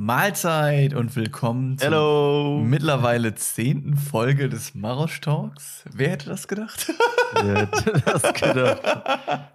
Mahlzeit 0.00 0.94
und 0.94 1.16
willkommen 1.16 1.76
zur 1.76 1.88
Hello. 1.88 2.62
mittlerweile 2.64 3.34
zehnten 3.34 3.96
Folge 3.96 4.48
des 4.48 4.76
Marosch 4.76 5.20
Talks. 5.20 5.84
Wer 5.92 6.10
hätte 6.10 6.28
das 6.28 6.46
gedacht? 6.46 6.92
Wer 7.42 7.62
hätte 7.62 8.00
das 8.06 8.22
gedacht? 8.32 8.80
Ja. 8.84 9.46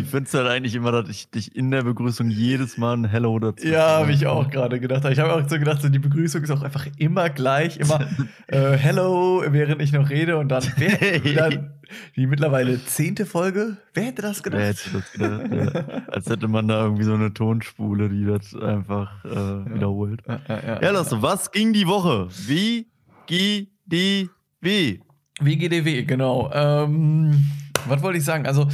Ich 0.00 0.06
finde 0.08 0.22
es 0.24 0.32
halt 0.32 0.46
eigentlich 0.46 0.74
immer, 0.76 0.92
dass 0.92 1.10
ich 1.10 1.30
dich 1.30 1.54
in 1.54 1.70
der 1.70 1.82
Begrüßung 1.82 2.30
jedes 2.30 2.78
Mal 2.78 2.96
ein 2.96 3.04
Hello 3.04 3.38
dazu 3.38 3.68
ja, 3.68 3.98
habe 3.98 4.12
ich 4.12 4.26
auch 4.26 4.48
gerade 4.48 4.80
gedacht. 4.80 5.04
Ich 5.10 5.18
habe 5.18 5.34
auch 5.34 5.46
so 5.46 5.58
gedacht, 5.58 5.82
so 5.82 5.90
die 5.90 5.98
Begrüßung 5.98 6.42
ist 6.42 6.50
auch 6.50 6.62
einfach 6.62 6.86
immer 6.96 7.28
gleich, 7.28 7.76
immer 7.76 8.00
äh, 8.46 8.78
Hello, 8.78 9.44
während 9.46 9.82
ich 9.82 9.92
noch 9.92 10.08
rede 10.08 10.38
und 10.38 10.48
dann, 10.48 10.64
wer, 10.78 11.20
dann 11.34 11.74
die 12.16 12.26
mittlerweile 12.26 12.84
zehnte 12.84 13.26
Folge. 13.26 13.76
Wer 13.94 14.04
hätte 14.04 14.22
das 14.22 14.42
gedacht? 14.42 14.60
Wer 14.60 14.68
hätte 14.68 14.90
das 14.92 15.12
gedacht? 15.12 15.74
Ja. 15.76 16.02
Als 16.08 16.28
hätte 16.28 16.48
man 16.48 16.68
da 16.68 16.84
irgendwie 16.84 17.04
so 17.04 17.14
eine 17.14 17.32
Tonspule, 17.32 18.08
die 18.08 18.24
das 18.24 18.54
einfach 18.54 19.24
äh, 19.24 19.34
ja. 19.34 19.74
wiederholt. 19.74 20.22
Ja, 20.26 20.40
ja, 20.48 20.82
ja 20.82 20.90
Lasse, 20.90 21.22
was 21.22 21.50
ging 21.50 21.72
die 21.72 21.86
Woche? 21.86 22.28
Wie 22.46 22.86
geht 23.26 23.68
die 23.86 24.30
wie? 24.60 25.00
WGDW, 25.40 26.02
genau. 26.04 26.50
Ähm, 26.52 27.44
was 27.86 28.02
wollte 28.02 28.18
ich 28.18 28.24
sagen? 28.24 28.46
Also, 28.46 28.66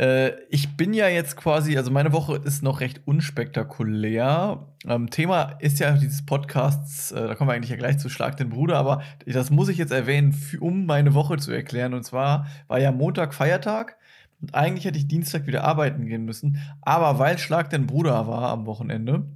äh, 0.00 0.32
ich 0.48 0.78
bin 0.78 0.94
ja 0.94 1.08
jetzt 1.08 1.36
quasi, 1.36 1.76
also 1.76 1.90
meine 1.90 2.12
Woche 2.12 2.40
ist 2.42 2.62
noch 2.62 2.80
recht 2.80 3.02
unspektakulär. 3.04 4.66
Ähm, 4.88 5.10
Thema 5.10 5.56
ist 5.58 5.78
ja 5.78 5.92
dieses 5.92 6.24
Podcasts, 6.24 7.12
äh, 7.12 7.28
da 7.28 7.34
kommen 7.34 7.50
wir 7.50 7.54
eigentlich 7.54 7.70
ja 7.70 7.76
gleich 7.76 7.98
zu 7.98 8.08
Schlag 8.08 8.38
den 8.38 8.48
Bruder, 8.48 8.78
aber 8.78 9.02
das 9.26 9.50
muss 9.50 9.68
ich 9.68 9.76
jetzt 9.76 9.92
erwähnen, 9.92 10.34
um 10.58 10.86
meine 10.86 11.12
Woche 11.12 11.36
zu 11.36 11.52
erklären. 11.52 11.92
Und 11.92 12.04
zwar 12.04 12.46
war 12.66 12.80
ja 12.80 12.92
Montag 12.92 13.34
Feiertag. 13.34 13.98
Und 14.40 14.54
eigentlich 14.54 14.86
hätte 14.86 14.96
ich 14.96 15.06
Dienstag 15.06 15.46
wieder 15.46 15.64
arbeiten 15.64 16.06
gehen 16.06 16.24
müssen. 16.24 16.58
Aber 16.80 17.18
weil 17.18 17.36
Schlag 17.36 17.68
den 17.68 17.86
Bruder 17.86 18.26
war 18.26 18.48
am 18.52 18.64
Wochenende, 18.64 19.26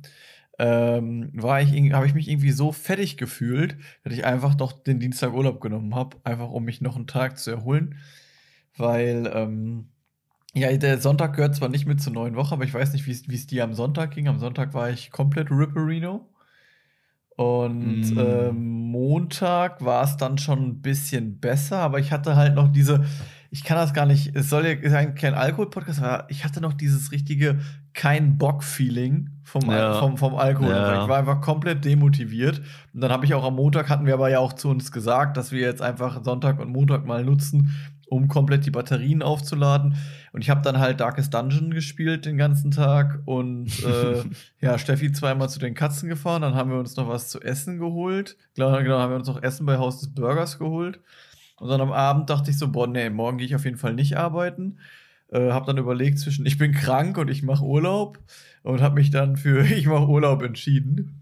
ähm, 0.58 1.30
ich, 1.34 1.92
habe 1.92 2.06
ich 2.06 2.14
mich 2.14 2.28
irgendwie 2.30 2.52
so 2.52 2.72
fertig 2.72 3.18
gefühlt, 3.18 3.76
dass 4.02 4.14
ich 4.14 4.24
einfach 4.24 4.54
doch 4.54 4.72
den 4.72 4.98
Dienstag 4.98 5.34
Urlaub 5.34 5.60
genommen 5.60 5.94
habe, 5.94 6.16
einfach 6.24 6.48
um 6.48 6.64
mich 6.64 6.80
noch 6.80 6.96
einen 6.96 7.06
Tag 7.06 7.38
zu 7.38 7.50
erholen, 7.50 7.98
weil 8.76 9.30
ähm, 9.34 9.88
ja, 10.54 10.76
der 10.76 10.98
Sonntag 10.98 11.34
gehört 11.34 11.56
zwar 11.56 11.68
nicht 11.68 11.86
mit 11.86 12.00
zur 12.00 12.12
neuen 12.12 12.36
Woche, 12.36 12.54
aber 12.54 12.64
ich 12.64 12.72
weiß 12.72 12.92
nicht, 12.92 13.06
wie 13.06 13.34
es 13.34 13.46
dir 13.46 13.64
am 13.64 13.74
Sonntag 13.74 14.12
ging. 14.12 14.28
Am 14.28 14.38
Sonntag 14.38 14.72
war 14.72 14.88
ich 14.88 15.10
komplett 15.10 15.50
Ripperino. 15.50 16.28
Und 17.36 18.14
mm. 18.14 18.18
ähm, 18.18 18.90
Montag 18.92 19.84
war 19.84 20.04
es 20.04 20.16
dann 20.16 20.38
schon 20.38 20.62
ein 20.64 20.82
bisschen 20.82 21.40
besser, 21.40 21.78
aber 21.78 21.98
ich 21.98 22.12
hatte 22.12 22.36
halt 22.36 22.54
noch 22.54 22.70
diese, 22.70 23.04
ich 23.50 23.64
kann 23.64 23.76
das 23.76 23.92
gar 23.92 24.06
nicht, 24.06 24.36
es 24.36 24.48
soll 24.48 24.64
ja 24.66 24.88
sein, 24.88 25.16
kein 25.16 25.34
Alkohol-Podcast, 25.34 26.00
aber 26.00 26.26
ich 26.30 26.44
hatte 26.44 26.60
noch 26.60 26.74
dieses 26.74 27.10
richtige 27.10 27.58
kein 27.92 28.38
Bock-Feeling 28.38 29.30
vom, 29.42 29.68
ja. 29.68 29.98
vom, 29.98 30.16
vom 30.16 30.36
Alkohol. 30.36 30.70
Ja. 30.70 31.02
Ich 31.02 31.08
war 31.08 31.18
einfach 31.18 31.40
komplett 31.40 31.84
demotiviert. 31.84 32.62
Und 32.92 33.00
dann 33.00 33.10
habe 33.10 33.24
ich 33.24 33.34
auch 33.34 33.44
am 33.44 33.56
Montag, 33.56 33.88
hatten 33.88 34.06
wir 34.06 34.14
aber 34.14 34.30
ja 34.30 34.38
auch 34.38 34.52
zu 34.52 34.68
uns 34.68 34.92
gesagt, 34.92 35.36
dass 35.36 35.50
wir 35.50 35.60
jetzt 35.60 35.82
einfach 35.82 36.22
Sonntag 36.22 36.60
und 36.60 36.70
Montag 36.70 37.04
mal 37.04 37.24
nutzen, 37.24 37.74
um 38.14 38.28
komplett 38.28 38.64
die 38.66 38.70
Batterien 38.70 39.22
aufzuladen. 39.22 39.96
Und 40.32 40.42
ich 40.42 40.50
habe 40.50 40.62
dann 40.62 40.78
halt 40.78 41.00
Darkest 41.00 41.34
Dungeon 41.34 41.70
gespielt 41.72 42.24
den 42.24 42.36
ganzen 42.36 42.70
Tag 42.70 43.20
und 43.24 43.68
äh, 43.84 44.22
ja, 44.60 44.78
Steffi 44.78 45.12
zweimal 45.12 45.48
zu 45.48 45.58
den 45.58 45.74
Katzen 45.74 46.08
gefahren. 46.08 46.42
Dann 46.42 46.54
haben 46.54 46.70
wir 46.70 46.78
uns 46.78 46.96
noch 46.96 47.08
was 47.08 47.28
zu 47.28 47.40
essen 47.40 47.78
geholt. 47.78 48.36
Genau, 48.54 48.76
genau, 48.78 48.98
haben 48.98 49.10
wir 49.10 49.16
uns 49.16 49.28
noch 49.28 49.42
Essen 49.42 49.66
bei 49.66 49.78
Haus 49.78 50.00
des 50.00 50.14
Burgers 50.14 50.58
geholt. 50.58 51.00
Und 51.56 51.68
dann 51.68 51.80
am 51.80 51.92
Abend 51.92 52.30
dachte 52.30 52.50
ich 52.50 52.58
so, 52.58 52.70
boah, 52.70 52.86
nee, 52.86 53.10
morgen 53.10 53.38
gehe 53.38 53.46
ich 53.46 53.54
auf 53.54 53.64
jeden 53.64 53.78
Fall 53.78 53.94
nicht 53.94 54.16
arbeiten. 54.16 54.78
Äh, 55.28 55.50
habe 55.50 55.66
dann 55.66 55.78
überlegt 55.78 56.18
zwischen 56.18 56.46
ich 56.46 56.58
bin 56.58 56.72
krank 56.72 57.18
und 57.18 57.28
ich 57.28 57.42
mache 57.42 57.64
Urlaub 57.64 58.18
und 58.62 58.82
habe 58.82 58.96
mich 58.96 59.10
dann 59.10 59.36
für 59.36 59.64
ich 59.64 59.86
mache 59.86 60.06
Urlaub 60.06 60.42
entschieden. 60.42 61.20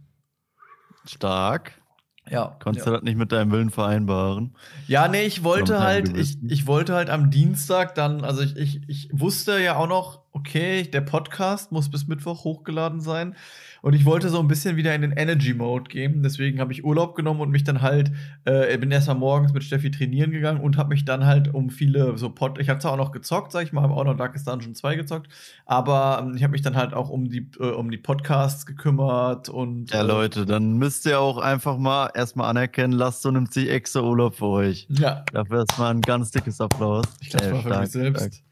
Stark. 1.06 1.81
Ja. 2.30 2.56
Konntest 2.60 2.86
ja. 2.86 2.92
du 2.92 2.98
das 2.98 3.04
nicht 3.04 3.16
mit 3.16 3.32
deinem 3.32 3.50
Willen 3.50 3.70
vereinbaren? 3.70 4.54
Ja, 4.86 5.08
nee, 5.08 5.24
ich 5.24 5.44
wollte 5.44 5.80
halt, 5.80 6.16
ich, 6.16 6.38
ich 6.48 6.66
wollte 6.66 6.94
halt 6.94 7.10
am 7.10 7.30
Dienstag 7.30 7.94
dann, 7.94 8.24
also 8.24 8.42
ich, 8.42 8.56
ich, 8.56 8.88
ich 8.88 9.10
wusste 9.12 9.58
ja 9.58 9.76
auch 9.76 9.88
noch, 9.88 10.21
okay, 10.32 10.82
der 10.82 11.02
Podcast 11.02 11.72
muss 11.72 11.90
bis 11.90 12.06
Mittwoch 12.06 12.44
hochgeladen 12.44 13.00
sein. 13.00 13.36
Und 13.82 13.94
ich 13.94 14.04
wollte 14.04 14.28
so 14.28 14.38
ein 14.38 14.46
bisschen 14.46 14.76
wieder 14.76 14.94
in 14.94 15.02
den 15.02 15.10
Energy-Mode 15.10 15.90
gehen. 15.90 16.22
Deswegen 16.22 16.60
habe 16.60 16.72
ich 16.72 16.84
Urlaub 16.84 17.16
genommen 17.16 17.40
und 17.40 17.50
mich 17.50 17.64
dann 17.64 17.82
halt, 17.82 18.12
äh, 18.44 18.78
bin 18.78 18.92
erstmal 18.92 19.16
morgens 19.16 19.52
mit 19.52 19.64
Steffi 19.64 19.90
trainieren 19.90 20.30
gegangen 20.30 20.60
und 20.60 20.76
habe 20.76 20.90
mich 20.90 21.04
dann 21.04 21.26
halt 21.26 21.52
um 21.52 21.68
viele 21.68 22.16
so 22.16 22.30
Pod. 22.30 22.60
Ich 22.60 22.68
habe 22.68 22.78
zwar 22.78 22.92
auch 22.92 22.96
noch 22.96 23.10
gezockt, 23.10 23.50
sag 23.50 23.64
ich 23.64 23.72
mal, 23.72 23.82
habe 23.82 23.94
auch 23.94 24.04
noch 24.04 24.16
Darkest 24.16 24.46
Dungeon 24.46 24.76
2 24.76 24.94
gezockt, 24.94 25.28
aber 25.66 26.22
ähm, 26.22 26.36
ich 26.36 26.44
habe 26.44 26.52
mich 26.52 26.62
dann 26.62 26.76
halt 26.76 26.94
auch 26.94 27.10
um 27.10 27.28
die, 27.28 27.50
äh, 27.58 27.64
um 27.64 27.90
die 27.90 27.98
Podcasts 27.98 28.66
gekümmert 28.66 29.48
und. 29.48 29.90
Ja, 29.90 30.02
äh, 30.02 30.06
Leute, 30.06 30.46
dann 30.46 30.78
müsst 30.78 31.04
ihr 31.06 31.18
auch 31.18 31.38
einfach 31.38 31.76
mal 31.76 32.10
erstmal 32.14 32.48
anerkennen, 32.48 32.92
lasst 32.92 33.22
so 33.22 33.32
nimmt 33.32 33.52
sich 33.52 33.68
extra 33.68 34.00
Urlaub 34.00 34.36
für 34.36 34.46
euch. 34.46 34.86
Ja. 34.90 35.24
Dafür 35.32 35.58
erstmal 35.68 35.92
ein 35.92 36.02
ganz 36.02 36.30
dickes 36.30 36.60
Applaus. 36.60 37.06
Ich 37.20 37.30
glaube, 37.30 37.46
äh, 37.46 37.62
für 37.62 37.80
mich 37.80 37.90
selbst. 37.90 38.22
Stark. 38.22 38.42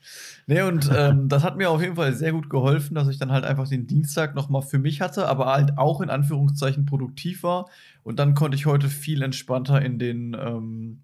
Nee, 0.50 0.62
und 0.62 0.90
ähm, 0.92 1.28
das 1.28 1.44
hat 1.44 1.56
mir 1.56 1.70
auf 1.70 1.80
jeden 1.80 1.94
Fall 1.94 2.12
sehr 2.12 2.32
gut 2.32 2.50
geholfen, 2.50 2.96
dass 2.96 3.06
ich 3.06 3.20
dann 3.20 3.30
halt 3.30 3.44
einfach 3.44 3.68
den 3.68 3.86
Dienstag 3.86 4.34
nochmal 4.34 4.62
für 4.62 4.80
mich 4.80 5.00
hatte, 5.00 5.28
aber 5.28 5.46
halt 5.46 5.78
auch 5.78 6.00
in 6.00 6.10
Anführungszeichen 6.10 6.86
produktiv 6.86 7.44
war. 7.44 7.68
Und 8.02 8.18
dann 8.18 8.34
konnte 8.34 8.56
ich 8.56 8.66
heute 8.66 8.88
viel 8.88 9.22
entspannter 9.22 9.80
in 9.80 10.00
den, 10.00 10.36
ähm, 10.36 11.02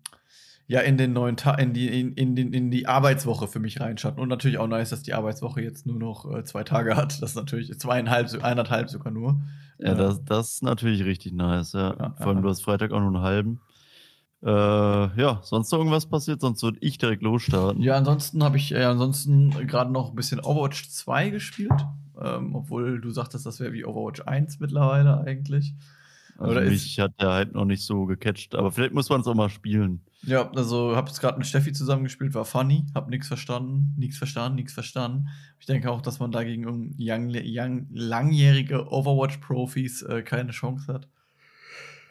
ja, 0.67 0.81
in 0.81 0.97
den 0.99 1.13
neuen 1.13 1.37
Tag, 1.37 1.61
in 1.61 1.75
die, 1.75 1.87
in, 1.87 2.13
in, 2.15 2.35
den, 2.35 2.53
in 2.53 2.73
die 2.73 2.89
Arbeitswoche 2.89 3.47
für 3.47 3.61
mich 3.61 3.79
reinschatten. 3.81 4.21
Und 4.21 4.29
natürlich 4.29 4.59
auch 4.59 4.67
nice, 4.67 4.91
dass 4.91 5.05
die 5.05 5.15
Arbeitswoche 5.15 5.63
jetzt 5.63 5.87
nur 5.87 6.01
noch 6.01 6.29
äh, 6.29 6.43
zwei 6.43 6.65
Tage 6.65 6.97
hat. 6.97 7.23
Das 7.23 7.31
ist 7.31 7.37
natürlich 7.37 7.79
zweieinhalb, 7.79 8.43
eineinhalb 8.43 8.91
sogar 8.91 9.13
nur. 9.13 9.41
Ja, 9.79 9.95
das, 9.95 10.25
das 10.25 10.55
ist 10.55 10.65
natürlich 10.65 11.05
richtig 11.05 11.35
nice, 11.35 11.73
ja. 11.73 11.95
ja 11.97 12.15
Vor 12.17 12.27
allem, 12.27 12.39
ja. 12.39 12.43
du 12.43 12.49
hast 12.49 12.65
Freitag 12.65 12.91
auch 12.91 12.99
nur 12.99 13.15
einen 13.15 13.23
halben. 13.23 13.61
Äh, 14.47 14.51
ja, 15.21 15.41
sonst 15.43 15.73
noch 15.73 15.81
irgendwas 15.81 16.07
passiert, 16.07 16.41
sonst 16.41 16.63
würde 16.63 16.79
ich 16.81 16.99
direkt 16.99 17.23
losstarten. 17.23 17.83
Ja, 17.83 17.97
ansonsten 17.97 18.45
habe 18.45 18.57
ich 18.59 18.71
äh, 18.71 18.85
ansonsten 18.85 19.51
gerade 19.67 19.91
noch 19.91 20.11
ein 20.11 20.15
bisschen 20.15 20.39
Overwatch 20.39 20.89
2 20.89 21.31
gespielt. 21.31 21.73
Ähm, 22.23 22.55
obwohl 22.55 23.01
du 23.01 23.11
sagtest, 23.11 23.45
das 23.45 23.59
wäre 23.59 23.73
wie 23.73 23.85
Overwatch 23.85 24.23
1 24.23 24.61
mittlerweile 24.61 25.21
eigentlich. 25.21 25.75
Also 26.39 26.61
mich 26.61 27.01
hat 27.01 27.21
der 27.21 27.31
halt 27.31 27.55
noch 27.55 27.65
nicht 27.65 27.83
so 27.83 28.05
gecatcht, 28.05 28.55
aber 28.55 28.71
vielleicht 28.71 28.95
muss 28.95 29.09
man 29.09 29.23
es 29.23 29.27
auch 29.27 29.35
mal 29.35 29.49
spielen. 29.49 30.03
Ja, 30.23 30.51
also 30.53 30.95
habe 30.95 31.11
es 31.11 31.19
gerade 31.19 31.39
mit 31.39 31.47
Steffi 31.47 31.73
zusammengespielt, 31.73 32.35
war 32.35 32.45
funny, 32.45 32.87
habe 32.95 33.11
nichts 33.11 33.27
verstanden, 33.27 33.95
nichts 33.97 34.19
verstanden, 34.19 34.57
nichts 34.57 34.75
verstanden. 34.75 35.29
Ich 35.59 35.67
denke 35.67 35.91
auch, 35.91 36.03
dass 36.03 36.21
man 36.21 36.31
dagegen 36.31 36.67
young, 36.99 37.35
young, 37.35 37.87
langjährige 37.93 38.87
Overwatch-Profis 38.93 40.03
äh, 40.03 40.23
keine 40.23 40.53
Chance 40.53 40.93
hat. 40.93 41.09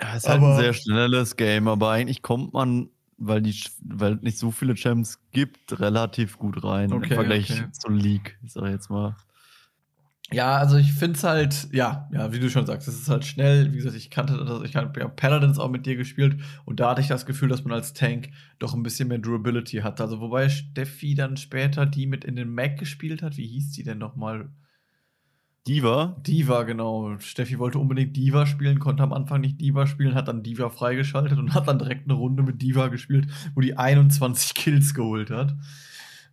Ja, 0.02 0.16
es 0.16 0.24
ist 0.24 0.30
halt 0.30 0.42
ein 0.42 0.58
sehr 0.58 0.74
schnelles 0.74 1.36
Game, 1.36 1.68
aber 1.68 1.92
eigentlich 1.92 2.22
kommt 2.22 2.54
man, 2.54 2.90
weil 3.18 3.42
die, 3.42 3.56
weil 3.84 4.16
nicht 4.16 4.38
so 4.38 4.52
viele 4.52 4.76
Champs 4.76 5.20
gibt, 5.32 5.80
relativ 5.80 6.38
gut 6.38 6.64
rein 6.64 6.92
okay, 6.92 7.10
im 7.10 7.16
Vergleich 7.16 7.52
okay. 7.52 7.72
zur 7.72 7.92
League, 7.92 8.38
ich 8.44 8.54
sag 8.54 8.70
jetzt 8.70 8.90
mal. 8.90 9.16
Ja, 10.32 10.58
also 10.58 10.78
ich 10.78 10.92
finde 10.92 11.18
es 11.18 11.24
halt, 11.24 11.68
ja, 11.72 12.10
ja, 12.12 12.34
wie 12.34 12.40
du 12.40 12.50
schon 12.50 12.66
sagst, 12.66 12.88
es 12.88 13.00
ist 13.00 13.10
halt 13.10 13.26
schnell. 13.26 13.72
Wie 13.72 13.78
gesagt, 13.78 13.96
ich 13.96 14.10
kannte 14.10 14.44
das, 14.44 14.64
ich 14.64 14.76
habe 14.76 15.00
ja 15.00 15.08
Paladins 15.08 15.60
auch 15.60 15.70
mit 15.70 15.86
dir 15.86 15.96
gespielt 15.96 16.42
und 16.66 16.80
da 16.80 16.90
hatte 16.90 17.02
ich 17.02 17.08
das 17.08 17.28
Gefühl, 17.28 17.48
dass 17.48 17.64
man 17.64 17.74
als 17.74 17.94
Tank 17.94 18.30
doch 18.58 18.74
ein 18.74 18.82
bisschen 18.82 19.08
mehr 19.08 19.20
Durability 19.20 19.78
hat. 19.78 20.02
Also 20.02 20.20
wobei 20.20 20.50
Steffi 20.50 21.14
dann 21.14 21.38
später 21.38 21.86
die 21.86 22.08
mit 22.08 22.26
in 22.26 22.36
den 22.36 22.50
Mac 22.50 22.80
gespielt 22.80 23.22
hat, 23.22 23.38
wie 23.38 23.46
hieß 23.46 23.72
die 23.74 23.84
denn 23.84 24.00
nochmal? 24.00 24.50
Diva? 25.68 26.16
Diva, 26.26 26.64
genau. 26.64 27.18
Steffi 27.20 27.58
wollte 27.58 27.80
unbedingt 27.80 28.16
Diva 28.16 28.46
spielen, 28.46 28.80
konnte 28.80 29.02
am 29.02 29.14
Anfang 29.14 29.42
nicht 29.42 29.60
Diva 29.60 29.88
spielen, 29.88 30.14
hat 30.14 30.28
dann 30.28 30.44
Diva 30.44 30.70
freigeschaltet 30.70 31.40
und 31.40 31.56
hat 31.56 31.68
dann 31.68 31.80
direkt 31.80 32.06
eine 32.06 32.14
Runde 32.14 32.44
mit 32.44 32.62
Diva 32.62 32.88
gespielt, 32.88 33.28
wo 33.56 33.62
die 33.62 33.76
21 33.76 34.54
Kills 34.54 34.94
geholt 34.94 35.32
hat. 35.32 35.56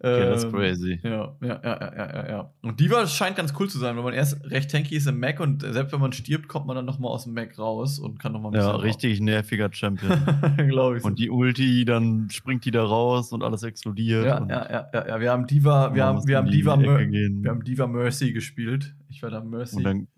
Okay, 0.05 0.21
das 0.21 0.39
ist 0.39 0.45
ähm, 0.47 0.53
crazy. 0.53 1.01
Ja, 1.05 1.37
ja, 1.41 1.61
ja, 1.63 1.81
ja, 1.81 1.95
ja, 1.97 2.29
ja. 2.29 2.51
Und 2.61 2.81
Diva 2.81 3.07
scheint 3.07 3.37
ganz 3.37 3.55
cool 3.59 3.71
zu 3.71 3.79
sein, 3.79 3.97
wenn 3.97 4.03
man 4.03 4.15
erst 4.15 4.45
recht 4.51 4.69
tanky 4.69 4.97
ist 4.97 5.07
im 5.07 5.21
Mac 5.21 5.39
und 5.39 5.63
selbst 5.63 5.93
wenn 5.93 6.01
man 6.01 6.13
stirbt, 6.13 6.49
kommt 6.49 6.67
man 6.67 6.75
dann 6.75 6.85
nochmal 6.85 7.13
aus 7.13 7.23
dem 7.23 7.35
Mac 7.35 7.57
raus 7.57 8.01
und 8.01 8.19
kann 8.19 8.33
nochmal 8.33 8.51
ein 8.51 8.55
bisschen. 8.55 8.69
Ja, 8.69 8.77
richtig 8.77 9.13
raus. 9.21 9.25
nerviger 9.25 9.69
Champion. 9.73 10.19
Glaube 10.69 10.99
ich. 10.99 11.05
Und 11.05 11.21
die 11.21 11.31
Ulti, 11.31 11.85
dann 11.85 12.29
springt 12.31 12.65
die 12.65 12.73
da 12.73 12.83
raus 12.83 13.33
und 13.33 13.45
alles 13.45 13.63
explodiert. 13.63 14.27
Ja, 14.27 14.45
ja, 14.45 14.71
ja, 14.71 14.89
ja, 14.93 15.07
ja. 15.07 15.21
Wir 15.21 15.31
haben 15.31 15.47
Diva, 15.47 15.95
wir 15.95 16.05
haben, 16.05 16.27
wir 16.27 16.37
haben 16.37 16.51
Diva, 16.51 16.81
wir 16.81 17.51
haben 17.51 17.63
Diva 17.63 17.87
Mercy 17.87 18.33
gespielt. 18.33 18.97
Ich 19.13 19.23
war 19.23 19.31
da 19.31 19.41
Mercy. 19.41 19.77
Und 19.77 19.85
dann 19.85 20.09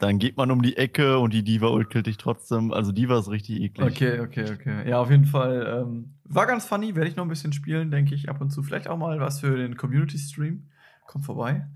dann 0.00 0.18
geht 0.18 0.38
man 0.38 0.50
um 0.50 0.62
die 0.62 0.78
Ecke 0.78 1.18
und 1.18 1.34
die 1.34 1.44
Diva 1.44 1.68
ult 1.68 1.90
killt 1.90 2.06
dich 2.06 2.16
trotzdem. 2.16 2.72
Also 2.72 2.90
Diva 2.90 3.18
ist 3.18 3.30
richtig 3.30 3.60
eklig. 3.60 3.86
Okay, 3.86 4.20
okay, 4.20 4.50
okay. 4.50 4.88
Ja, 4.88 4.98
auf 4.98 5.10
jeden 5.10 5.26
Fall. 5.26 5.82
Ähm, 5.82 6.14
war 6.24 6.46
ganz 6.46 6.64
funny, 6.64 6.96
werde 6.96 7.10
ich 7.10 7.16
noch 7.16 7.24
ein 7.24 7.28
bisschen 7.28 7.52
spielen, 7.52 7.90
denke 7.90 8.14
ich, 8.14 8.30
ab 8.30 8.40
und 8.40 8.50
zu. 8.50 8.62
Vielleicht 8.62 8.88
auch 8.88 8.96
mal 8.96 9.20
was 9.20 9.40
für 9.40 9.56
den 9.56 9.76
Community-Stream. 9.76 10.68
Kommt 11.06 11.26
vorbei. 11.26 11.66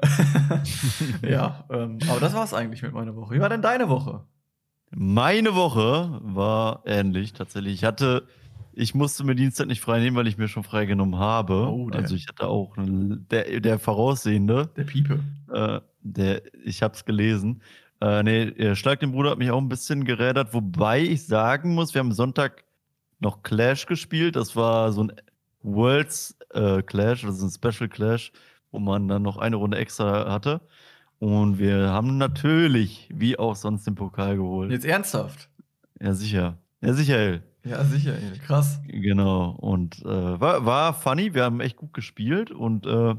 ja, 1.22 1.64
ähm, 1.70 1.98
aber 2.08 2.18
das 2.18 2.34
war 2.34 2.44
es 2.44 2.52
eigentlich 2.52 2.82
mit 2.82 2.92
meiner 2.92 3.14
Woche. 3.14 3.34
Wie 3.34 3.40
war 3.40 3.48
denn 3.48 3.62
deine 3.62 3.88
Woche? 3.88 4.24
Meine 4.90 5.54
Woche 5.54 6.20
war 6.22 6.82
ähnlich 6.84 7.32
tatsächlich. 7.32 7.74
Ich 7.74 7.84
hatte, 7.84 8.26
ich 8.72 8.94
musste 8.94 9.22
mir 9.22 9.36
Dienstag 9.36 9.68
nicht 9.68 9.80
frei 9.80 10.00
nehmen, 10.00 10.16
weil 10.16 10.26
ich 10.26 10.38
mir 10.38 10.48
schon 10.48 10.64
freigenommen 10.64 11.18
habe. 11.18 11.68
Oh, 11.68 11.90
also 11.92 12.16
ich 12.16 12.26
hatte 12.26 12.48
auch 12.48 12.74
der, 12.76 13.60
der 13.60 13.78
Voraussehende. 13.78 14.70
Der 14.76 14.84
Piepe. 14.84 15.20
Äh, 15.52 15.80
der, 16.12 16.42
ich 16.64 16.82
habe 16.82 16.94
es 16.94 17.04
gelesen. 17.04 17.62
Äh, 18.00 18.22
nee, 18.22 18.74
Schlag 18.76 19.00
den 19.00 19.12
Bruder 19.12 19.30
hat 19.30 19.38
mich 19.38 19.50
auch 19.50 19.60
ein 19.60 19.68
bisschen 19.68 20.04
gerädert, 20.04 20.54
wobei 20.54 21.00
ich 21.00 21.26
sagen 21.26 21.74
muss, 21.74 21.94
wir 21.94 22.00
haben 22.00 22.12
Sonntag 22.12 22.64
noch 23.18 23.42
Clash 23.42 23.86
gespielt. 23.86 24.36
Das 24.36 24.54
war 24.54 24.92
so 24.92 25.04
ein 25.04 25.12
Worlds 25.62 26.38
äh, 26.54 26.82
Clash, 26.82 27.24
also 27.24 27.46
ein 27.46 27.50
Special 27.50 27.88
Clash, 27.88 28.32
wo 28.70 28.78
man 28.78 29.08
dann 29.08 29.22
noch 29.22 29.36
eine 29.36 29.56
Runde 29.56 29.78
extra 29.78 30.30
hatte. 30.30 30.60
Und 31.18 31.58
wir 31.58 31.88
haben 31.88 32.16
natürlich, 32.16 33.08
wie 33.12 33.38
auch 33.38 33.56
sonst, 33.56 33.86
den 33.86 33.96
Pokal 33.96 34.36
geholt. 34.36 34.70
Jetzt 34.70 34.84
ernsthaft? 34.84 35.50
Ja, 36.00 36.12
sicher. 36.14 36.58
Ja, 36.80 36.92
sicher. 36.92 37.40
Ja, 37.64 37.84
sicher, 37.84 38.14
krass. 38.46 38.80
Genau. 38.86 39.50
Und 39.50 40.00
äh, 40.02 40.40
war, 40.40 40.64
war 40.64 40.94
funny, 40.94 41.34
wir 41.34 41.44
haben 41.44 41.60
echt 41.60 41.76
gut 41.76 41.92
gespielt 41.92 42.52
und 42.52 42.86
äh, 42.86 43.14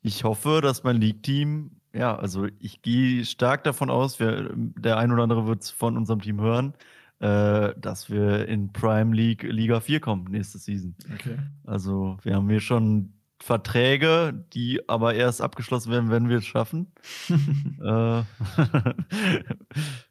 ich 0.00 0.22
hoffe, 0.22 0.60
dass 0.62 0.84
mein 0.84 1.00
League-Team, 1.00 1.77
ja, 1.92 2.16
also 2.16 2.46
ich 2.58 2.82
gehe 2.82 3.24
stark 3.24 3.64
davon 3.64 3.90
aus, 3.90 4.20
wir, 4.20 4.50
der 4.54 4.98
ein 4.98 5.12
oder 5.12 5.22
andere 5.22 5.46
wird 5.46 5.62
es 5.62 5.70
von 5.70 5.96
unserem 5.96 6.20
Team 6.20 6.40
hören, 6.40 6.74
äh, 7.20 7.72
dass 7.78 8.10
wir 8.10 8.46
in 8.46 8.72
Prime 8.72 9.14
League 9.14 9.42
Liga 9.42 9.80
4 9.80 10.00
kommen 10.00 10.24
nächste 10.30 10.58
Season. 10.58 10.94
Okay. 11.14 11.38
Also 11.64 12.18
wir 12.22 12.34
haben 12.34 12.48
hier 12.48 12.60
schon 12.60 13.12
Verträge, 13.40 14.44
die 14.52 14.88
aber 14.88 15.14
erst 15.14 15.40
abgeschlossen 15.40 15.92
werden, 15.92 16.10
wenn 16.10 16.28
wir 16.28 16.38
es 16.38 16.46
schaffen. 16.46 16.88
äh, 17.82 18.22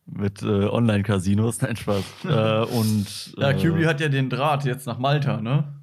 mit 0.05 0.41
äh, 0.41 0.65
Online-Casinos, 0.65 1.61
nein, 1.61 1.75
Spaß. 1.75 2.03
Äh, 2.25 2.65
und, 2.73 3.35
ja, 3.37 3.53
QB 3.53 3.85
hat 3.85 3.99
ja 3.99 4.07
den 4.09 4.29
Draht 4.29 4.65
jetzt 4.65 4.87
nach 4.87 4.97
Malta, 4.97 5.41
ne? 5.41 5.73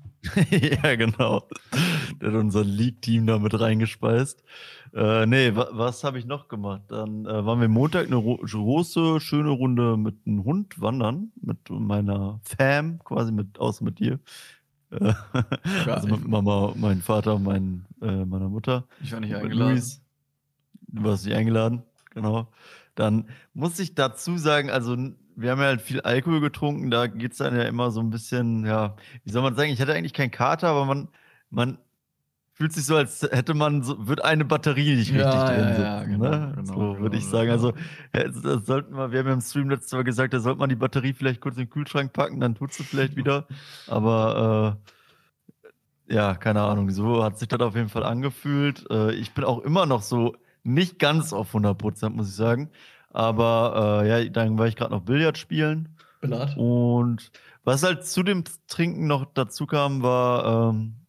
ja, 0.51 0.97
genau. 0.97 1.47
Der 2.21 2.29
hat 2.29 2.37
unser 2.37 2.65
League-Team 2.65 3.27
da 3.27 3.39
mit 3.39 3.59
reingespeist. 3.61 4.43
Äh, 4.95 5.27
nee, 5.27 5.57
wa 5.57 5.69
was 5.73 6.05
habe 6.05 6.21
ich 6.21 6.25
noch 6.25 6.47
gemacht? 6.47 6.83
Dann 6.89 7.27
äh, 7.27 7.45
waren 7.45 7.61
wir 7.61 7.69
Montag 7.69 8.07
eine 8.07 8.23
große, 8.23 9.19
schöne 9.21 9.51
Runde 9.51 9.97
mit 9.97 10.15
einem 10.25 10.45
Hund 10.45 10.81
wandern, 10.81 11.33
mit 11.41 11.69
meiner 11.69 12.41
Fam, 12.45 13.01
quasi 13.03 13.33
mit, 13.33 13.59
außer 13.59 13.85
mit 13.85 13.99
dir. 13.99 14.21
Äh, 14.93 15.13
also 15.91 16.07
mit 16.07 16.29
Mama, 16.29 16.75
mein 16.77 17.03
Vater, 17.03 17.41
mein, 17.41 17.87
äh, 18.01 18.25
meiner 18.25 18.49
Mutter. 18.49 18.85
Ich 19.03 19.11
war 19.11 19.19
nicht 19.19 19.35
eingeladen. 19.35 19.73
Luis. 19.73 20.01
Du 20.87 21.03
warst 21.03 21.25
nicht 21.27 21.35
eingeladen, 21.35 21.83
genau. 22.11 22.53
Dann 22.95 23.29
muss 23.53 23.81
ich 23.81 23.97
dazu 23.97 24.39
sagen, 24.39 24.71
also 24.71 24.97
wir 25.35 25.51
haben 25.51 25.61
ja 25.61 25.67
halt 25.67 25.83
viel 25.83 26.03
Alkohol 26.03 26.41
getrunken, 26.41 26.93
da 26.93 27.09
geht 27.09 27.33
es 27.33 27.39
dann 27.39 27.57
ja 27.57 27.65
immer 27.65 27.91
so 27.91 27.99
ein 27.99 28.11
bisschen, 28.11 28.65
ja, 28.65 28.95
wie 29.25 29.33
soll 29.33 29.43
man 29.43 29.57
sagen, 29.57 29.73
ich 29.73 29.81
hatte 29.81 29.93
eigentlich 29.93 30.13
keinen 30.13 30.31
Kater, 30.31 30.69
aber 30.69 30.85
man, 30.85 31.09
man 31.51 31.79
fühlt 32.55 32.73
sich 32.73 32.87
so, 32.87 32.97
als 32.97 33.23
hätte 33.23 33.53
man, 33.53 33.83
so, 33.83 34.07
wird 34.07 34.25
eine 34.25 34.45
Batterie 34.45 34.95
nicht 34.95 35.13
richtig 35.13 35.25
ja, 35.25 35.47
drin 35.47 35.69
sitzen. 35.69 35.83
Ja, 35.83 36.05
genau, 36.05 36.31
ne? 36.31 36.53
genau, 36.57 36.67
so 36.67 36.75
genau, 36.75 36.99
würde 37.01 37.17
ich 37.17 37.27
sagen. 37.27 37.51
Also, 37.51 37.73
das 38.13 38.65
sollten 38.65 38.97
wir, 38.97 39.13
wir 39.13 39.19
haben 39.19 39.27
ja 39.27 39.33
im 39.35 39.41
Stream 39.41 39.69
letztes 39.69 39.93
Mal 39.93 40.05
gesagt, 40.05 40.33
da 40.33 40.41
sollte 40.41 40.61
man 40.61 40.69
die 40.69 40.77
Batterie 40.77 41.13
vielleicht 41.13 41.41
kurz 41.41 41.57
in 41.57 41.65
den 41.65 41.71
Kühlschrank 41.71 42.13
packen, 42.13 42.41
dann 42.41 42.55
tut 42.55 42.73
sie 42.73 42.85
vielleicht 42.85 43.17
wieder. 43.17 43.47
Aber 43.89 44.79
äh, 46.09 46.15
ja, 46.15 46.35
keine 46.35 46.63
Ahnung, 46.63 46.91
so 46.91 47.25
hat 47.25 47.39
sich 47.39 47.49
das 47.49 47.61
auf 47.61 47.75
jeden 47.75 47.89
Fall 47.89 48.05
angefühlt. 48.05 48.89
Äh, 48.91 49.13
ich 49.15 49.33
bin 49.33 49.45
auch 49.45 49.59
immer 49.61 49.87
noch 49.87 50.03
so 50.03 50.37
nicht 50.63 50.99
ganz 50.99 51.33
auf 51.33 51.49
100 51.49 51.77
Prozent, 51.77 52.17
muss 52.17 52.29
ich 52.29 52.37
sagen. 52.37 52.71
Aber 53.11 54.03
äh, 54.05 54.09
ja, 54.09 54.31
dann 54.31 54.59
war 54.59 54.67
ich 54.67 54.77
gerade 54.77 54.93
noch 54.93 55.03
Billard 55.03 55.39
spielen. 55.39 55.97
Billard. 56.21 56.57
Und 56.57 57.31
was 57.65 57.83
halt 57.83 58.05
zu 58.07 58.23
dem 58.23 58.45
Trinken 58.67 59.07
noch 59.07 59.25
dazu 59.35 59.67
kam, 59.67 60.03
war, 60.03 60.71
ähm, 60.71 61.04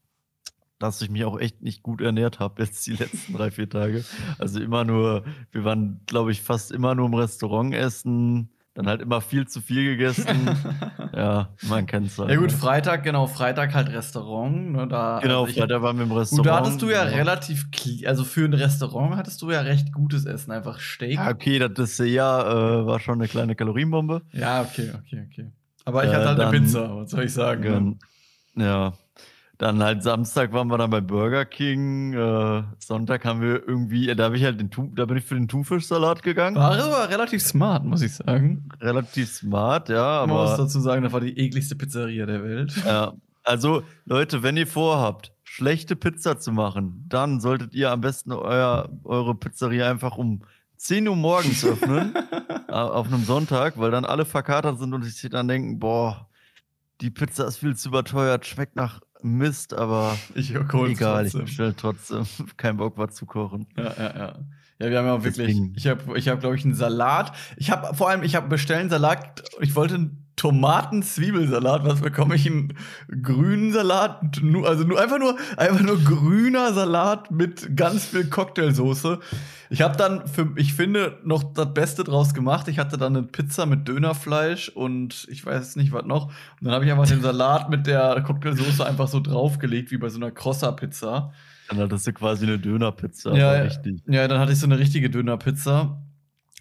dass 0.79 1.01
ich 1.01 1.09
mich 1.09 1.23
auch 1.23 1.39
echt 1.39 1.61
nicht 1.61 1.83
gut 1.83 2.01
ernährt 2.01 2.39
habe 2.39 2.61
jetzt 2.61 2.85
die 2.87 2.93
letzten 2.93 3.33
drei, 3.33 3.51
vier 3.51 3.69
Tage. 3.69 4.03
Also 4.37 4.59
immer 4.59 4.83
nur, 4.83 5.23
wir 5.51 5.63
waren, 5.63 6.01
glaube 6.05 6.31
ich, 6.31 6.41
fast 6.41 6.71
immer 6.71 6.95
nur 6.95 7.07
im 7.07 7.13
Restaurant 7.13 7.73
essen, 7.73 8.49
dann 8.75 8.87
halt 8.87 9.01
immer 9.01 9.21
viel 9.21 9.47
zu 9.47 9.61
viel 9.61 9.85
gegessen. 9.85 10.27
ja, 11.15 11.49
man 11.61 11.85
kennt 11.85 12.07
es 12.07 12.19
halt. 12.19 12.29
Ja 12.29 12.35
gut, 12.35 12.51
ne? 12.51 12.57
Freitag, 12.57 13.03
genau, 13.03 13.25
Freitag 13.25 13.73
halt 13.73 13.89
Restaurant. 13.89 14.73
Ne, 14.73 14.87
da, 14.87 15.19
genau, 15.23 15.43
also 15.43 15.51
ich, 15.51 15.57
Freitag 15.57 15.81
waren 15.81 15.97
wir 15.97 16.03
im 16.03 16.11
Restaurant. 16.11 16.39
Und 16.39 16.45
da 16.45 16.59
hattest 16.59 16.81
du 16.81 16.89
ja, 16.89 17.07
ja. 17.07 17.15
relativ, 17.15 17.67
also 18.05 18.25
für 18.25 18.43
ein 18.43 18.53
Restaurant 18.53 19.15
hattest 19.15 19.41
du 19.41 19.49
ja 19.49 19.61
recht 19.61 19.93
gutes 19.93 20.25
Essen, 20.25 20.51
einfach 20.51 20.81
Steak. 20.81 21.13
Ja, 21.13 21.29
okay, 21.29 21.57
das 21.57 21.97
ja 21.99 22.81
äh, 22.81 22.85
war 22.85 22.99
schon 22.99 23.15
eine 23.15 23.29
kleine 23.29 23.55
Kalorienbombe. 23.55 24.23
Ja, 24.33 24.63
okay, 24.63 24.91
okay, 24.93 25.25
okay. 25.31 25.51
Aber 25.85 26.03
ich 26.03 26.09
äh, 26.11 26.15
hatte 26.15 26.27
halt 26.27 26.39
dann, 26.39 26.47
eine 26.49 26.59
Pizza, 26.59 26.97
was 26.97 27.11
soll 27.11 27.23
ich 27.23 27.33
sagen? 27.33 27.97
Ne? 28.55 28.65
Ja. 28.65 28.93
Dann 29.57 29.81
halt 29.81 30.03
Samstag 30.03 30.51
waren 30.51 30.67
wir 30.67 30.77
dann 30.77 30.89
bei 30.89 31.01
Burger 31.01 31.45
King. 31.45 32.13
Äh, 32.13 32.63
Sonntag 32.79 33.23
haben 33.23 33.41
wir 33.41 33.67
irgendwie, 33.67 34.13
da 34.13 34.29
bin 34.29 34.39
ich 34.39 34.45
halt 34.45 34.59
den 34.59 34.69
da 34.95 35.05
bin 35.05 35.17
ich 35.17 35.25
für 35.25 35.35
den 35.35 35.47
Thunfischsalat 35.47 36.23
gegangen. 36.23 36.57
War 36.57 36.77
aber 36.77 37.09
relativ 37.09 37.41
smart, 37.41 37.85
muss 37.85 38.01
ich 38.01 38.15
sagen. 38.15 38.69
Relativ 38.81 39.31
smart, 39.31 39.89
ja. 39.89 40.03
Aber 40.03 40.33
Man 40.33 40.45
muss 40.45 40.57
dazu 40.57 40.79
sagen, 40.79 41.03
das 41.03 41.13
war 41.13 41.21
die 41.21 41.37
ekligste 41.37 41.75
Pizzeria 41.75 42.25
der 42.25 42.43
Welt. 42.43 42.73
Ja. 42.85 43.13
Also, 43.43 43.83
Leute, 44.05 44.43
wenn 44.43 44.57
ihr 44.57 44.67
vorhabt, 44.67 45.31
schlechte 45.43 45.95
Pizza 45.95 46.39
zu 46.39 46.51
machen, 46.51 47.05
dann 47.07 47.39
solltet 47.39 47.73
ihr 47.73 47.91
am 47.91 48.01
besten 48.01 48.31
euer, 48.31 48.89
eure 49.03 49.35
Pizzeria 49.35 49.89
einfach 49.89 50.17
um 50.17 50.41
10 50.77 51.07
Uhr 51.07 51.15
morgens 51.15 51.63
öffnen. 51.63 52.13
auf 52.75 53.07
einem 53.07 53.23
Sonntag, 53.23 53.77
weil 53.77 53.91
dann 53.91 54.05
alle 54.05 54.25
verkatert 54.25 54.79
sind 54.79 54.93
und 54.93 55.03
sich 55.03 55.29
dann 55.29 55.47
denken, 55.47 55.79
boah, 55.79 56.27
die 57.01 57.09
Pizza 57.09 57.47
ist 57.47 57.57
viel 57.57 57.75
zu 57.75 57.89
überteuert, 57.89 58.45
schmeckt 58.45 58.75
nach 58.75 59.01
Mist, 59.25 59.73
aber 59.73 60.17
ich 60.35 60.51
egal, 60.51 61.23
trotzdem. 61.23 61.41
ich 61.41 61.45
bestelle 61.47 61.75
trotzdem. 61.75 62.25
Kein 62.57 62.77
Bock, 62.77 62.97
was 62.97 63.15
zu 63.15 63.25
kochen. 63.25 63.65
Ja, 63.75 63.93
ja, 63.97 64.17
ja. 64.17 64.35
Ja, 64.79 64.89
wir 64.89 64.97
haben 64.97 65.05
ja 65.05 65.23
wirklich, 65.23 65.47
Deswegen. 65.47 65.73
ich 65.77 65.87
habe, 65.87 66.17
ich 66.17 66.27
hab, 66.27 66.41
glaube 66.41 66.55
ich, 66.55 66.65
einen 66.65 66.75
Salat. 66.75 67.31
Ich 67.55 67.71
habe 67.71 67.95
vor 67.95 68.09
allem, 68.09 68.23
ich 68.23 68.35
habe 68.35 68.47
bestellt 68.49 68.81
einen 68.81 68.89
Salat, 68.89 69.43
ich 69.61 69.75
wollte 69.75 69.95
einen 69.95 70.25
Tomaten-Zwiebelsalat. 70.35 71.85
Was 71.85 72.01
bekomme 72.01 72.35
ich? 72.35 72.45
Einen 72.45 72.73
grünen 73.21 73.71
Salat? 73.71 74.19
Also 74.65 74.83
nur, 74.83 75.01
einfach 75.01 75.19
nur, 75.19 75.37
einfach 75.57 75.81
nur 75.81 75.97
grüner 75.97 76.73
Salat 76.73 77.31
mit 77.31 77.75
ganz 77.77 78.05
viel 78.05 78.29
Cocktailsoße. 78.29 79.19
Ich 79.69 79.81
habe 79.81 79.95
dann, 79.95 80.27
für, 80.27 80.51
ich 80.57 80.73
finde, 80.73 81.19
noch 81.23 81.43
das 81.53 81.73
Beste 81.73 82.03
draus 82.03 82.33
gemacht. 82.33 82.67
Ich 82.67 82.79
hatte 82.79 82.97
dann 82.97 83.15
eine 83.15 83.25
Pizza 83.25 83.65
mit 83.65 83.87
Dönerfleisch 83.87 84.69
und 84.69 85.25
ich 85.29 85.45
weiß 85.45 85.77
nicht, 85.77 85.93
was 85.93 86.05
noch. 86.05 86.25
Und 86.27 86.33
dann 86.61 86.73
habe 86.73 86.85
ich 86.85 86.91
einfach 86.91 87.07
den 87.07 87.21
Salat 87.21 87.69
mit 87.69 87.87
der 87.87 88.21
Cocktailsoße 88.21 88.85
einfach 88.85 89.07
so 89.07 89.21
draufgelegt, 89.21 89.91
wie 89.91 89.97
bei 89.97 90.09
so 90.09 90.17
einer 90.17 90.31
Crosser-Pizza. 90.31 91.31
Dann 91.69 91.79
hattest 91.79 92.07
du 92.07 92.13
quasi 92.13 92.45
eine 92.45 92.59
Dönerpizza. 92.59 93.35
Ja, 93.35 93.51
richtig. 93.51 94.01
ja, 94.07 94.27
dann 94.27 94.39
hatte 94.39 94.51
ich 94.51 94.59
so 94.59 94.65
eine 94.65 94.77
richtige 94.77 95.09
Dönerpizza. 95.09 96.01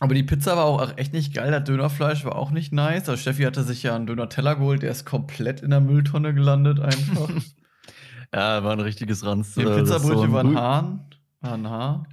Aber 0.01 0.15
die 0.15 0.23
Pizza 0.23 0.57
war 0.57 0.65
auch 0.65 0.97
echt 0.97 1.13
nicht 1.13 1.35
geil. 1.35 1.51
Das 1.51 1.65
Dönerfleisch 1.65 2.25
war 2.25 2.37
auch 2.37 2.51
nicht 2.51 2.73
nice. 2.73 3.09
Also 3.09 3.17
Steffi 3.21 3.45
hatte 3.45 3.63
sich 3.63 3.83
ja 3.83 3.95
einen 3.95 4.07
Döner-Teller 4.07 4.57
geholt, 4.57 4.83
der 4.83 4.91
ist 4.91 5.05
komplett 5.05 5.61
in 5.61 5.71
der 5.71 5.81
Mülltonne 5.81 6.35
gelandet 6.35 6.81
einfach. 6.81 7.31
ja, 8.35 8.65
war 8.65 8.73
ein 8.73 8.81
richtiges 8.81 9.25
Ranz. 9.25 9.55
Die 9.55 9.63
äh, 9.63 9.79
Pizzabrötchen 9.79 10.33
waren 10.33 10.59
Hahn. 10.59 11.01
War 11.41 11.55
ein 11.55 11.69
Haar. 11.69 12.07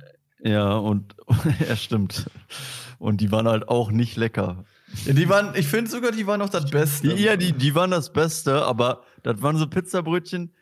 Ja, 0.44 0.74
und 0.74 1.15
ja, 1.68 1.75
stimmt. 1.75 2.30
Und 3.00 3.22
die 3.22 3.32
waren 3.32 3.48
halt 3.48 3.68
auch 3.68 3.92
nicht 3.92 4.15
lecker. 4.15 4.63
Ja, 5.06 5.13
die 5.13 5.30
waren, 5.30 5.56
ich 5.56 5.68
finde 5.68 5.89
sogar, 5.89 6.12
die 6.12 6.27
waren 6.27 6.39
noch 6.39 6.50
das 6.50 6.70
Beste. 6.70 7.15
Die, 7.15 7.24
ja, 7.24 7.36
die, 7.36 7.54
die 7.54 7.74
waren 7.74 7.92
das 7.92 8.13
Beste, 8.13 8.63
aber 8.63 9.04
das 9.24 9.42
waren 9.42 9.58
so 9.58 9.68
Pizzabrötchen, 9.68 10.54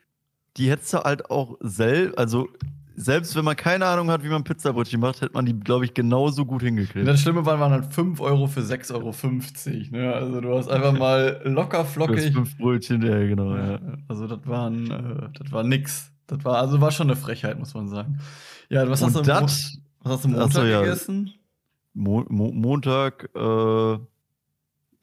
die 0.58 0.70
hättest 0.70 0.94
du 0.94 1.00
halt 1.00 1.30
auch 1.30 1.58
selbst, 1.62 2.18
also 2.18 2.48
selbst 2.96 3.34
wenn 3.36 3.46
man 3.46 3.56
keine 3.56 3.86
Ahnung 3.86 4.12
hat, 4.12 4.24
wie 4.24 4.28
man 4.28 4.44
Pizzabrötchen 4.44 5.00
macht, 5.00 5.22
hätte 5.22 5.34
man 5.34 5.46
die, 5.46 5.58
glaube 5.58 5.86
ich, 5.86 5.94
genauso 5.94 6.46
gut 6.46 6.62
hingekriegt. 6.64 7.08
Das 7.08 7.22
Schlimme 7.22 7.46
war, 7.46 7.58
waren 7.58 7.72
halt 7.72 7.94
5 7.94 8.20
Euro 8.20 8.48
für 8.48 8.60
6,50 8.60 8.94
Euro. 8.94 9.98
Ne? 9.98 10.14
Also 10.14 10.42
du 10.42 10.58
hast 10.58 10.70
einfach 10.70 10.92
mal 10.92 11.42
locker 11.46 11.86
flockig. 11.86 12.34
fünf 12.34 12.58
Brötchen, 12.58 13.02
ja, 13.02 13.26
genau. 13.26 13.56
Ja. 13.56 13.80
Also 14.10 14.28
das 14.28 14.40
waren, 14.46 14.92
äh, 14.92 15.30
das 15.40 15.52
war 15.52 15.64
nix. 15.64 16.12
Das 16.28 16.44
war, 16.44 16.58
also 16.58 16.82
war 16.82 16.92
schon 16.92 17.08
eine 17.08 17.16
Frechheit, 17.16 17.58
muss 17.58 17.74
man 17.74 17.88
sagen. 17.88 18.20
Ja, 18.68 18.88
was 18.90 19.02
hast, 19.02 19.16
du 19.16 19.22
das, 19.22 19.80
was 20.02 20.14
hast 20.14 20.26
du 20.26 20.30
Montag 20.30 20.52
so, 20.52 20.64
ja. 20.64 20.82
gegessen? 20.82 21.32
Mo 21.94 22.26
Mo 22.28 22.52
Montag, 22.52 23.30
äh, 23.34 23.98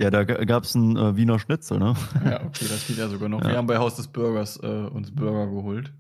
ja, 0.01 0.11
da 0.11 0.25
gab 0.25 0.65
es 0.65 0.75
einen 0.77 0.97
äh, 0.97 1.17
Wiener 1.17 1.39
Schnitzel, 1.39 1.79
ne? 1.79 1.95
Ja, 2.25 2.45
okay, 2.45 2.67
das 2.69 2.87
geht 2.87 2.99
ja 2.99 3.09
sogar 3.09 3.29
noch. 3.29 3.43
Ja. 3.43 3.49
Wir 3.51 3.57
haben 3.57 3.67
bei 3.67 3.79
Haus 3.79 3.97
des 3.97 4.09
Burgers 4.09 4.59
äh, 4.63 4.67
uns 4.67 5.11
Burger 5.11 5.47
geholt. 5.47 5.93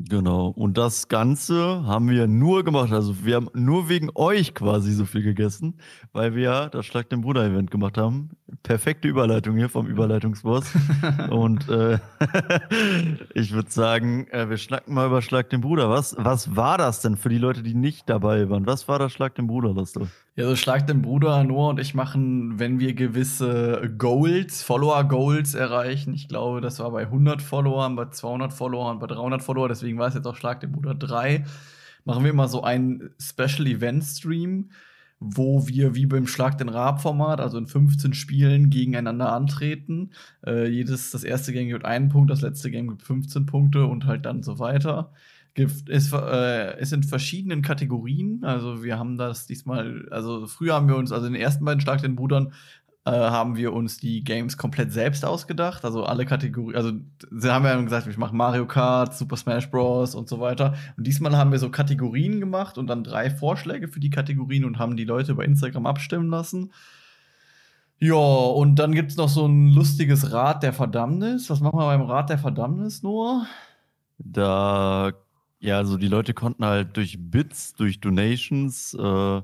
Genau. 0.00 0.48
Und 0.50 0.78
das 0.78 1.08
Ganze 1.08 1.84
haben 1.84 2.08
wir 2.08 2.28
nur 2.28 2.64
gemacht. 2.64 2.92
Also 2.92 3.24
wir 3.24 3.34
haben 3.34 3.48
nur 3.52 3.88
wegen 3.88 4.10
euch 4.14 4.54
quasi 4.54 4.92
so 4.92 5.04
viel 5.04 5.24
gegessen, 5.24 5.80
weil 6.12 6.36
wir 6.36 6.42
ja 6.42 6.68
das 6.68 6.86
Schlag 6.86 7.10
den 7.10 7.22
Bruder 7.22 7.44
Event 7.44 7.72
gemacht 7.72 7.98
haben. 7.98 8.30
Perfekte 8.62 9.08
Überleitung 9.08 9.56
hier 9.56 9.68
vom 9.68 9.88
Überleitungsboss. 9.88 10.72
Und 11.30 11.68
äh, 11.68 11.98
ich 13.34 13.52
würde 13.52 13.72
sagen, 13.72 14.28
äh, 14.28 14.48
wir 14.48 14.56
schnacken 14.56 14.94
mal 14.94 15.08
über 15.08 15.20
Schlag 15.20 15.50
den 15.50 15.62
Bruder. 15.62 15.90
Was, 15.90 16.14
was 16.16 16.54
war 16.54 16.78
das 16.78 17.00
denn 17.00 17.16
für 17.16 17.28
die 17.28 17.38
Leute, 17.38 17.64
die 17.64 17.74
nicht 17.74 18.08
dabei 18.08 18.48
waren? 18.48 18.66
Was 18.66 18.86
war 18.86 19.00
das 19.00 19.12
Schlag 19.12 19.34
den 19.34 19.48
Bruder, 19.48 19.74
Lasto? 19.74 20.06
Ja, 20.38 20.46
so 20.46 20.54
Schlag 20.54 20.86
den 20.86 21.02
Bruder, 21.02 21.42
Noah 21.42 21.70
und 21.70 21.80
ich 21.80 21.94
machen, 21.94 22.60
wenn 22.60 22.78
wir 22.78 22.94
gewisse 22.94 23.92
Goals, 23.98 24.62
Follower-Goals 24.62 25.54
erreichen. 25.54 26.14
Ich 26.14 26.28
glaube, 26.28 26.60
das 26.60 26.78
war 26.78 26.92
bei 26.92 27.02
100 27.02 27.42
Followern, 27.42 27.96
bei 27.96 28.04
200 28.04 28.52
Followern, 28.52 29.00
bei 29.00 29.08
300 29.08 29.42
Followern. 29.42 29.70
Deswegen 29.70 29.87
war 29.96 30.08
es 30.08 30.14
jetzt 30.14 30.26
auch 30.26 30.36
Schlag 30.36 30.60
den 30.60 30.72
Bruder 30.72 30.94
3. 30.94 31.44
Machen 32.04 32.24
wir 32.24 32.30
immer 32.30 32.48
so 32.48 32.62
einen 32.62 33.10
Special 33.18 33.66
Event 33.66 34.04
Stream, 34.04 34.70
wo 35.20 35.66
wir 35.66 35.94
wie 35.94 36.06
beim 36.06 36.26
Schlag 36.26 36.58
den 36.58 36.68
Raab-Format, 36.68 37.40
also 37.40 37.58
in 37.58 37.66
15 37.66 38.12
Spielen, 38.14 38.70
gegeneinander 38.70 39.32
antreten. 39.32 40.10
Äh, 40.46 40.68
jedes, 40.68 41.10
das 41.10 41.24
erste 41.24 41.52
Game 41.52 41.68
gibt 41.68 41.84
einen 41.84 42.08
Punkt, 42.08 42.30
das 42.30 42.40
letzte 42.40 42.70
Game 42.70 42.88
gibt 42.88 43.02
15 43.02 43.46
Punkte 43.46 43.86
und 43.86 44.06
halt 44.06 44.26
dann 44.26 44.42
so 44.42 44.58
weiter. 44.58 45.12
Gibt, 45.54 45.88
ist, 45.88 46.12
äh, 46.12 46.80
ist 46.80 46.94
verschiedenen 47.06 47.62
Kategorien. 47.62 48.44
Also 48.44 48.84
wir 48.84 48.98
haben 48.98 49.16
das 49.16 49.46
diesmal, 49.46 50.06
also 50.10 50.46
früher 50.46 50.74
haben 50.74 50.88
wir 50.88 50.96
uns, 50.96 51.10
also 51.10 51.26
in 51.26 51.32
den 51.32 51.42
ersten 51.42 51.64
beiden 51.64 51.80
Schlag 51.80 52.00
den 52.00 52.14
Brudern 52.14 52.52
äh, 53.08 53.30
haben 53.30 53.56
wir 53.56 53.72
uns 53.72 53.98
die 53.98 54.22
Games 54.22 54.56
komplett 54.56 54.92
selbst 54.92 55.24
ausgedacht. 55.24 55.84
Also 55.84 56.04
alle 56.04 56.26
Kategorien, 56.26 56.76
also 56.76 56.92
sie 57.30 57.52
haben 57.52 57.64
ja 57.64 57.80
gesagt, 57.80 58.06
ich 58.06 58.18
mache 58.18 58.36
Mario 58.36 58.66
Kart, 58.66 59.16
Super 59.16 59.36
Smash 59.36 59.70
Bros. 59.70 60.14
und 60.14 60.28
so 60.28 60.40
weiter. 60.40 60.74
Und 60.96 61.06
diesmal 61.06 61.36
haben 61.36 61.50
wir 61.50 61.58
so 61.58 61.70
Kategorien 61.70 62.40
gemacht 62.40 62.76
und 62.76 62.86
dann 62.86 63.04
drei 63.04 63.30
Vorschläge 63.30 63.88
für 63.88 64.00
die 64.00 64.10
Kategorien 64.10 64.64
und 64.64 64.78
haben 64.78 64.96
die 64.96 65.04
Leute 65.04 65.32
über 65.32 65.44
Instagram 65.44 65.86
abstimmen 65.86 66.28
lassen. 66.28 66.72
Ja, 68.00 68.14
und 68.14 68.76
dann 68.76 68.92
gibt 68.92 69.10
es 69.10 69.16
noch 69.16 69.28
so 69.28 69.46
ein 69.46 69.72
lustiges 69.72 70.32
Rad 70.32 70.62
der 70.62 70.72
Verdammnis. 70.72 71.50
Was 71.50 71.60
machen 71.60 71.78
wir 71.78 71.86
beim 71.86 72.02
Rad 72.02 72.30
der 72.30 72.38
Verdammnis, 72.38 73.02
Noah? 73.02 73.46
Da, 74.18 75.12
ja, 75.58 75.78
also 75.78 75.96
die 75.96 76.08
Leute 76.08 76.34
konnten 76.34 76.64
halt 76.64 76.96
durch 76.96 77.18
Bits, 77.18 77.74
durch 77.74 78.00
Donations 78.00 78.94
äh, 78.94 79.42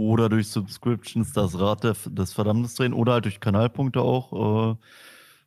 oder 0.00 0.28
durch 0.28 0.48
Subscriptions 0.48 1.32
das 1.32 1.58
Rad 1.58 1.84
des 1.84 2.32
Verdammnis 2.32 2.74
drehen 2.74 2.92
oder 2.92 3.14
halt 3.14 3.24
durch 3.26 3.40
Kanalpunkte 3.40 4.00
auch. 4.00 4.72
Äh, 4.72 4.76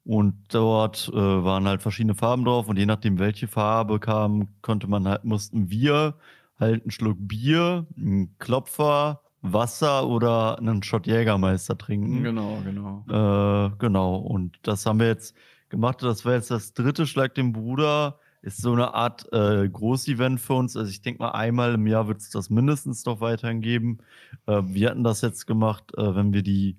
und 0.05 0.35
dort 0.49 1.09
äh, 1.13 1.15
waren 1.15 1.67
halt 1.67 1.81
verschiedene 1.81 2.15
Farben 2.15 2.43
drauf 2.43 2.67
und 2.67 2.77
je 2.77 2.85
nachdem, 2.85 3.19
welche 3.19 3.47
Farbe 3.47 3.99
kam, 3.99 4.49
konnte 4.61 4.87
man 4.87 5.07
halt, 5.07 5.23
mussten 5.23 5.69
wir 5.69 6.15
halt 6.59 6.83
einen 6.83 6.91
Schluck 6.91 7.17
Bier, 7.19 7.87
einen 7.95 8.37
Klopfer, 8.37 9.21
Wasser 9.41 10.07
oder 10.07 10.57
einen 10.57 10.83
Shot 10.83 11.07
Jägermeister 11.07 11.77
trinken. 11.77 12.23
Genau, 12.23 12.59
genau. 12.63 13.05
Äh, 13.09 13.71
genau. 13.77 14.15
Und 14.15 14.57
das 14.63 14.85
haben 14.85 14.99
wir 14.99 15.07
jetzt 15.07 15.35
gemacht. 15.69 16.01
Das 16.01 16.25
war 16.25 16.33
jetzt 16.33 16.51
das 16.51 16.73
dritte 16.73 17.05
Schlag 17.05 17.35
dem 17.35 17.51
Bruder. 17.51 18.19
Ist 18.43 18.61
so 18.61 18.73
eine 18.73 18.93
Art 18.93 19.31
äh, 19.31 19.69
Großevent 19.69 20.39
für 20.39 20.55
uns. 20.55 20.75
Also 20.75 20.89
ich 20.89 21.01
denke 21.01 21.23
mal, 21.23 21.31
einmal 21.31 21.75
im 21.75 21.87
Jahr 21.87 22.09
wird 22.09 22.19
es 22.19 22.29
das 22.29 22.49
mindestens 22.49 23.05
noch 23.05 23.21
weiterhin 23.21 23.61
geben. 23.61 23.99
Äh, 24.47 24.61
wir 24.65 24.89
hatten 24.89 25.05
das 25.05 25.21
jetzt 25.21 25.47
gemacht, 25.47 25.93
äh, 25.97 26.13
wenn 26.13 26.33
wir 26.33 26.43
die, 26.43 26.77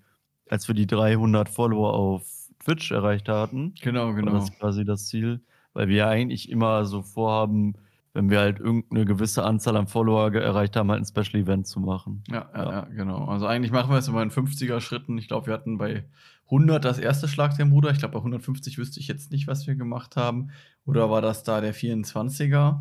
als 0.50 0.68
wir 0.68 0.74
die 0.74 0.86
300 0.86 1.48
Follower 1.48 1.94
auf 1.94 2.22
Twitch 2.62 2.90
erreicht 2.90 3.30
hatten. 3.30 3.74
Genau, 3.80 4.12
genau. 4.12 4.32
Das 4.32 4.50
ist 4.50 4.58
quasi 4.58 4.84
das 4.84 5.06
Ziel. 5.06 5.40
Weil 5.72 5.88
wir 5.88 5.96
ja 5.96 6.08
eigentlich 6.08 6.50
immer 6.50 6.84
so 6.84 7.00
vorhaben, 7.00 7.74
wenn 8.12 8.28
wir 8.28 8.40
halt 8.40 8.60
irgendeine 8.60 9.06
gewisse 9.06 9.42
Anzahl 9.42 9.76
an 9.78 9.88
Follower 9.88 10.32
erreicht 10.34 10.76
haben, 10.76 10.90
halt 10.90 11.00
ein 11.00 11.06
Special 11.06 11.42
Event 11.42 11.66
zu 11.66 11.80
machen. 11.80 12.22
Ja, 12.28 12.48
ja, 12.54 12.70
ja, 12.70 12.80
genau. 12.94 13.24
Also 13.24 13.46
eigentlich 13.46 13.72
machen 13.72 13.90
wir 13.90 13.96
es 13.96 14.06
immer 14.06 14.22
in 14.22 14.30
50er 14.30 14.80
Schritten. 14.80 15.16
Ich 15.16 15.28
glaube, 15.28 15.46
wir 15.46 15.54
hatten 15.54 15.78
bei 15.78 16.04
100 16.46 16.84
das 16.84 16.98
erste 16.98 17.28
Schlag 17.28 17.56
der 17.56 17.64
Bruder. 17.64 17.90
Ich 17.90 17.98
glaube, 17.98 18.12
bei 18.12 18.18
150 18.18 18.78
wüsste 18.78 19.00
ich 19.00 19.08
jetzt 19.08 19.30
nicht, 19.30 19.46
was 19.46 19.66
wir 19.66 19.74
gemacht 19.74 20.16
haben. 20.16 20.50
Oder 20.84 21.10
war 21.10 21.22
das 21.22 21.42
da 21.42 21.60
der 21.60 21.74
24er? 21.74 22.80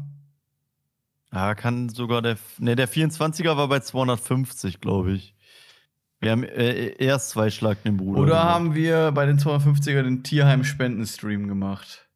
Ja, 1.31 1.55
kann 1.55 1.89
sogar 1.89 2.21
der. 2.21 2.37
Ne, 2.59 2.75
der 2.75 2.87
24er 2.87 3.57
war 3.57 3.67
bei 3.67 3.79
250, 3.79 4.81
glaube 4.81 5.13
ich. 5.13 5.35
Wir 6.19 6.31
haben 6.31 6.43
äh, 6.43 6.95
erst 7.03 7.31
zwei 7.31 7.49
Schlag 7.49 7.83
den 7.83 7.97
Bruder. 7.97 8.21
Oder 8.21 8.31
gemacht. 8.31 8.49
haben 8.49 8.75
wir 8.75 9.11
bei 9.11 9.25
den 9.25 9.39
250er 9.39 10.03
den 10.03 10.23
Tierheim-Spendenstream 10.23 11.47
gemacht? 11.47 12.07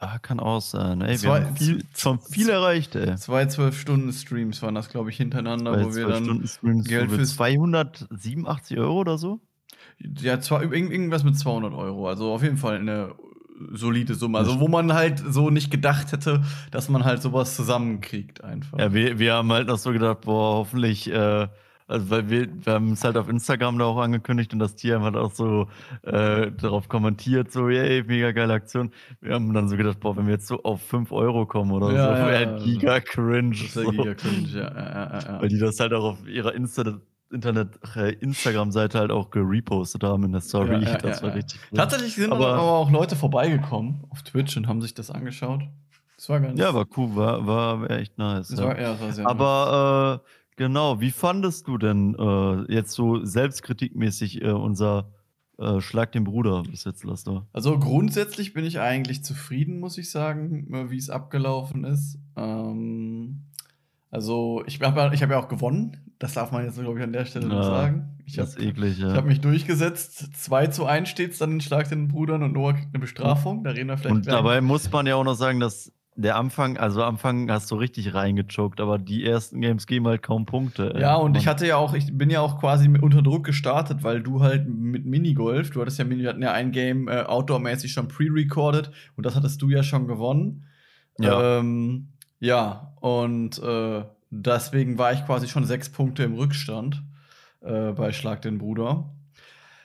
Ah, 0.00 0.18
kann 0.18 0.38
auch 0.38 0.60
sein. 0.60 1.00
Ey, 1.00 1.16
zwei, 1.16 1.40
wir 1.40 1.46
haben 1.46 1.56
viel, 1.56 1.84
schon 1.96 2.20
viel 2.20 2.48
erreicht, 2.48 2.94
ey. 2.94 3.16
Zwei 3.16 3.46
zwölf 3.46 3.78
Stunden 3.78 4.12
Streams 4.12 4.62
waren 4.62 4.76
das, 4.76 4.88
glaube 4.88 5.10
ich, 5.10 5.16
hintereinander, 5.16 5.74
zwei, 5.74 5.84
wo 5.84 5.94
wir 5.94 6.08
dann 6.08 6.84
Geld 6.84 7.10
für 7.10 7.24
287 7.24 8.78
Euro 8.78 9.00
oder 9.00 9.18
so. 9.18 9.40
Ja, 10.00 10.40
zwar 10.40 10.62
irgendwas 10.62 11.24
mit 11.24 11.38
200 11.38 11.74
Euro. 11.74 12.08
Also 12.08 12.32
auf 12.32 12.42
jeden 12.42 12.56
Fall 12.56 12.76
eine 12.76 13.14
solide 13.72 14.14
Summe. 14.14 14.38
Also 14.38 14.60
wo 14.60 14.68
man 14.68 14.92
halt 14.92 15.18
so 15.18 15.50
nicht 15.50 15.70
gedacht 15.70 16.12
hätte, 16.12 16.42
dass 16.70 16.88
man 16.88 17.04
halt 17.04 17.22
sowas 17.22 17.56
zusammenkriegt 17.56 18.44
einfach. 18.44 18.78
Ja, 18.78 18.92
wir, 18.92 19.18
wir 19.18 19.34
haben 19.34 19.52
halt 19.52 19.66
noch 19.66 19.78
so 19.78 19.92
gedacht, 19.92 20.20
boah, 20.20 20.58
hoffentlich 20.58 21.10
äh, 21.10 21.48
also, 21.88 22.10
weil 22.10 22.28
wir, 22.28 22.48
wir 22.66 22.74
haben 22.74 22.92
es 22.92 23.02
halt 23.02 23.16
auf 23.16 23.30
Instagram 23.30 23.78
da 23.78 23.86
auch 23.86 23.96
angekündigt 23.96 24.52
und 24.52 24.58
das 24.58 24.74
Tier 24.74 25.00
hat 25.00 25.16
auch 25.16 25.32
so 25.32 25.68
äh, 26.02 26.52
darauf 26.52 26.90
kommentiert, 26.90 27.50
so, 27.50 27.70
yay, 27.70 28.04
mega 28.06 28.30
geile 28.32 28.52
Aktion. 28.52 28.92
Wir 29.22 29.32
haben 29.32 29.54
dann 29.54 29.70
so 29.70 29.76
gedacht, 29.78 29.98
boah, 29.98 30.14
wenn 30.14 30.26
wir 30.26 30.34
jetzt 30.34 30.48
so 30.48 30.62
auf 30.64 30.82
5 30.82 31.10
Euro 31.12 31.46
kommen 31.46 31.72
oder 31.72 31.90
ja, 31.90 32.04
so, 32.04 32.12
ja, 32.12 32.26
wäre 32.26 32.46
halt 32.46 32.62
giga 32.62 33.00
cringe. 33.00 33.56
Das 33.56 33.72
so. 33.72 33.90
giga 33.90 34.14
cringe, 34.14 34.48
ja, 34.48 34.70
ja, 34.74 35.18
ja, 35.18 35.40
Weil 35.40 35.48
die 35.48 35.58
das 35.58 35.80
halt 35.80 35.94
auch 35.94 36.04
auf 36.04 36.28
ihrer 36.28 36.54
Insta 36.54 37.00
Internet, 37.30 37.78
äh, 37.96 38.12
Instagram-Seite 38.12 38.98
halt 38.98 39.10
auch 39.10 39.30
gerepostet 39.30 40.02
haben 40.04 40.24
in 40.24 40.32
der 40.32 40.40
Story. 40.40 40.82
Ja, 40.82 40.92
ja, 40.92 40.96
das 40.98 41.22
war 41.22 41.34
richtig 41.34 41.60
cool. 41.70 41.76
Tatsächlich 41.76 42.14
sind 42.14 42.32
aber, 42.32 42.54
aber, 42.54 42.62
auch 42.62 42.90
Leute 42.90 43.16
vorbeigekommen 43.16 44.04
auf 44.10 44.22
Twitch 44.22 44.56
und 44.56 44.66
haben 44.66 44.80
sich 44.80 44.94
das 44.94 45.10
angeschaut. 45.10 45.62
Das 46.16 46.28
war 46.28 46.40
ganz. 46.40 46.58
Ja, 46.58 46.74
war 46.74 46.86
cool, 46.96 47.14
war, 47.14 47.46
war 47.46 47.90
echt 47.90 48.18
nice. 48.18 48.48
Das 48.48 48.60
war, 48.60 48.80
ja, 48.80 48.92
das 48.92 49.00
war 49.00 49.12
sehr 49.12 49.26
aber 49.26 50.18
nice. 50.18 50.26
äh, 50.26 50.38
Genau, 50.58 51.00
wie 51.00 51.12
fandest 51.12 51.68
du 51.68 51.78
denn 51.78 52.16
äh, 52.18 52.74
jetzt 52.74 52.90
so 52.90 53.24
selbstkritikmäßig 53.24 54.42
äh, 54.42 54.50
unser 54.50 55.12
äh, 55.56 55.80
Schlag 55.80 56.10
den 56.10 56.24
Bruder 56.24 56.64
bis 56.64 56.82
jetzt, 56.82 57.04
Laster? 57.04 57.46
Also 57.52 57.78
grundsätzlich 57.78 58.54
bin 58.54 58.64
ich 58.64 58.80
eigentlich 58.80 59.22
zufrieden, 59.22 59.78
muss 59.78 59.98
ich 59.98 60.10
sagen, 60.10 60.90
wie 60.90 60.96
es 60.96 61.10
abgelaufen 61.10 61.84
ist. 61.84 62.18
Ähm, 62.34 63.44
also 64.10 64.64
ich 64.66 64.80
habe 64.82 65.14
ich 65.14 65.22
hab 65.22 65.30
ja 65.30 65.38
auch 65.38 65.46
gewonnen. 65.46 66.07
Das 66.18 66.34
darf 66.34 66.50
man 66.50 66.64
jetzt, 66.64 66.80
glaube 66.80 66.98
ich, 66.98 67.04
an 67.04 67.12
der 67.12 67.24
Stelle 67.24 67.48
ja, 67.48 67.62
sagen. 67.62 68.18
Ich 68.26 68.34
das 68.34 68.56
hab, 68.56 68.62
eklig, 68.62 68.98
ja. 68.98 69.10
Ich 69.10 69.14
habe 69.14 69.28
mich 69.28 69.40
durchgesetzt. 69.40 70.36
2 70.36 70.66
zu 70.66 70.84
1 70.84 71.08
steht 71.08 71.32
es 71.32 71.38
dann 71.38 71.58
den 71.58 72.08
Brudern 72.08 72.42
und 72.42 72.52
Noah 72.52 72.74
kriegt 72.74 72.88
eine 72.92 72.98
Bestrafung. 72.98 73.62
Da 73.62 73.70
reden 73.70 73.88
wir 73.88 73.96
vielleicht 73.96 74.14
Und 74.14 74.26
dabei 74.26 74.60
muss 74.60 74.90
man 74.90 75.06
ja 75.06 75.14
auch 75.14 75.24
noch 75.24 75.34
sagen, 75.34 75.60
dass 75.60 75.92
der 76.18 76.36
Anfang, 76.36 76.76
also 76.76 77.04
Anfang 77.04 77.48
hast 77.48 77.70
du 77.70 77.76
richtig 77.76 78.12
reingechockt, 78.12 78.80
aber 78.80 78.98
die 78.98 79.24
ersten 79.24 79.60
Games 79.60 79.86
geben 79.86 80.08
halt 80.08 80.20
kaum 80.20 80.46
Punkte. 80.46 80.92
Ja, 80.98 81.14
und 81.14 81.36
ich 81.36 81.46
hatte 81.46 81.64
ja 81.64 81.76
auch, 81.76 81.94
ich 81.94 82.18
bin 82.18 82.28
ja 82.28 82.40
auch 82.40 82.58
quasi 82.58 82.88
unter 83.00 83.22
Druck 83.22 83.46
gestartet, 83.46 84.02
weil 84.02 84.20
du 84.20 84.40
halt 84.40 84.68
mit 84.68 85.06
Minigolf, 85.06 85.70
du 85.70 85.80
hattest 85.80 86.00
ja, 86.00 86.10
wir 86.10 86.28
hatten 86.28 86.42
ja 86.42 86.52
ein 86.52 86.72
Game 86.72 87.06
äh, 87.06 87.22
outdoor-mäßig 87.22 87.92
schon 87.92 88.08
pre-recorded 88.08 88.90
und 89.16 89.24
das 89.24 89.36
hattest 89.36 89.62
du 89.62 89.68
ja 89.68 89.84
schon 89.84 90.08
gewonnen. 90.08 90.64
Ja. 91.20 91.60
Ähm, 91.60 92.08
ja, 92.40 92.92
und 93.00 93.62
äh, 93.62 94.02
deswegen 94.30 94.98
war 94.98 95.12
ich 95.12 95.24
quasi 95.26 95.48
schon 95.48 95.64
sechs 95.64 95.88
Punkte 95.88 96.24
im 96.24 96.34
Rückstand 96.34 97.02
äh, 97.60 97.92
bei 97.92 98.12
Schlag 98.12 98.42
den 98.42 98.58
Bruder. 98.58 99.10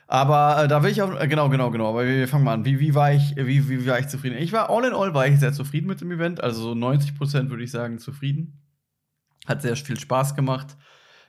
Aber 0.07 0.63
äh, 0.63 0.67
da 0.67 0.83
will 0.83 0.91
ich 0.91 1.01
auch, 1.01 1.19
äh, 1.19 1.27
genau, 1.27 1.50
genau, 1.50 1.71
genau, 1.71 1.89
aber 1.89 2.05
wir 2.05 2.27
fangen 2.27 2.43
mal 2.43 2.53
an. 2.53 2.65
Wie, 2.65 2.79
wie, 2.79 2.93
war 2.93 3.12
ich, 3.13 3.35
wie, 3.35 3.69
wie 3.69 3.88
war 3.88 4.00
ich 4.00 4.07
zufrieden? 4.07 4.38
Ich 4.38 4.51
war 4.51 4.69
all 4.69 4.85
in 4.85 4.93
all 4.93 5.13
war 5.13 5.27
ich 5.27 5.39
sehr 5.39 5.53
zufrieden 5.53 5.88
mit 5.88 6.01
dem 6.01 6.12
Event, 6.12 6.43
also 6.43 6.62
so 6.62 6.75
90 6.75 7.17
Prozent 7.17 7.50
würde 7.50 7.63
ich 7.63 7.71
sagen 7.71 8.00
zufrieden. 8.00 8.62
Hat 9.47 9.62
sehr 9.62 9.75
viel 9.75 10.00
Spaß 10.00 10.35
gemacht. 10.35 10.77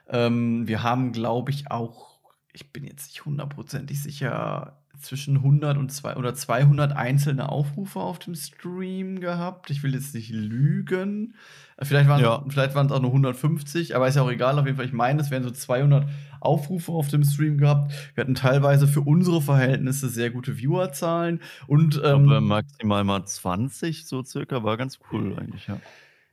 Ähm, 0.07 0.67
wir 0.67 0.83
haben, 0.83 1.11
glaube 1.11 1.51
ich, 1.51 1.71
auch, 1.71 2.19
ich 2.53 2.71
bin 2.71 2.85
jetzt 2.85 3.07
nicht 3.07 3.25
hundertprozentig 3.25 4.01
sicher, 4.01 4.84
zwischen 4.99 5.37
100 5.37 5.77
und 5.77 5.91
200, 5.91 6.17
oder 6.17 6.33
200 6.33 6.91
einzelne 6.93 7.49
Aufrufe 7.49 7.99
auf 7.99 8.19
dem 8.19 8.35
Stream 8.35 9.19
gehabt. 9.19 9.69
Ich 9.69 9.83
will 9.83 9.93
jetzt 9.93 10.13
nicht 10.15 10.31
lügen. 10.31 11.35
Vielleicht 11.81 12.07
waren 12.07 12.21
ja. 12.21 12.43
es 12.47 12.91
auch 12.91 13.01
nur 13.01 13.11
150, 13.11 13.95
aber 13.95 14.07
ist 14.07 14.15
ja 14.15 14.21
auch 14.21 14.31
egal. 14.31 14.57
Auf 14.57 14.65
jeden 14.65 14.77
Fall, 14.77 14.85
ich 14.85 14.93
meine, 14.93 15.21
es 15.21 15.29
wären 15.29 15.43
so 15.43 15.51
200 15.51 16.07
Aufrufe 16.39 16.91
auf 16.91 17.09
dem 17.09 17.23
Stream 17.23 17.57
gehabt. 17.57 17.91
Wir 18.13 18.23
hatten 18.23 18.35
teilweise 18.35 18.87
für 18.87 19.01
unsere 19.01 19.41
Verhältnisse 19.41 20.09
sehr 20.09 20.29
gute 20.29 20.57
Viewerzahlen 20.57 21.41
und 21.67 22.01
ähm, 22.03 22.47
maximal 22.47 23.03
mal 23.03 23.25
20 23.25 24.05
so 24.05 24.23
circa 24.23 24.63
war 24.63 24.77
ganz 24.77 24.99
cool 25.11 25.35
eigentlich, 25.37 25.67
ja. 25.67 25.79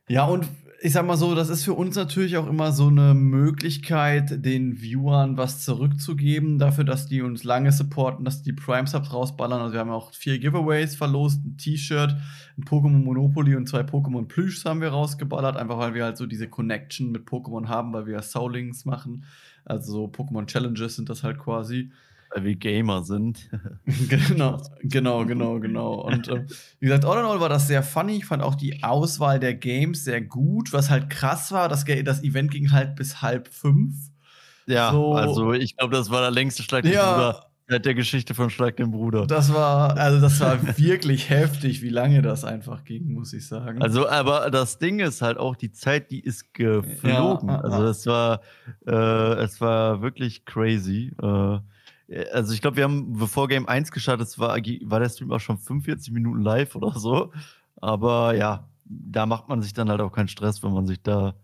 Ja, 0.07 0.25
und 0.25 0.47
ich 0.85 0.91
sag 0.91 1.05
mal 1.05 1.15
so, 1.15 1.33
das 1.33 1.47
ist 1.47 1.63
für 1.63 1.75
uns 1.75 1.95
natürlich 1.95 2.35
auch 2.35 2.45
immer 2.45 2.73
so 2.73 2.87
eine 2.87 3.13
Möglichkeit, 3.13 4.43
den 4.43 4.81
Viewern 4.81 5.37
was 5.37 5.63
zurückzugeben, 5.63 6.59
dafür, 6.59 6.83
dass 6.83 7.07
die 7.07 7.21
uns 7.21 7.45
lange 7.45 7.71
supporten, 7.71 8.25
dass 8.25 8.43
die 8.43 8.51
Prime-Subs 8.51 9.13
rausballern. 9.13 9.61
Also 9.61 9.71
wir 9.71 9.79
haben 9.79 9.91
auch 9.91 10.13
vier 10.13 10.39
Giveaways 10.39 10.97
verlost, 10.97 11.39
ein 11.45 11.55
T-Shirt, 11.55 12.17
ein 12.57 12.65
Pokémon 12.65 13.01
Monopoly 13.01 13.55
und 13.55 13.69
zwei 13.69 13.79
Pokémon 13.79 14.27
Plüschs 14.27 14.65
haben 14.65 14.81
wir 14.81 14.89
rausgeballert, 14.89 15.55
einfach 15.55 15.77
weil 15.77 15.93
wir 15.93 16.03
halt 16.03 16.17
so 16.17 16.25
diese 16.25 16.49
Connection 16.49 17.13
mit 17.13 17.29
Pokémon 17.29 17.69
haben, 17.69 17.93
weil 17.93 18.05
wir 18.05 18.21
Soulings 18.21 18.83
machen. 18.83 19.23
Also 19.63 19.93
so 19.93 20.05
Pokémon 20.07 20.47
Challenges 20.47 20.97
sind 20.97 21.07
das 21.07 21.23
halt 21.23 21.39
quasi. 21.39 21.91
Weil 22.33 22.43
wir 22.43 22.55
Gamer 22.55 23.03
sind. 23.03 23.49
genau, 24.09 24.61
genau, 24.81 25.25
genau, 25.25 25.59
genau. 25.59 25.93
Und 26.01 26.27
äh, 26.27 26.45
wie 26.79 26.87
gesagt, 26.87 27.05
all 27.05 27.19
in 27.19 27.25
all 27.25 27.39
war 27.39 27.49
das 27.49 27.67
sehr 27.67 27.83
funny. 27.83 28.17
Ich 28.17 28.25
fand 28.25 28.41
auch 28.41 28.55
die 28.55 28.83
Auswahl 28.83 29.39
der 29.39 29.53
Games 29.53 30.03
sehr 30.03 30.21
gut. 30.21 30.73
Was 30.73 30.89
halt 30.89 31.09
krass 31.09 31.51
war, 31.51 31.69
das, 31.69 31.85
das 31.85 32.23
Event 32.23 32.51
ging 32.51 32.71
halt 32.71 32.95
bis 32.95 33.21
halb 33.21 33.47
fünf. 33.47 33.95
Ja, 34.65 34.91
so. 34.91 35.13
also 35.13 35.53
ich 35.53 35.77
glaube, 35.77 35.95
das 35.95 36.09
war 36.09 36.21
der 36.21 36.31
längste 36.31 36.63
Schlag. 36.63 36.85
Ja, 36.85 37.43
Zeit 37.69 37.85
der 37.85 37.93
Geschichte 37.93 38.33
von 38.33 38.49
Schlag 38.49 38.75
den 38.77 38.91
Bruder. 38.91 39.25
Das 39.25 39.53
war, 39.53 39.97
also 39.97 40.19
das 40.19 40.39
war 40.39 40.77
wirklich 40.77 41.29
heftig, 41.29 41.81
wie 41.81 41.89
lange 41.89 42.21
das 42.21 42.43
einfach 42.43 42.83
ging, 42.83 43.13
muss 43.13 43.33
ich 43.33 43.47
sagen. 43.47 43.81
Also, 43.81 44.07
aber 44.07 44.49
das 44.51 44.79
Ding 44.79 44.99
ist 44.99 45.21
halt 45.21 45.37
auch, 45.37 45.55
die 45.55 45.71
Zeit, 45.71 46.11
die 46.11 46.19
ist 46.19 46.53
geflogen. 46.53 47.49
Ja, 47.49 47.61
also 47.61 47.85
es 47.85 48.05
war, 48.05 48.41
äh, 48.85 49.43
es 49.43 49.61
war 49.61 50.01
wirklich 50.01 50.45
crazy. 50.45 51.13
Äh, 51.21 51.59
also 52.31 52.53
ich 52.53 52.61
glaube, 52.61 52.77
wir 52.77 52.83
haben, 52.83 53.13
bevor 53.13 53.47
Game 53.47 53.67
1 53.67 53.91
gestartet 53.91 54.37
war, 54.39 54.57
war 54.57 54.99
der 54.99 55.09
Stream 55.09 55.31
auch 55.31 55.39
schon 55.39 55.57
45 55.57 56.13
Minuten 56.13 56.41
live 56.41 56.75
oder 56.75 56.97
so. 56.97 57.31
Aber 57.77 58.35
ja, 58.35 58.67
da 58.85 59.25
macht 59.25 59.49
man 59.49 59.61
sich 59.61 59.73
dann 59.73 59.89
halt 59.89 60.01
auch 60.01 60.11
keinen 60.11 60.27
Stress, 60.27 60.63
wenn 60.63 60.73
man 60.73 60.85
sich 60.85 61.01
da 61.01 61.35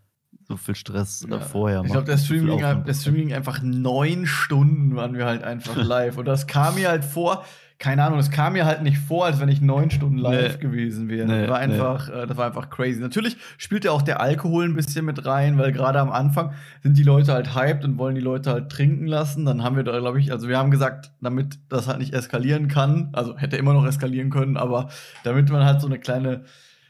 so 0.48 0.58
viel 0.58 0.76
Stress 0.76 1.26
ja. 1.30 1.40
vorher 1.40 1.84
Ich 1.86 1.92
glaube, 1.92 2.08
der 2.08 2.18
Stream, 2.18 2.48
ging, 2.48 2.60
der 2.60 2.94
Stream 2.94 3.16
ging 3.16 3.34
einfach 3.34 3.62
neun 3.62 4.26
Stunden, 4.26 4.96
waren 4.96 5.16
wir 5.16 5.26
halt 5.26 5.44
einfach 5.44 5.76
live. 5.84 6.18
Und 6.18 6.26
das 6.26 6.48
kam 6.48 6.76
mir 6.76 6.90
halt 6.90 7.06
vor, 7.06 7.46
keine 7.80 8.04
Ahnung, 8.04 8.18
das 8.18 8.30
kam 8.30 8.54
mir 8.54 8.66
halt 8.66 8.84
nicht 8.84 8.98
vor, 8.98 9.26
als 9.26 9.40
wenn 9.40 9.48
ich 9.48 9.62
neun 9.62 9.90
Stunden 9.90 10.18
live 10.18 10.56
nee. 10.56 10.62
gewesen 10.62 11.08
wäre. 11.08 11.26
Nee, 11.26 11.42
das, 11.42 11.50
war 11.50 11.60
einfach, 11.60 12.10
nee. 12.10 12.14
äh, 12.14 12.28
das 12.28 12.36
war 12.36 12.48
einfach 12.48 12.70
crazy. 12.70 13.00
Natürlich 13.00 13.38
spielt 13.58 13.86
ja 13.86 13.92
auch 13.92 14.02
der 14.02 14.20
Alkohol 14.20 14.66
ein 14.66 14.76
bisschen 14.76 15.06
mit 15.06 15.26
rein, 15.26 15.58
weil 15.58 15.72
gerade 15.72 16.02
am 16.02 16.12
Anfang 16.12 16.52
sind 16.84 16.98
die 16.98 17.04
Leute 17.04 17.32
halt 17.32 17.56
hyped 17.56 17.86
und 17.86 17.98
wollen 17.98 18.16
die 18.16 18.22
Leute 18.22 18.52
halt 18.52 18.70
trinken 18.70 19.08
lassen. 19.08 19.46
Dann 19.46 19.64
haben 19.64 19.78
wir 19.78 19.84
da, 19.84 19.98
glaube 19.98 20.20
ich, 20.20 20.34
also 20.34 20.50
wir 20.50 20.58
haben 20.58 20.72
gesagt, 20.72 21.14
damit 21.22 21.58
das 21.70 21.88
halt 21.88 22.00
nicht 22.00 22.14
eskalieren 22.14 22.68
kann, 22.68 23.10
also 23.14 23.38
hätte 23.38 23.56
immer 23.56 23.72
noch 23.72 23.86
eskalieren 23.86 24.30
können, 24.30 24.58
aber 24.58 24.90
damit 25.24 25.50
man 25.50 25.64
halt 25.64 25.80
so 25.80 25.88
eine 25.88 26.00
kleine, 26.00 26.44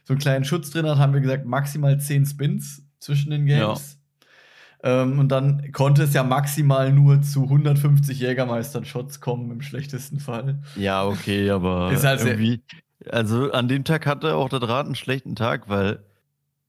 so 0.06 0.14
einen 0.14 0.20
kleinen 0.20 0.44
Schutz 0.44 0.72
drin 0.72 0.88
hat, 0.88 0.98
haben 0.98 1.14
wir 1.14 1.22
gesagt, 1.22 1.46
maximal 1.46 2.00
zehn 2.00 2.26
Spins 2.26 2.84
zwischen 2.98 3.30
den 3.30 3.46
Games. 3.46 3.94
Ja. 3.94 3.99
Ähm, 4.82 5.20
und 5.20 5.30
dann 5.30 5.72
konnte 5.74 6.04
es 6.04 6.14
ja 6.14 6.24
maximal 6.24 6.92
nur 6.94 7.22
zu 7.22 7.44
150 7.44 8.20
Jägermeistern 8.20 8.86
Shots 8.86 9.20
kommen, 9.20 9.52
im 9.52 9.62
schlechtesten 9.62 10.20
Fall. 10.20 10.60
Ja, 10.76 11.06
okay, 11.06 11.50
aber 11.50 11.92
ist 11.92 12.06
halt 12.06 12.24
irgendwie. 12.24 12.64
Also 13.10 13.52
an 13.52 13.68
dem 13.68 13.84
Tag 13.84 14.06
hatte 14.06 14.36
auch 14.36 14.50
der 14.50 14.60
Draht 14.60 14.86
einen 14.86 14.96
schlechten 14.96 15.36
Tag, 15.36 15.70
weil 15.70 16.00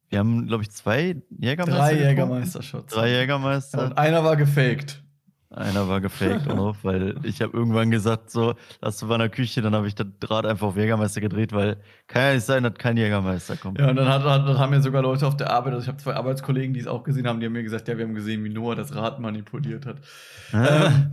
wir 0.09 0.19
haben, 0.19 0.47
glaube 0.49 0.65
ich, 0.65 0.71
zwei 0.71 1.17
Jägermeister. 1.39 1.79
Drei 1.79 1.95
Jägermeister-Shots. 1.95 2.93
Drei 2.93 3.11
Jägermeister. 3.11 3.79
Ja, 3.79 3.85
und 3.87 3.99
einer 3.99 4.25
war 4.25 4.37
gefaked. 4.37 5.03
Einer 5.51 5.89
war 5.89 6.01
gefaked 6.01 6.49
auch 6.51 6.77
weil 6.83 7.17
ich 7.25 7.43
habe 7.43 7.57
irgendwann 7.57 7.91
gesagt, 7.91 8.31
so, 8.31 8.55
lass 8.81 8.99
du 8.99 9.09
bei 9.09 9.19
der 9.19 9.29
Küche, 9.29 9.63
dann 9.63 9.75
habe 9.75 9.89
ich 9.89 9.97
den 9.97 10.15
Draht 10.21 10.47
einfach 10.47 10.69
auf 10.69 10.77
Jägermeister 10.77 11.21
gedreht, 11.21 11.53
weil 11.53 11.77
kann 12.07 12.23
ja 12.23 12.35
nicht 12.35 12.47
sein, 12.47 12.63
dass 12.63 12.75
kein 12.75 12.97
Jägermeister 12.97 13.57
kommt. 13.57 13.81
Ja, 13.81 13.91
und 13.91 13.97
dann, 13.97 14.09
hat, 14.09 14.25
dann 14.25 14.59
haben 14.59 14.71
mir 14.71 14.81
sogar 14.81 15.03
Leute 15.03 15.27
auf 15.27 15.37
der 15.37 15.51
Arbeit, 15.51 15.75
also 15.75 15.83
ich 15.83 15.89
habe 15.89 15.99
zwei 15.99 16.15
Arbeitskollegen, 16.15 16.73
die 16.73 16.81
es 16.81 16.87
auch 16.87 17.03
gesehen 17.03 17.27
haben, 17.27 17.41
die 17.41 17.47
haben 17.47 17.53
mir 17.53 17.65
gesagt, 17.65 17.89
ja, 17.89 17.99
wir 17.99 18.05
haben 18.05 18.15
gesehen, 18.15 18.45
wie 18.45 18.49
Noah 18.49 18.77
das 18.77 18.95
Rad 18.95 19.19
manipuliert 19.19 19.87
hat. 19.87 19.97
ähm, 20.53 21.11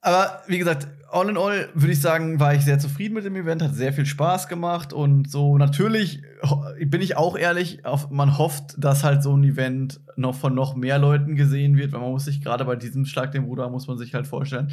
aber 0.00 0.42
wie 0.46 0.58
gesagt, 0.58 0.88
all 1.10 1.28
in 1.28 1.36
all 1.36 1.68
würde 1.74 1.92
ich 1.92 2.00
sagen, 2.00 2.38
war 2.38 2.54
ich 2.54 2.64
sehr 2.64 2.78
zufrieden 2.78 3.14
mit 3.14 3.24
dem 3.24 3.36
Event, 3.36 3.62
hat 3.62 3.74
sehr 3.74 3.92
viel 3.92 4.06
Spaß 4.06 4.48
gemacht 4.48 4.92
und 4.92 5.30
so 5.30 5.56
natürlich 5.58 6.22
bin 6.84 7.00
ich 7.00 7.16
auch 7.16 7.36
ehrlich, 7.36 7.84
auf, 7.84 8.10
man 8.10 8.38
hofft, 8.38 8.74
dass 8.76 9.04
halt 9.04 9.22
so 9.22 9.36
ein 9.36 9.44
Event 9.44 10.00
noch 10.16 10.34
von 10.34 10.54
noch 10.54 10.76
mehr 10.76 10.98
Leuten 10.98 11.36
gesehen 11.36 11.76
wird, 11.76 11.92
weil 11.92 12.00
man 12.00 12.10
muss 12.10 12.26
sich 12.26 12.42
gerade 12.42 12.64
bei 12.64 12.76
diesem 12.76 13.06
Schlag 13.06 13.32
dem 13.32 13.46
Bruder 13.46 13.70
muss 13.70 13.86
man 13.86 13.98
sich 13.98 14.14
halt 14.14 14.26
vorstellen, 14.26 14.72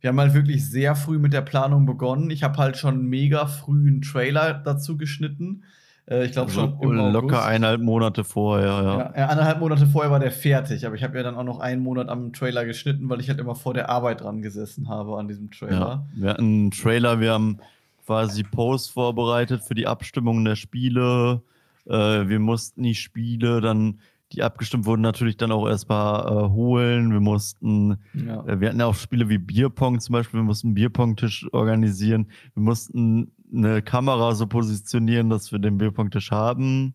wir 0.00 0.08
haben 0.08 0.20
halt 0.20 0.34
wirklich 0.34 0.68
sehr 0.68 0.94
früh 0.94 1.18
mit 1.18 1.32
der 1.32 1.42
Planung 1.42 1.84
begonnen. 1.84 2.30
Ich 2.30 2.44
habe 2.44 2.56
halt 2.58 2.76
schon 2.76 3.06
mega 3.06 3.46
früh 3.46 3.88
einen 3.88 4.02
Trailer 4.02 4.54
dazu 4.54 4.96
geschnitten. 4.96 5.64
Äh, 6.08 6.24
ich 6.24 6.32
glaube 6.32 6.50
schon. 6.50 6.78
Im 6.80 6.92
locker 7.12 7.44
eineinhalb 7.44 7.80
Monate 7.80 8.24
vorher, 8.24 8.66
ja. 8.66 8.98
ja. 8.98 9.28
Eineinhalb 9.28 9.60
Monate 9.60 9.86
vorher 9.86 10.10
war 10.10 10.20
der 10.20 10.32
fertig, 10.32 10.86
aber 10.86 10.94
ich 10.94 11.02
habe 11.02 11.16
ja 11.16 11.22
dann 11.22 11.36
auch 11.36 11.44
noch 11.44 11.60
einen 11.60 11.82
Monat 11.82 12.08
am 12.08 12.32
Trailer 12.32 12.64
geschnitten, 12.64 13.08
weil 13.08 13.20
ich 13.20 13.28
halt 13.28 13.38
immer 13.38 13.54
vor 13.54 13.74
der 13.74 13.88
Arbeit 13.88 14.22
dran 14.22 14.42
gesessen 14.42 14.88
habe 14.88 15.18
an 15.18 15.28
diesem 15.28 15.50
Trailer. 15.50 15.78
Ja, 15.78 16.06
wir 16.14 16.30
hatten 16.30 16.42
einen 16.42 16.70
Trailer, 16.70 17.20
wir 17.20 17.32
haben 17.32 17.58
quasi 18.06 18.42
Posts 18.42 18.90
vorbereitet 18.90 19.62
für 19.62 19.74
die 19.74 19.86
Abstimmung 19.86 20.44
der 20.44 20.56
Spiele. 20.56 21.42
Äh, 21.86 21.92
wir 22.28 22.38
mussten 22.38 22.82
die 22.82 22.94
Spiele 22.94 23.60
dann 23.60 23.98
die 24.32 24.42
abgestimmt 24.42 24.84
wurden, 24.84 25.00
natürlich 25.00 25.38
dann 25.38 25.52
auch 25.52 25.66
erstmal 25.66 26.20
äh, 26.26 26.50
holen. 26.50 27.12
Wir 27.12 27.20
mussten, 27.20 27.96
ja. 28.12 28.44
äh, 28.46 28.60
wir 28.60 28.68
hatten 28.68 28.80
ja 28.80 28.86
auch 28.86 28.94
Spiele 28.94 29.28
wie 29.28 29.38
Bierpong 29.38 30.00
zum 30.00 30.12
Beispiel, 30.12 30.40
wir 30.40 30.44
mussten 30.44 30.68
einen 30.68 30.74
Bierpong-Tisch 30.74 31.48
organisieren. 31.52 32.26
Wir 32.54 32.62
mussten 32.62 33.32
eine 33.52 33.82
Kamera 33.82 34.34
so 34.34 34.46
positionieren, 34.46 35.30
dass 35.30 35.52
wir 35.52 35.58
den 35.58 35.78
Bierpunkttisch 35.78 36.30
haben. 36.30 36.94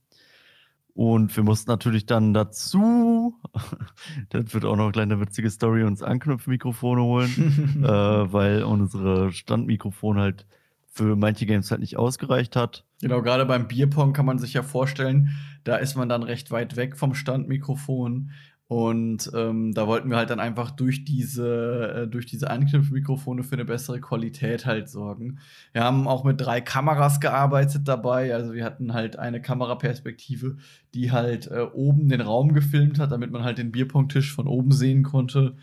Und 0.96 1.36
wir 1.36 1.44
mussten 1.44 1.72
natürlich 1.72 2.06
dann 2.06 2.34
dazu, 2.34 3.36
das 4.30 4.54
wird 4.54 4.66
auch 4.66 4.76
noch 4.76 4.86
eine 4.86 4.92
kleine 4.92 5.20
witzige 5.20 5.50
Story, 5.50 5.84
uns 5.84 6.04
Anknüpfmikrofone 6.04 7.02
holen, 7.02 7.82
äh, 7.84 7.88
weil 7.88 8.63
unsere 8.63 9.32
Standmikrofon 9.32 10.20
halt 10.20 10.46
für 10.94 11.16
manche 11.16 11.48
Games 11.48 11.72
halt 11.72 11.82
nicht 11.82 11.98
ausgereicht 11.98 12.56
hat. 12.56 12.86
Genau, 13.02 13.24
gerade 13.24 13.48
beim 13.48 13.68
Bierpong 13.68 14.13
kann 14.13 14.28
man 14.28 14.38
sich 14.38 14.54
ja 14.54 14.62
vorstellen, 14.62 15.30
da 15.63 15.78
ist 15.78 15.96
man 15.96 16.08
dann 16.08 16.22
recht 16.22 16.52
weit 16.52 16.76
weg 16.76 16.96
vom 16.96 17.16
Standmikrofon. 17.16 18.30
Und 18.67 19.30
ähm, 19.36 19.73
da 19.73 19.88
wollten 19.88 20.10
wir 20.10 20.17
halt 20.17 20.30
dann 20.30 20.39
einfach 20.39 20.71
durch 20.71 21.04
diese, 21.06 22.06
äh, 22.06 22.08
durch 22.08 22.26
diese 22.26 22.49
Anknüpfmikrofone 22.49 23.43
für 23.43 23.56
eine 23.56 23.65
bessere 23.65 23.99
Qualität 23.99 24.65
halt 24.65 24.89
sorgen. 24.89 25.39
Wir 25.73 25.84
haben 25.84 26.08
auch 26.08 26.23
mit 26.23 26.39
drei 26.39 26.62
Kameras 26.62 27.19
gearbeitet 27.19 27.88
dabei. 27.88 28.34
Also 28.34 28.54
wir 28.54 28.63
hatten 28.63 28.93
halt 28.93 29.19
eine 29.19 29.41
Kameraperspektive, 29.41 30.58
die 30.93 31.12
halt 31.12 31.47
äh, 31.47 31.67
oben 31.73 32.08
den 32.10 32.21
Raum 32.21 32.54
gefilmt 32.54 32.99
hat, 32.99 33.12
damit 33.12 33.32
man 33.32 33.43
halt 33.43 33.58
den 33.58 33.71
Bierpunkttisch 33.71 34.34
von 34.34 34.47
oben 34.47 34.71
sehen 34.71 35.04
konnte. 35.04 35.56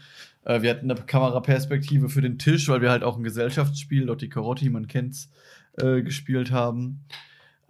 Äh, 0.45 0.63
wir 0.63 0.71
hatten 0.71 0.91
eine 0.91 1.01
Kameraperspektive 1.01 2.11
für 2.11 2.21
den 2.21 2.39
Tisch, 2.39 2.69
weil 2.69 2.83
wir 2.83 2.91
halt 2.91 3.03
auch 3.03 3.17
ein 3.17 3.25
Gesellschaftsspiel, 3.25 4.05
Lotti 4.05 4.29
Carotti, 4.29 4.69
man 4.69 4.87
kennt's, 4.87 5.31
äh, 5.79 6.03
gespielt 6.03 6.53
haben. 6.53 7.01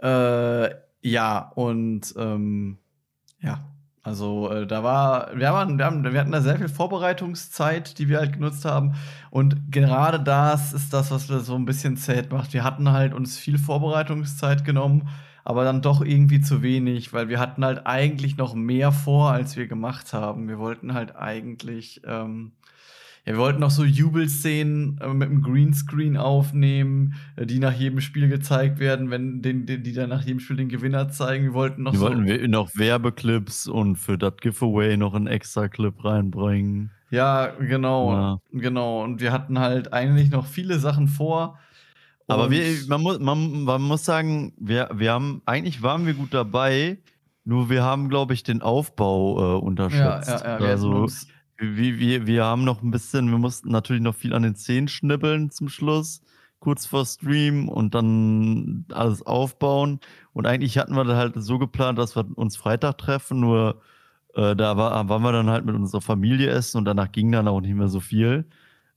Äh, 0.03 0.71
ja, 1.03 1.53
und 1.55 2.15
ähm, 2.19 2.79
ja, 3.41 3.65
also 4.11 4.51
äh, 4.51 4.67
da 4.67 4.83
war, 4.83 5.31
wir, 5.37 5.53
waren, 5.53 5.79
wir, 5.79 5.85
haben, 5.85 6.03
wir 6.03 6.21
hatten 6.21 6.33
da 6.33 6.41
sehr 6.41 6.59
viel 6.59 6.69
Vorbereitungszeit, 6.69 7.97
die 7.97 8.09
wir 8.09 8.19
halt 8.19 8.33
genutzt 8.33 8.65
haben. 8.65 8.95
Und 9.31 9.71
gerade 9.71 10.19
das 10.19 10.73
ist 10.73 10.93
das, 10.93 11.13
was 11.13 11.29
wir 11.29 11.39
so 11.39 11.55
ein 11.55 11.65
bisschen 11.65 11.97
zäh 11.97 12.25
macht. 12.29 12.53
Wir 12.53 12.65
hatten 12.65 12.91
halt 12.91 13.15
uns 13.15 13.39
viel 13.39 13.57
Vorbereitungszeit 13.57 14.65
genommen, 14.65 15.09
aber 15.45 15.63
dann 15.63 15.81
doch 15.81 16.03
irgendwie 16.03 16.41
zu 16.41 16.61
wenig, 16.61 17.13
weil 17.13 17.29
wir 17.29 17.39
hatten 17.39 17.65
halt 17.65 17.87
eigentlich 17.87 18.37
noch 18.37 18.55
mehr 18.55 18.91
vor, 18.91 19.31
als 19.31 19.57
wir 19.57 19.69
gemacht 19.69 20.13
haben. 20.13 20.49
Wir 20.49 20.59
wollten 20.59 20.93
halt 20.93 21.15
eigentlich 21.15 22.03
ähm, 22.05 22.51
ja, 23.31 23.37
wir 23.37 23.39
wollten 23.39 23.61
noch 23.61 23.71
so 23.71 23.85
Jubelszenen 23.85 24.99
äh, 25.01 25.09
mit 25.09 25.31
dem 25.31 25.43
Greenscreen 25.43 26.17
aufnehmen, 26.17 27.15
äh, 27.37 27.47
die 27.47 27.59
nach 27.59 27.73
jedem 27.73 28.01
Spiel 28.01 28.29
gezeigt 28.29 28.79
werden, 28.79 29.11
wenn 29.11 29.43
den, 29.43 29.67
den, 29.67 29.83
die 29.83 29.93
dann 29.93 30.11
nach 30.11 30.23
jedem 30.23 30.41
Spiel 30.41 30.57
den 30.57 30.69
Gewinner 30.69 31.09
zeigen. 31.11 31.45
Wir 31.45 31.55
wollten 31.55 31.83
noch 31.83 31.93
wir 31.93 31.99
so 31.99 32.07
wollten 32.07 32.51
noch 32.51 32.71
Werbeclips 32.75 33.67
und 33.67 33.97
für 33.97 34.19
das 34.19 34.37
Giveaway 34.41 34.97
noch 34.97 35.15
einen 35.15 35.27
extra 35.27 35.69
Clip 35.69 36.05
reinbringen. 36.05 36.91
Ja, 37.11 37.47
genau, 37.59 38.13
ja. 38.13 38.41
genau. 38.53 39.03
Und 39.03 39.21
wir 39.21 39.33
hatten 39.33 39.59
halt 39.59 39.93
eigentlich 39.93 40.31
noch 40.31 40.47
viele 40.47 40.79
Sachen 40.79 41.09
vor. 41.09 41.59
Aber 42.29 42.51
wir, 42.51 42.63
man, 42.87 43.01
muss, 43.01 43.19
man, 43.19 43.65
man 43.65 43.83
muss 43.83 44.05
sagen, 44.05 44.53
wir, 44.57 44.89
wir 44.95 45.13
haben, 45.13 45.43
eigentlich 45.47 45.83
waren 45.83 46.07
wir 46.07 46.15
gut 46.15 46.33
dabei, 46.33 46.99
nur 47.45 47.71
wir 47.71 47.83
haben, 47.83 48.09
glaube 48.09 48.35
ich, 48.35 48.45
den 48.45 48.63
Aufbau 48.63 49.57
äh, 49.57 49.61
unterschätzt. 49.61 50.29
Ja, 50.29 50.59
ja, 50.59 50.61
ja, 50.61 50.67
also, 50.67 51.09
wir, 51.61 51.99
wir, 51.99 52.27
wir 52.27 52.45
haben 52.45 52.65
noch 52.65 52.83
ein 52.83 52.91
bisschen, 52.91 53.31
wir 53.31 53.39
mussten 53.39 53.71
natürlich 53.71 54.03
noch 54.03 54.15
viel 54.15 54.35
an 54.35 54.43
den 54.43 54.57
Zähnen 54.57 54.89
schnippeln 54.89 55.51
zum 55.51 55.69
Schluss, 55.69 56.23
kurz 56.59 56.87
vor 56.87 57.05
Stream 57.07 57.69
und 57.69 57.95
dann 57.95 58.87
alles 58.91 59.23
aufbauen. 59.23 60.01
Und 60.33 60.47
eigentlich 60.47 60.79
hatten 60.79 60.95
wir 60.97 61.07
halt 61.17 61.35
so 61.37 61.59
geplant, 61.59 61.99
dass 61.99 62.17
wir 62.17 62.27
uns 62.37 62.57
Freitag 62.57 62.99
treffen, 62.99 63.41
nur 63.41 63.81
äh, 64.35 64.57
da 64.57 64.77
war, 64.77 65.09
waren 65.09 65.23
wir 65.23 65.33
dann 65.33 65.51
halt 65.51 65.65
mit 65.67 65.75
unserer 65.75 66.01
Familie 66.01 66.51
essen 66.51 66.79
und 66.79 66.85
danach 66.87 67.13
ging 67.13 67.33
dann 67.33 67.49
auch 67.49 67.61
nicht 67.61 67.75
mehr 67.75 67.89
so 67.89 68.01
viel 68.01 68.47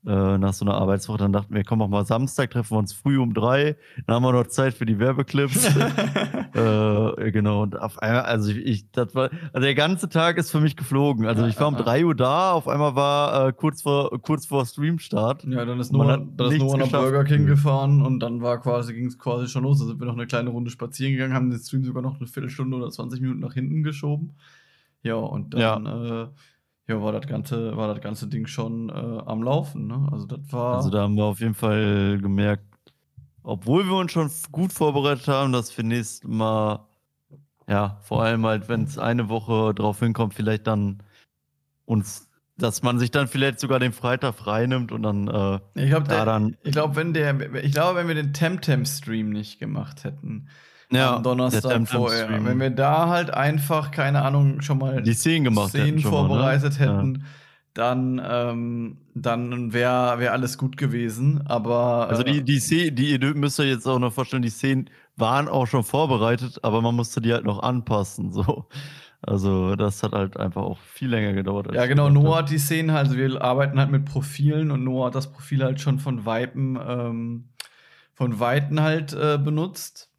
äh, 0.06 0.38
nach 0.38 0.54
so 0.54 0.66
einer 0.66 0.76
Arbeitswoche. 0.76 1.18
Dann 1.18 1.34
dachten 1.34 1.54
wir, 1.54 1.64
komm 1.64 1.82
auch 1.82 1.88
mal 1.88 2.06
Samstag, 2.06 2.52
treffen 2.52 2.72
wir 2.72 2.80
uns 2.80 2.94
früh 2.94 3.18
um 3.18 3.34
drei. 3.34 3.76
Dann 4.06 4.16
haben 4.16 4.24
wir 4.24 4.34
noch 4.34 4.48
Zeit 4.48 4.74
für 4.74 4.86
die 4.86 5.00
Werbeclips. 5.00 5.66
äh, 6.54 7.32
genau. 7.32 7.64
Und 7.64 7.80
auf 7.80 8.00
einmal, 8.00 8.24
also 8.24 8.52
ich, 8.52 8.58
ich, 8.58 8.92
das 8.92 9.16
war, 9.16 9.30
also 9.54 9.64
der 9.64 9.76
ganze 9.76 10.10
Tag 10.10 10.38
ist 10.38 10.52
für 10.52 10.60
mich 10.60 10.76
geflogen. 10.76 11.26
Also 11.26 11.46
ich 11.46 11.60
war 11.60 11.68
um 11.68 11.78
drei 11.78 12.06
Uhr 12.06 12.16
da, 12.16 12.52
auf 12.52 12.68
einmal 12.68 12.96
war 12.96 13.48
äh, 13.48 13.54
kurz 13.54 13.82
vor 13.82 14.22
kurz 14.22 14.46
vor 14.46 14.66
Streamstart. 14.66 15.44
Ja, 15.46 15.66
dann 15.66 15.80
ist 15.80 15.92
Noah, 15.92 16.18
dann 16.18 16.52
ist 16.52 16.60
Noah 16.60 16.78
nach 16.78 16.92
Burger 16.92 17.24
King 17.24 17.46
gefahren 17.46 18.02
und 18.02 18.20
dann 18.20 18.42
war 18.42 18.60
quasi, 18.62 18.94
ging 18.94 19.08
es 19.08 19.18
quasi 19.18 19.48
schon 19.48 19.64
los. 19.64 19.80
Da 19.80 19.86
sind 19.86 20.00
wir 20.00 20.06
noch 20.06 20.14
eine 20.14 20.28
kleine 20.28 20.50
Runde 20.50 20.72
spazieren 20.72 21.14
gegangen, 21.14 21.34
haben 21.34 21.50
den 21.50 21.60
Stream 21.60 21.84
sogar 21.84 22.02
noch 22.02 22.20
eine 22.20 22.28
Viertelstunde 22.28 22.78
oder 22.78 22.90
20 22.90 23.22
Minuten 23.22 23.40
nach 23.40 23.54
hinten 23.54 23.84
geschoben. 23.84 24.34
Ja, 25.04 25.16
und 25.16 25.54
dann 25.54 25.86
ja. 25.86 26.24
Äh, 26.24 26.28
ja, 26.88 27.02
war 27.02 27.12
das 27.12 27.28
ganze, 27.28 27.78
war 27.78 27.88
das 27.94 28.02
ganze 28.02 28.28
Ding 28.28 28.48
schon 28.48 28.90
äh, 28.90 28.94
am 28.94 29.44
Laufen. 29.44 29.88
Ne? 29.88 30.08
Also 30.12 30.26
das 30.26 30.40
war. 30.52 30.76
Also 30.76 30.90
da 30.90 31.04
haben 31.04 31.16
wir 31.16 31.24
auf 31.24 31.40
jeden 31.40 31.56
Fall 31.56 32.20
gemerkt, 32.22 32.66
obwohl 33.44 33.86
wir 33.86 33.96
uns 33.96 34.12
schon 34.12 34.30
gut 34.52 34.74
vorbereitet 34.74 35.28
haben, 35.28 35.54
dass 35.54 35.76
wir 35.78 35.84
nächstes 35.84 36.30
Mal, 36.30 36.86
ja, 37.68 38.00
vor 38.04 38.24
allem 38.24 38.46
halt, 38.46 38.68
wenn 38.68 38.84
es 38.84 38.98
eine 38.98 39.30
Woche 39.30 39.74
drauf 39.74 40.00
hinkommt, 40.00 40.34
vielleicht 40.34 40.68
dann 40.68 41.04
uns 41.86 42.30
dass 42.58 42.84
man 42.84 43.00
sich 43.00 43.12
dann 43.12 43.28
vielleicht 43.28 43.60
sogar 43.60 43.80
den 43.80 43.94
Freitag 43.94 44.36
freinimmt 44.36 44.92
und 44.92 45.04
dann 45.04 45.28
äh, 45.28 45.60
ich 45.74 45.90
glaube, 45.90 46.56
ich 46.62 46.72
glaube, 46.72 46.96
wenn 46.96 47.14
der, 47.14 47.56
ich 47.64 47.72
glaube, 47.72 47.98
wenn 47.98 48.08
wir 48.08 48.16
den 48.16 48.34
Temtem-Stream 48.34 49.32
nicht 49.32 49.60
gemacht 49.60 50.04
hätten, 50.04 50.50
ja, 50.96 51.18
am 51.18 51.24
Donnerstag 51.24 51.88
vorher, 51.88 52.30
wenn 52.30 52.60
wir 52.60 52.70
da 52.70 53.10
halt 53.10 53.32
einfach 53.32 53.92
keine 53.92 54.22
Ahnung 54.22 54.62
schon 54.62 54.78
mal 54.78 55.02
die 55.02 55.14
Szenen 55.14 55.44
gemacht 55.46 55.70
Szenen 55.70 56.00
vorbereitet 56.00 56.80
mal, 56.80 56.86
ne? 56.86 56.94
hätten, 56.94 57.16
ja. 57.16 57.22
dann 57.74 58.22
ähm, 58.26 58.98
dann 59.16 59.74
wäre 59.74 60.20
wär 60.20 60.32
alles 60.32 60.58
gut 60.58 60.78
gewesen. 60.78 61.42
Aber 61.46 62.08
also 62.10 62.24
die 62.24 62.44
die 62.44 62.60
Szenen, 62.60 62.96
die 62.96 63.12
ihr 63.12 63.36
müsst 63.36 63.60
euch 63.60 63.68
jetzt 63.68 63.88
auch 63.88 64.00
noch 64.00 64.14
vorstellen, 64.14 64.44
die 64.44 64.50
Szenen 64.50 64.90
waren 65.16 65.48
auch 65.48 65.68
schon 65.68 65.84
vorbereitet, 65.84 66.60
aber 66.64 66.82
man 66.82 66.96
musste 66.96 67.22
die 67.22 67.34
halt 67.34 67.46
noch 67.46 67.62
anpassen 67.62 68.32
so. 68.32 68.68
Also 69.26 69.78
das 69.78 70.04
hat 70.04 70.12
halt 70.12 70.36
einfach 70.38 70.64
auch 70.64 70.80
viel 70.80 71.10
länger 71.10 71.32
gedauert. 71.32 71.74
Ja, 71.74 71.86
genau. 71.86 72.10
Noah 72.10 72.40
hat 72.40 72.50
die 72.50 72.58
Szenen 72.58 72.92
halt, 72.92 73.08
also 73.08 73.18
wir 73.18 73.42
arbeiten 73.42 73.80
halt 73.80 73.90
mit 73.90 74.04
Profilen 74.04 74.70
und 74.70 74.84
Noah 74.84 75.08
hat 75.08 75.16
das 75.16 75.32
Profil 75.32 75.64
halt 75.64 75.80
schon 75.80 76.00
von 76.00 76.26
Weitem, 76.26 76.78
ähm, 76.86 77.50
von 78.14 78.40
Weiten 78.42 78.82
halt 78.82 79.14
äh, 79.14 79.40
benutzt. 79.42 80.12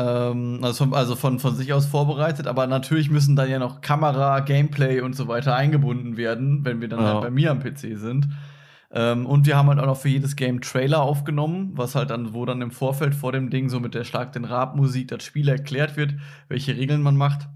Ähm, 0.00 0.60
also, 0.62 0.84
von, 0.84 0.94
also 0.94 1.14
von, 1.14 1.38
von 1.38 1.54
sich 1.54 1.72
aus 1.72 1.86
vorbereitet, 1.86 2.46
aber 2.46 2.66
natürlich 2.66 3.10
müssen 3.10 3.36
dann 3.36 3.50
ja 3.50 3.58
noch 3.58 3.82
Kamera, 3.82 4.40
Gameplay 4.40 5.00
und 5.00 5.14
so 5.14 5.28
weiter 5.28 5.54
eingebunden 5.54 6.16
werden, 6.16 6.64
wenn 6.64 6.80
wir 6.80 6.88
dann 6.88 7.00
ja. 7.00 7.12
halt 7.12 7.22
bei 7.22 7.30
mir 7.30 7.50
am 7.50 7.60
PC 7.60 7.98
sind. 7.98 8.28
Ähm, 8.92 9.26
und 9.26 9.46
wir 9.46 9.56
haben 9.56 9.68
halt 9.68 9.78
auch 9.78 9.86
noch 9.86 9.98
für 9.98 10.08
jedes 10.08 10.36
Game 10.36 10.60
Trailer 10.62 11.02
aufgenommen, 11.02 11.72
was 11.74 11.94
halt 11.94 12.10
dann, 12.10 12.32
wo 12.32 12.46
dann 12.46 12.62
im 12.62 12.70
Vorfeld 12.70 13.14
vor 13.14 13.32
dem 13.32 13.50
Ding 13.50 13.68
so 13.68 13.78
mit 13.78 13.94
der 13.94 14.04
Schlag 14.04 14.32
den 14.32 14.44
Rab 14.44 14.74
Musik 14.74 15.08
das 15.08 15.22
Spiel 15.22 15.48
erklärt 15.48 15.96
wird, 15.96 16.14
welche 16.48 16.76
Regeln 16.76 17.02
man 17.02 17.16
macht. 17.16 17.48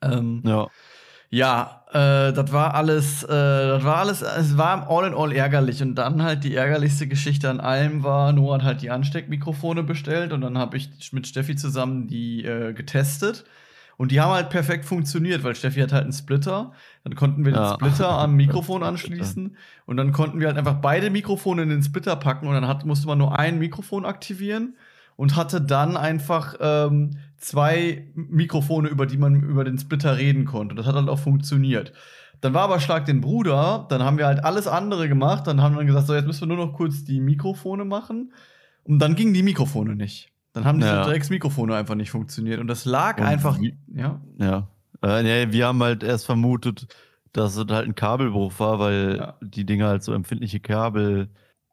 Ähm, 0.00 0.42
ja. 0.44 0.68
Ja, 1.28 1.81
äh, 1.92 2.32
das 2.32 2.52
war 2.52 2.74
alles, 2.74 3.22
äh, 3.22 3.28
das 3.28 3.84
war 3.84 3.98
alles, 3.98 4.22
es 4.22 4.56
war 4.56 4.88
all 4.88 5.06
in 5.06 5.14
all 5.14 5.32
ärgerlich. 5.32 5.82
Und 5.82 5.94
dann 5.94 6.22
halt 6.22 6.42
die 6.42 6.54
ärgerlichste 6.54 7.06
Geschichte 7.06 7.50
an 7.50 7.60
allem 7.60 8.02
war, 8.02 8.32
Noah 8.32 8.56
hat 8.56 8.62
halt 8.62 8.82
die 8.82 8.90
Ansteckmikrofone 8.90 9.82
bestellt 9.82 10.32
und 10.32 10.40
dann 10.40 10.56
habe 10.56 10.78
ich 10.78 11.12
mit 11.12 11.26
Steffi 11.26 11.54
zusammen 11.54 12.08
die 12.08 12.44
äh, 12.44 12.72
getestet. 12.72 13.44
Und 13.98 14.10
die 14.10 14.20
haben 14.20 14.32
halt 14.32 14.48
perfekt 14.48 14.86
funktioniert, 14.86 15.44
weil 15.44 15.54
Steffi 15.54 15.80
hat 15.80 15.92
halt 15.92 16.04
einen 16.04 16.14
Splitter. 16.14 16.72
Dann 17.04 17.14
konnten 17.14 17.44
wir 17.44 17.52
ja. 17.52 17.68
den 17.68 17.74
Splitter 17.74 18.08
am 18.18 18.36
Mikrofon 18.36 18.82
anschließen. 18.82 19.54
Und 19.84 19.96
dann 19.98 20.12
konnten 20.12 20.40
wir 20.40 20.46
halt 20.48 20.56
einfach 20.56 20.80
beide 20.80 21.10
Mikrofone 21.10 21.62
in 21.62 21.68
den 21.68 21.82
Splitter 21.82 22.16
packen 22.16 22.46
und 22.46 22.54
dann 22.54 22.66
hat, 22.66 22.86
musste 22.86 23.06
man 23.06 23.18
nur 23.18 23.38
ein 23.38 23.58
Mikrofon 23.58 24.06
aktivieren 24.06 24.74
und 25.16 25.36
hatte 25.36 25.60
dann 25.60 25.96
einfach 25.96 26.54
ähm, 26.60 27.18
zwei 27.36 28.10
Mikrofone, 28.14 28.88
über 28.88 29.06
die 29.06 29.16
man 29.16 29.42
über 29.42 29.64
den 29.64 29.78
Splitter 29.78 30.16
reden 30.16 30.44
konnte. 30.44 30.74
Das 30.74 30.86
hat 30.86 30.94
halt 30.94 31.08
auch 31.08 31.18
funktioniert. 31.18 31.92
Dann 32.40 32.54
war 32.54 32.62
aber 32.62 32.80
Schlag 32.80 33.06
den 33.06 33.20
Bruder, 33.20 33.86
dann 33.88 34.02
haben 34.02 34.18
wir 34.18 34.26
halt 34.26 34.44
alles 34.44 34.66
andere 34.66 35.08
gemacht, 35.08 35.46
dann 35.46 35.62
haben 35.62 35.76
wir 35.76 35.84
gesagt, 35.84 36.08
so 36.08 36.14
jetzt 36.14 36.26
müssen 36.26 36.48
wir 36.48 36.56
nur 36.56 36.66
noch 36.66 36.72
kurz 36.72 37.04
die 37.04 37.20
Mikrofone 37.20 37.84
machen. 37.84 38.32
Und 38.84 38.98
dann 38.98 39.14
gingen 39.14 39.32
die 39.32 39.44
Mikrofone 39.44 39.94
nicht. 39.94 40.32
Dann 40.52 40.64
haben 40.64 40.78
diese 40.78 40.90
ja. 40.90 41.04
Drecks-Mikrofone 41.04 41.74
einfach 41.74 41.94
nicht 41.94 42.10
funktioniert. 42.10 42.60
Und 42.60 42.66
das 42.66 42.84
lag 42.84 43.18
und 43.18 43.24
einfach. 43.24 43.60
Wie, 43.60 43.78
ja. 43.94 44.20
Ja. 44.38 44.68
Äh, 45.02 45.22
nee, 45.22 45.52
wir 45.52 45.66
haben 45.66 45.82
halt 45.82 46.02
erst 46.02 46.26
vermutet, 46.26 46.88
dass 47.32 47.56
es 47.56 47.66
halt 47.70 47.86
ein 47.86 47.94
Kabelbruch 47.94 48.52
war, 48.58 48.78
weil 48.78 49.16
ja. 49.18 49.34
die 49.40 49.64
Dinger 49.64 49.86
halt 49.86 50.02
so 50.02 50.12
empfindliche 50.12 50.60
Kabel, 50.60 51.30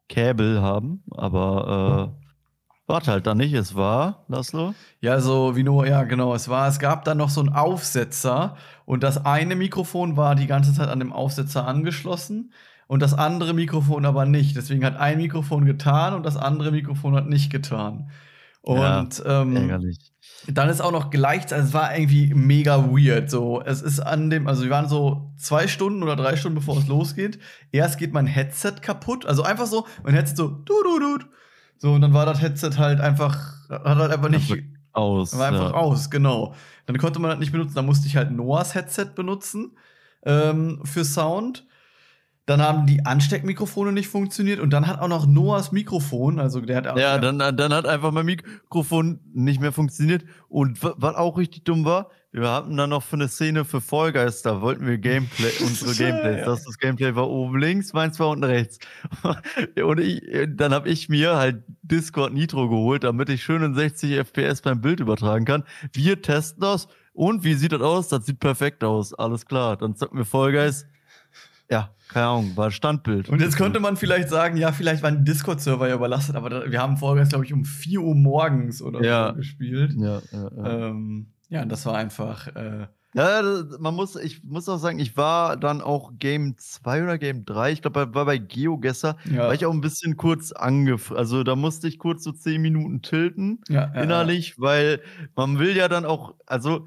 Kabel 0.08 0.62
haben. 0.62 1.02
Aber 1.10 2.14
äh, 2.16 2.19
Warte 2.90 3.12
halt 3.12 3.26
dann 3.26 3.38
nicht, 3.38 3.52
es 3.54 3.74
war, 3.76 4.24
Laszlo? 4.26 4.74
Ja, 5.00 5.20
so 5.20 5.54
wie 5.54 5.62
nur, 5.62 5.86
ja, 5.86 6.02
genau, 6.02 6.34
es 6.34 6.48
war, 6.48 6.66
es 6.66 6.80
gab 6.80 7.04
dann 7.04 7.18
noch 7.18 7.30
so 7.30 7.40
einen 7.40 7.50
Aufsetzer 7.50 8.56
und 8.84 9.02
das 9.04 9.24
eine 9.24 9.54
Mikrofon 9.54 10.16
war 10.16 10.34
die 10.34 10.48
ganze 10.48 10.74
Zeit 10.74 10.88
an 10.88 10.98
dem 10.98 11.12
Aufsetzer 11.12 11.66
angeschlossen 11.66 12.52
und 12.88 13.00
das 13.00 13.14
andere 13.14 13.54
Mikrofon 13.54 14.04
aber 14.04 14.26
nicht. 14.26 14.56
Deswegen 14.56 14.84
hat 14.84 14.96
ein 14.96 15.18
Mikrofon 15.18 15.64
getan 15.64 16.14
und 16.14 16.26
das 16.26 16.36
andere 16.36 16.72
Mikrofon 16.72 17.14
hat 17.14 17.28
nicht 17.28 17.50
getan. 17.50 18.10
Und 18.62 19.18
ja, 19.24 19.42
ähm, 19.42 19.56
ärgerlich. 19.56 20.12
dann 20.48 20.68
ist 20.68 20.80
auch 20.80 20.90
noch 20.90 21.10
gleichzeitig, 21.10 21.52
also 21.52 21.68
es 21.68 21.74
war 21.74 21.96
irgendwie 21.96 22.34
mega 22.34 22.90
weird. 22.90 23.30
So, 23.30 23.62
es 23.62 23.80
ist 23.80 24.00
an 24.00 24.28
dem, 24.28 24.48
also 24.48 24.64
wir 24.64 24.70
waren 24.70 24.88
so 24.88 25.32
zwei 25.38 25.68
Stunden 25.68 26.02
oder 26.02 26.16
drei 26.16 26.34
Stunden 26.34 26.58
bevor 26.58 26.76
es 26.78 26.88
losgeht. 26.88 27.38
Erst 27.70 27.98
geht 27.98 28.12
mein 28.12 28.26
Headset 28.26 28.74
kaputt, 28.82 29.24
also 29.24 29.44
einfach 29.44 29.66
so, 29.66 29.86
mein 30.02 30.14
Headset 30.14 30.34
so, 30.36 30.48
du, 30.48 30.74
du, 30.82 30.98
du, 30.98 31.24
so, 31.80 31.94
und 31.94 32.02
dann 32.02 32.12
war 32.12 32.26
das 32.26 32.42
Headset 32.42 32.72
halt 32.76 33.00
einfach, 33.00 33.68
hat 33.70 33.84
halt 33.84 34.12
einfach 34.12 34.28
nicht. 34.28 34.52
Aus. 34.92 35.38
War 35.38 35.48
einfach 35.48 35.70
ja. 35.70 35.74
aus, 35.74 36.10
genau. 36.10 36.54
Dann 36.84 36.98
konnte 36.98 37.20
man 37.20 37.30
das 37.30 37.38
nicht 37.38 37.52
benutzen. 37.52 37.74
Dann 37.74 37.86
musste 37.86 38.06
ich 38.06 38.16
halt 38.16 38.32
Noahs 38.32 38.74
Headset 38.74 39.12
benutzen 39.14 39.78
ähm, 40.24 40.80
für 40.84 41.04
Sound. 41.04 41.66
Dann 42.44 42.60
haben 42.60 42.86
die 42.86 43.06
Ansteckmikrofone 43.06 43.92
nicht 43.92 44.08
funktioniert 44.08 44.60
und 44.60 44.70
dann 44.70 44.86
hat 44.86 45.00
auch 45.00 45.08
noch 45.08 45.26
Noahs 45.26 45.72
Mikrofon, 45.72 46.38
also 46.40 46.60
der 46.60 46.78
hat 46.78 46.88
auch, 46.88 46.98
Ja, 46.98 47.16
dann, 47.18 47.38
dann 47.38 47.72
hat 47.72 47.86
einfach 47.86 48.10
mein 48.10 48.26
Mikrofon 48.26 49.20
nicht 49.32 49.60
mehr 49.60 49.72
funktioniert. 49.72 50.24
Und 50.48 50.82
was 50.82 51.14
auch 51.14 51.38
richtig 51.38 51.64
dumm 51.64 51.84
war, 51.84 52.10
wir 52.32 52.48
hatten 52.48 52.76
dann 52.76 52.90
noch 52.90 53.02
für 53.02 53.16
eine 53.16 53.28
Szene 53.28 53.64
für 53.64 53.80
Fall 53.80 54.12
Guys, 54.12 54.42
da 54.42 54.60
wollten 54.60 54.86
wir 54.86 54.98
Gameplay, 54.98 55.50
unsere 55.60 55.94
Gameplays. 55.94 56.44
Das, 56.44 56.64
das 56.64 56.78
Gameplay 56.78 57.14
war 57.14 57.28
oben 57.28 57.58
links, 57.58 57.92
meins 57.92 58.20
war 58.20 58.28
unten 58.28 58.44
rechts. 58.44 58.78
Und 59.84 59.98
ich, 60.00 60.22
dann 60.48 60.72
habe 60.72 60.88
ich 60.88 61.08
mir 61.08 61.36
halt 61.36 61.64
Discord 61.82 62.32
Nitro 62.32 62.68
geholt, 62.68 63.04
damit 63.04 63.28
ich 63.30 63.42
schön 63.42 63.62
in 63.62 63.74
60 63.74 64.12
FPS 64.12 64.62
beim 64.62 64.80
Bild 64.80 65.00
übertragen 65.00 65.44
kann. 65.44 65.64
Wir 65.92 66.22
testen 66.22 66.60
das. 66.60 66.86
Und 67.12 67.42
wie 67.42 67.54
sieht 67.54 67.72
das 67.72 67.82
aus? 67.82 68.08
Das 68.08 68.24
sieht 68.26 68.38
perfekt 68.38 68.84
aus. 68.84 69.12
Alles 69.12 69.44
klar. 69.44 69.76
Dann 69.76 69.96
zocken 69.96 70.18
wir 70.18 70.24
Fall 70.24 70.52
Guys. 70.52 70.86
Ja, 71.68 71.90
keine 72.08 72.26
Ahnung, 72.26 72.56
war 72.56 72.70
Standbild. 72.70 73.28
Und 73.28 73.40
jetzt 73.40 73.56
könnte 73.56 73.78
man 73.78 73.96
vielleicht 73.96 74.28
sagen, 74.28 74.56
ja, 74.56 74.72
vielleicht 74.72 75.02
waren 75.02 75.24
Discord-Server 75.24 75.88
ja 75.88 75.94
überlastet, 75.94 76.34
aber 76.34 76.50
da, 76.50 76.70
wir 76.70 76.80
haben 76.80 76.96
Guys, 76.96 77.28
glaube 77.28 77.44
ich, 77.44 77.52
um 77.52 77.64
4 77.64 78.00
Uhr 78.00 78.14
morgens 78.14 78.82
oder 78.82 79.02
ja. 79.02 79.28
so 79.28 79.34
gespielt. 79.36 79.94
Ja, 79.96 80.20
ja, 80.32 80.50
ja. 80.56 80.88
Ähm, 80.88 81.28
ja, 81.50 81.64
das 81.64 81.84
war 81.84 81.96
einfach. 81.96 82.48
Äh 82.56 82.86
ja, 83.12 83.42
man 83.80 83.94
muss, 83.94 84.14
ich 84.14 84.44
muss 84.44 84.68
auch 84.68 84.78
sagen, 84.78 85.00
ich 85.00 85.16
war 85.16 85.56
dann 85.56 85.80
auch 85.80 86.12
Game 86.18 86.56
2 86.56 87.02
oder 87.02 87.18
Game 87.18 87.44
3, 87.44 87.72
ich 87.72 87.82
glaube, 87.82 88.14
war 88.14 88.24
bei 88.24 88.38
GeoGesser, 88.38 89.16
ja. 89.28 89.48
war 89.48 89.54
ich 89.54 89.66
auch 89.66 89.72
ein 89.72 89.80
bisschen 89.80 90.16
kurz 90.16 90.52
angefragt. 90.52 91.18
Also 91.18 91.42
da 91.42 91.56
musste 91.56 91.88
ich 91.88 91.98
kurz 91.98 92.22
so 92.22 92.30
10 92.30 92.62
Minuten 92.62 93.02
tilten, 93.02 93.62
ja, 93.68 93.84
innerlich, 94.00 94.50
ja. 94.50 94.54
weil 94.58 95.00
man 95.34 95.58
will 95.58 95.76
ja 95.76 95.88
dann 95.88 96.04
auch, 96.04 96.34
also 96.46 96.86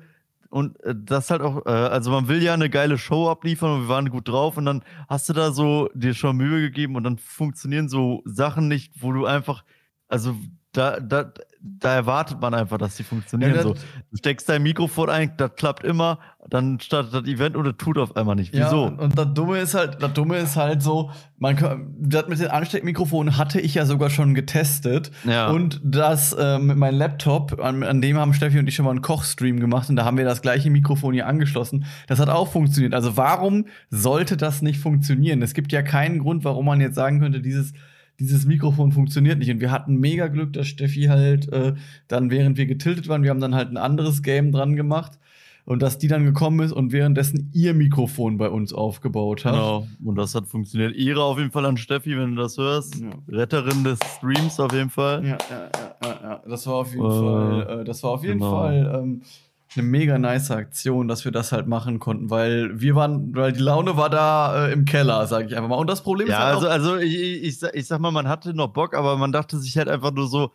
und 0.49 0.81
äh, 0.83 0.95
das 0.95 1.29
halt 1.29 1.41
auch, 1.41 1.65
äh, 1.65 1.69
also 1.69 2.11
man 2.11 2.29
will 2.29 2.41
ja 2.41 2.53
eine 2.53 2.69
geile 2.69 2.97
Show 2.97 3.29
abliefern 3.29 3.71
und 3.71 3.81
wir 3.81 3.89
waren 3.89 4.09
gut 4.09 4.29
drauf 4.29 4.55
und 4.55 4.65
dann 4.65 4.83
hast 5.09 5.27
du 5.27 5.33
da 5.33 5.51
so 5.51 5.89
dir 5.93 6.13
schon 6.13 6.37
Mühe 6.37 6.61
gegeben 6.61 6.95
und 6.95 7.03
dann 7.03 7.17
funktionieren 7.17 7.89
so 7.89 8.21
Sachen 8.23 8.69
nicht, 8.69 8.93
wo 9.01 9.11
du 9.11 9.25
einfach, 9.25 9.65
also 10.07 10.35
da, 10.73 10.99
da, 10.99 11.31
da 11.61 11.95
erwartet 11.95 12.41
man 12.41 12.53
einfach, 12.55 12.79
dass 12.79 12.95
die 12.95 13.03
funktionieren. 13.03 13.55
Ja, 13.55 13.61
so. 13.61 13.73
Du 13.73 14.17
steckst 14.17 14.49
dein 14.49 14.63
Mikrofon 14.63 15.09
ein, 15.09 15.31
das 15.37 15.51
klappt 15.55 15.83
immer, 15.83 16.17
dann 16.49 16.79
startet 16.79 17.13
das 17.13 17.23
Event 17.25 17.55
und 17.55 17.65
das 17.65 17.75
tut 17.77 17.99
auf 17.99 18.17
einmal 18.17 18.35
nicht. 18.35 18.53
Wieso? 18.53 18.87
Ja, 18.87 19.03
und 19.03 19.17
das 19.17 19.33
Dumme 19.35 19.59
ist 19.59 19.75
halt, 19.75 20.01
das 20.01 20.13
Dumme 20.13 20.37
ist 20.37 20.55
halt 20.55 20.81
so, 20.81 21.11
man 21.37 21.93
das 21.99 22.27
mit 22.27 22.39
den 22.39 22.47
Ansteckmikrofonen 22.47 23.37
hatte 23.37 23.61
ich 23.61 23.75
ja 23.75 23.85
sogar 23.85 24.09
schon 24.09 24.33
getestet. 24.33 25.11
Ja. 25.25 25.51
Und 25.51 25.79
das 25.83 26.33
äh, 26.33 26.57
mit 26.57 26.75
meinem 26.75 26.97
Laptop, 26.97 27.63
an, 27.63 27.83
an, 27.83 28.01
dem 28.01 28.17
haben 28.17 28.33
Steffi 28.33 28.57
und 28.57 28.67
ich 28.67 28.75
schon 28.75 28.85
mal 28.85 28.91
einen 28.91 29.01
Kochstream 29.03 29.59
gemacht 29.59 29.89
und 29.89 29.95
da 29.95 30.05
haben 30.05 30.17
wir 30.17 30.25
das 30.25 30.41
gleiche 30.41 30.71
Mikrofon 30.71 31.13
hier 31.13 31.27
angeschlossen. 31.27 31.85
Das 32.07 32.19
hat 32.19 32.29
auch 32.29 32.51
funktioniert. 32.51 32.95
Also 32.95 33.15
warum 33.15 33.67
sollte 33.91 34.37
das 34.37 34.63
nicht 34.63 34.79
funktionieren? 34.79 35.43
Es 35.43 35.53
gibt 35.53 35.71
ja 35.71 35.83
keinen 35.83 36.17
Grund, 36.17 36.43
warum 36.43 36.65
man 36.65 36.81
jetzt 36.81 36.95
sagen 36.95 37.19
könnte, 37.19 37.41
dieses 37.41 37.73
dieses 38.19 38.45
Mikrofon 38.45 38.91
funktioniert 38.91 39.39
nicht. 39.39 39.51
Und 39.51 39.59
wir 39.59 39.71
hatten 39.71 39.97
mega 39.97 40.27
Glück, 40.27 40.53
dass 40.53 40.67
Steffi 40.67 41.03
halt 41.03 41.51
äh, 41.51 41.73
dann, 42.07 42.29
während 42.31 42.57
wir 42.57 42.65
getiltet 42.65 43.07
waren, 43.07 43.23
wir 43.23 43.29
haben 43.29 43.41
dann 43.41 43.55
halt 43.55 43.69
ein 43.69 43.77
anderes 43.77 44.21
Game 44.21 44.51
dran 44.51 44.75
gemacht 44.75 45.19
und 45.65 45.81
dass 45.81 45.97
die 45.97 46.07
dann 46.07 46.25
gekommen 46.25 46.59
ist 46.59 46.73
und 46.73 46.91
währenddessen 46.91 47.49
ihr 47.53 47.73
Mikrofon 47.73 48.37
bei 48.37 48.49
uns 48.49 48.73
aufgebaut 48.73 49.45
hat. 49.45 49.53
Genau, 49.53 49.87
und 50.03 50.15
das 50.15 50.35
hat 50.35 50.47
funktioniert. 50.47 50.95
Ihre 50.95 51.23
auf 51.23 51.37
jeden 51.37 51.51
Fall 51.51 51.65
an 51.65 51.77
Steffi, 51.77 52.17
wenn 52.17 52.35
du 52.35 52.41
das 52.41 52.57
hörst. 52.57 52.99
Ja. 52.99 53.11
Retterin 53.29 53.83
des 53.83 53.99
Streams 54.17 54.59
auf 54.59 54.73
jeden 54.73 54.89
Fall. 54.89 55.25
Ja, 55.25 55.37
ja, 55.49 55.69
ja, 56.03 56.19
ja. 56.21 56.41
Das 56.47 56.67
war 56.67 56.75
auf 56.75 56.91
jeden 56.93 57.05
äh, 57.05 57.09
Fall, 57.09 57.81
äh, 57.81 57.83
das 57.85 58.03
war 58.03 58.11
auf 58.11 58.23
jeden 58.23 58.39
genau. 58.39 58.51
Fall 58.51 59.01
ähm, 59.01 59.21
eine 59.75 59.83
mega 59.83 60.17
nice 60.17 60.51
Aktion, 60.51 61.07
dass 61.07 61.25
wir 61.25 61.31
das 61.31 61.51
halt 61.51 61.67
machen 61.67 61.99
konnten, 61.99 62.29
weil 62.29 62.79
wir 62.79 62.95
waren, 62.95 63.35
weil 63.35 63.51
die 63.53 63.61
Laune 63.61 63.97
war 63.97 64.09
da 64.09 64.67
äh, 64.67 64.73
im 64.73 64.85
Keller, 64.85 65.25
sag 65.27 65.47
ich 65.47 65.55
einfach 65.55 65.69
mal. 65.69 65.75
Und 65.77 65.89
das 65.89 66.03
Problem 66.03 66.27
ja, 66.27 66.33
ist 66.33 66.43
halt 66.43 66.55
also, 66.55 66.67
also 66.67 66.97
ich, 66.97 67.15
ich, 67.15 67.63
ich 67.63 67.87
sag 67.87 67.99
mal, 67.99 68.11
man 68.11 68.27
hatte 68.27 68.53
noch 68.53 68.69
Bock, 68.69 68.95
aber 68.95 69.17
man 69.17 69.31
dachte 69.31 69.57
sich 69.59 69.77
halt 69.77 69.89
einfach 69.89 70.11
nur 70.11 70.27
so, 70.27 70.51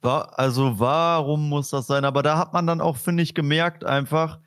war, 0.00 0.38
also 0.38 0.78
warum 0.78 1.48
muss 1.48 1.70
das 1.70 1.86
sein? 1.86 2.04
Aber 2.04 2.22
da 2.22 2.38
hat 2.38 2.52
man 2.52 2.66
dann 2.66 2.80
auch, 2.80 2.96
finde 2.96 3.22
ich, 3.22 3.34
gemerkt 3.34 3.84
einfach, 3.84 4.38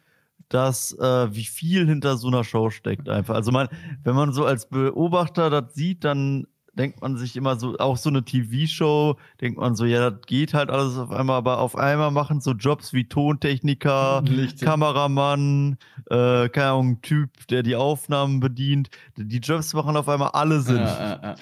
dass 0.49 0.97
äh, 0.99 1.33
wie 1.33 1.45
viel 1.45 1.87
hinter 1.87 2.17
so 2.17 2.27
einer 2.27 2.43
Show 2.43 2.69
steckt 2.69 3.09
einfach. 3.09 3.35
Also 3.35 3.51
man, 3.51 3.69
wenn 4.03 4.15
man 4.15 4.33
so 4.33 4.45
als 4.45 4.67
Beobachter 4.67 5.49
das 5.49 5.73
sieht, 5.73 6.03
dann 6.03 6.47
denkt 6.73 7.01
man 7.01 7.17
sich 7.17 7.35
immer 7.35 7.57
so, 7.59 7.77
auch 7.79 7.97
so 7.97 8.09
eine 8.09 8.23
TV-Show, 8.23 9.17
denkt 9.41 9.59
man 9.59 9.75
so, 9.75 9.83
ja, 9.85 10.09
das 10.09 10.21
geht 10.25 10.53
halt 10.53 10.69
alles 10.69 10.97
auf 10.97 11.11
einmal, 11.11 11.35
aber 11.37 11.59
auf 11.59 11.75
einmal 11.77 12.11
machen 12.11 12.39
so 12.39 12.51
Jobs 12.51 12.93
wie 12.93 13.05
Tontechniker, 13.07 14.23
Licht- 14.25 14.61
Kameramann, 14.61 15.77
äh, 16.09 16.47
keine 16.49 16.67
Ahnung, 16.71 17.01
Typ, 17.01 17.29
der 17.49 17.63
die 17.63 17.75
Aufnahmen 17.75 18.39
bedient. 18.39 18.89
Die 19.17 19.39
Jobs 19.39 19.73
machen 19.73 19.97
auf 19.97 20.07
einmal 20.07 20.29
alle 20.29 20.61
Sinn. 20.61 20.77
Ja, 20.77 21.19
ja, 21.21 21.35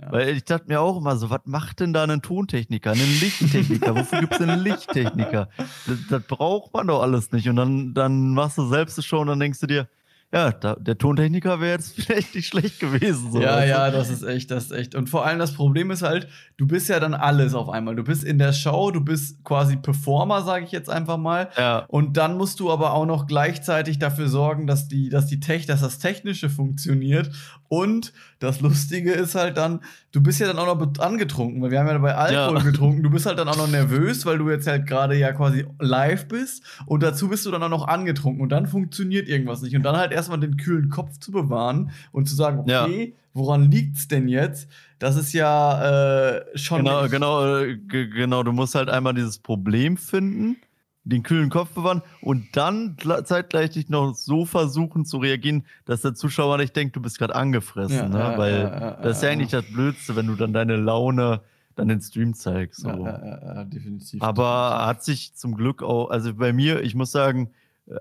ja. 0.00 0.12
Weil 0.12 0.28
ich 0.36 0.44
dachte 0.44 0.66
mir 0.68 0.80
auch 0.80 0.98
immer 0.98 1.16
so, 1.16 1.30
was 1.30 1.40
macht 1.46 1.80
denn 1.80 1.92
da 1.92 2.04
ein 2.04 2.20
Tontechniker, 2.22 2.92
ein 2.92 2.98
Lichttechniker? 3.20 3.96
Wofür 3.96 4.20
gibt 4.20 4.34
es 4.34 4.40
einen 4.40 4.60
Lichttechniker? 4.62 5.48
Das, 5.86 5.96
das 6.10 6.22
braucht 6.24 6.74
man 6.74 6.86
doch 6.88 7.02
alles 7.02 7.32
nicht. 7.32 7.48
Und 7.48 7.56
dann, 7.56 7.94
dann 7.94 8.34
machst 8.34 8.58
du 8.58 8.66
selbst 8.66 8.98
eine 8.98 9.02
Show 9.04 9.20
und 9.20 9.28
dann 9.28 9.40
denkst 9.40 9.60
du 9.60 9.66
dir, 9.66 9.88
ja, 10.32 10.52
da, 10.52 10.74
der 10.76 10.98
Tontechniker 10.98 11.58
wäre 11.60 11.72
jetzt 11.72 11.94
vielleicht 12.00 12.34
nicht 12.34 12.48
schlecht 12.48 12.80
gewesen. 12.80 13.32
So. 13.32 13.40
ja, 13.40 13.64
ja, 13.64 13.90
das 13.90 14.10
ist 14.10 14.22
echt, 14.22 14.50
das 14.50 14.64
ist 14.66 14.72
echt. 14.72 14.94
Und 14.94 15.08
vor 15.08 15.24
allem 15.24 15.38
das 15.38 15.54
Problem 15.54 15.90
ist 15.90 16.02
halt, 16.02 16.28
du 16.58 16.66
bist 16.66 16.88
ja 16.88 17.00
dann 17.00 17.14
alles 17.14 17.54
auf 17.54 17.68
einmal. 17.70 17.96
Du 17.96 18.04
bist 18.04 18.24
in 18.24 18.38
der 18.38 18.52
Show, 18.52 18.90
du 18.90 19.00
bist 19.00 19.42
quasi 19.44 19.76
Performer, 19.76 20.42
sage 20.42 20.64
ich 20.66 20.72
jetzt 20.72 20.90
einfach 20.90 21.16
mal. 21.16 21.48
Ja, 21.56 21.84
Und 21.88 22.16
dann 22.18 22.36
musst 22.36 22.60
du 22.60 22.70
aber 22.70 22.92
auch 22.92 23.06
noch 23.06 23.26
gleichzeitig 23.26 23.98
dafür 23.98 24.28
sorgen, 24.28 24.66
dass 24.66 24.86
die, 24.88 25.08
dass 25.08 25.26
die 25.26 25.40
Tech, 25.40 25.64
dass 25.66 25.80
das 25.80 25.98
Technische 25.98 26.50
funktioniert. 26.50 27.30
Und 27.70 28.12
das 28.38 28.60
Lustige 28.60 29.12
ist 29.12 29.34
halt 29.34 29.56
dann, 29.58 29.80
du 30.12 30.22
bist 30.22 30.40
ja 30.40 30.46
dann 30.46 30.58
auch 30.58 30.66
noch 30.78 30.98
angetrunken, 31.04 31.60
weil 31.60 31.70
wir 31.70 31.80
haben 31.80 31.86
ja 31.88 31.98
bei 31.98 32.14
Alkohol 32.14 32.58
Ja. 32.58 32.64
getrunken. 32.64 33.02
Du 33.02 33.10
bist 33.10 33.26
halt 33.26 33.38
dann 33.38 33.48
auch 33.48 33.56
noch 33.58 33.68
nervös, 33.68 34.24
weil 34.24 34.38
du 34.38 34.48
jetzt 34.50 34.66
halt 34.66 34.86
gerade 34.86 35.16
ja 35.16 35.32
quasi 35.32 35.66
live 35.78 36.28
bist. 36.28 36.62
Und 36.86 37.02
dazu 37.02 37.28
bist 37.28 37.44
du 37.46 37.50
dann 37.50 37.62
auch 37.62 37.68
noch 37.68 37.86
angetrunken. 37.88 38.40
Und 38.42 38.48
dann 38.50 38.66
funktioniert 38.66 39.28
irgendwas 39.28 39.60
nicht. 39.62 39.76
Und 39.76 39.82
dann 39.82 39.96
halt 39.96 40.12
erstmal 40.18 40.40
den 40.40 40.56
kühlen 40.56 40.90
Kopf 40.90 41.18
zu 41.18 41.32
bewahren 41.32 41.90
und 42.12 42.28
zu 42.28 42.34
sagen, 42.34 42.64
Ja. 42.68 42.84
okay, 42.84 43.14
woran 43.34 43.70
liegt's 43.70 44.08
denn 44.08 44.28
jetzt? 44.28 44.68
Das 44.98 45.16
ist 45.16 45.32
ja 45.32 46.36
äh, 46.38 46.58
schon. 46.58 46.78
genau, 46.84 47.08
genau, 47.08 47.56
äh, 47.56 47.76
ge- 47.76 48.08
genau. 48.08 48.42
Du 48.42 48.52
musst 48.52 48.74
halt 48.74 48.90
einmal 48.90 49.14
dieses 49.14 49.38
Problem 49.38 49.96
finden, 49.96 50.56
den 51.04 51.22
kühlen 51.22 51.48
Kopf 51.48 51.70
bewahren 51.70 52.02
und 52.20 52.48
dann 52.54 52.96
zeitgleich 53.24 53.88
noch 53.88 54.14
so 54.14 54.44
versuchen 54.44 55.04
zu 55.06 55.18
reagieren, 55.18 55.64
dass 55.86 56.02
der 56.02 56.14
Zuschauer 56.14 56.58
nicht 56.58 56.74
denkt, 56.76 56.96
du 56.96 57.00
bist 57.00 57.18
gerade 57.18 57.34
angefressen. 57.34 57.96
Ja, 57.96 58.08
ne? 58.08 58.18
ja, 58.18 58.38
Weil 58.38 58.54
ja, 58.54 58.80
ja, 58.80 58.90
das 59.02 59.16
ist 59.18 59.22
ja 59.22 59.28
ja, 59.28 59.32
eigentlich 59.34 59.50
das 59.50 59.64
Blödste, 59.72 60.16
wenn 60.16 60.26
du 60.26 60.34
dann 60.34 60.52
deine 60.52 60.76
Laune 60.76 61.40
dann 61.76 61.86
den 61.88 62.00
Stream 62.00 62.34
zeigst. 62.34 62.80
So. 62.80 62.88
Ja, 62.88 62.96
ja, 62.96 63.20
ja, 63.24 63.54
ja, 63.54 63.64
definitiv. 63.64 64.20
Aber 64.20 64.84
hat 64.84 65.04
sich 65.04 65.34
zum 65.34 65.54
Glück 65.54 65.82
auch, 65.84 66.10
also 66.10 66.34
bei 66.34 66.52
mir, 66.52 66.82
ich 66.82 66.96
muss 66.96 67.12
sagen, 67.12 67.50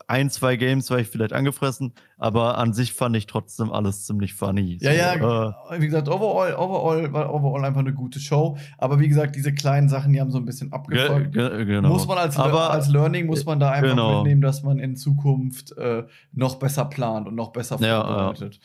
ein, 0.07 0.29
zwei 0.29 0.57
Games 0.57 0.89
war 0.89 0.99
ich 0.99 1.07
vielleicht 1.07 1.33
angefressen, 1.33 1.93
aber 2.17 2.57
an 2.57 2.73
sich 2.73 2.93
fand 2.93 3.15
ich 3.15 3.25
trotzdem 3.25 3.71
alles 3.71 4.05
ziemlich 4.05 4.33
funny. 4.33 4.77
Ja, 4.81 4.91
So, 4.91 5.25
ja, 5.25 5.49
äh, 5.71 5.81
wie 5.81 5.85
gesagt, 5.85 6.09
overall, 6.09 6.55
overall 6.55 7.13
war 7.13 7.33
overall 7.33 7.63
einfach 7.63 7.79
eine 7.79 7.93
gute 7.93 8.19
Show. 8.19 8.57
Aber 8.77 8.99
wie 8.99 9.07
gesagt, 9.07 9.35
diese 9.35 9.53
kleinen 9.53 9.87
Sachen, 9.87 10.11
die 10.11 10.19
haben 10.19 10.31
so 10.31 10.37
ein 10.39 10.45
bisschen 10.45 10.69
ge 10.71 10.77
abgefolgt. 10.77 11.31
ge 11.33 11.65
genau. 11.65 11.89
Muss 11.89 12.07
man 12.07 12.17
als, 12.17 12.37
aber, 12.37 12.71
als 12.71 12.89
Learning, 12.89 13.27
muss 13.27 13.45
man 13.45 13.59
da 13.59 13.71
einfach 13.71 13.91
genau. 13.91 14.17
mitnehmen, 14.17 14.41
dass 14.41 14.63
man 14.63 14.79
in 14.79 14.95
Zukunft 14.95 15.77
äh, 15.77 16.03
noch 16.33 16.55
besser 16.55 16.85
plant 16.85 17.27
und 17.27 17.35
noch 17.35 17.51
besser 17.53 17.77
Ja, 17.79 18.03
vorbereitet. 18.03 18.59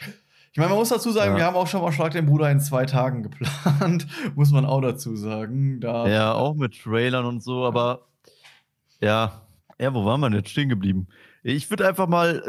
Ich 0.51 0.59
meine, 0.59 0.71
man 0.71 0.79
muss 0.81 0.91
dazu 0.91 1.11
sagen, 1.13 1.33
Ja. 1.33 1.39
wir 1.39 1.45
haben 1.47 1.57
auch 1.57 1.67
schon 1.67 1.81
mal 1.83 1.93
Schlag 1.93 2.13
den 2.13 2.27
Bruder 2.27 2.51
in 2.51 2.61
zwei 2.61 2.85
Tagen 2.85 3.23
geplant. 3.23 4.07
muss 4.35 4.51
man 4.51 4.67
auch 4.67 4.81
dazu 4.81 5.17
sagen. 5.17 5.81
Da, 5.81 6.07
Ja, 6.09 6.35
auch 6.35 6.55
mit 6.55 6.79
Trailern 6.83 7.25
und 7.25 7.43
so, 7.43 7.65
aber 7.65 8.01
ja, 9.01 9.41
ja, 9.83 9.93
wo 9.95 10.05
waren 10.05 10.21
wir 10.21 10.31
denn 10.31 10.39
jetzt 10.39 10.51
stehen 10.51 10.69
geblieben? 10.69 11.09
Ich 11.43 11.69
würde 11.71 11.89
einfach 11.89 12.07
mal 12.07 12.43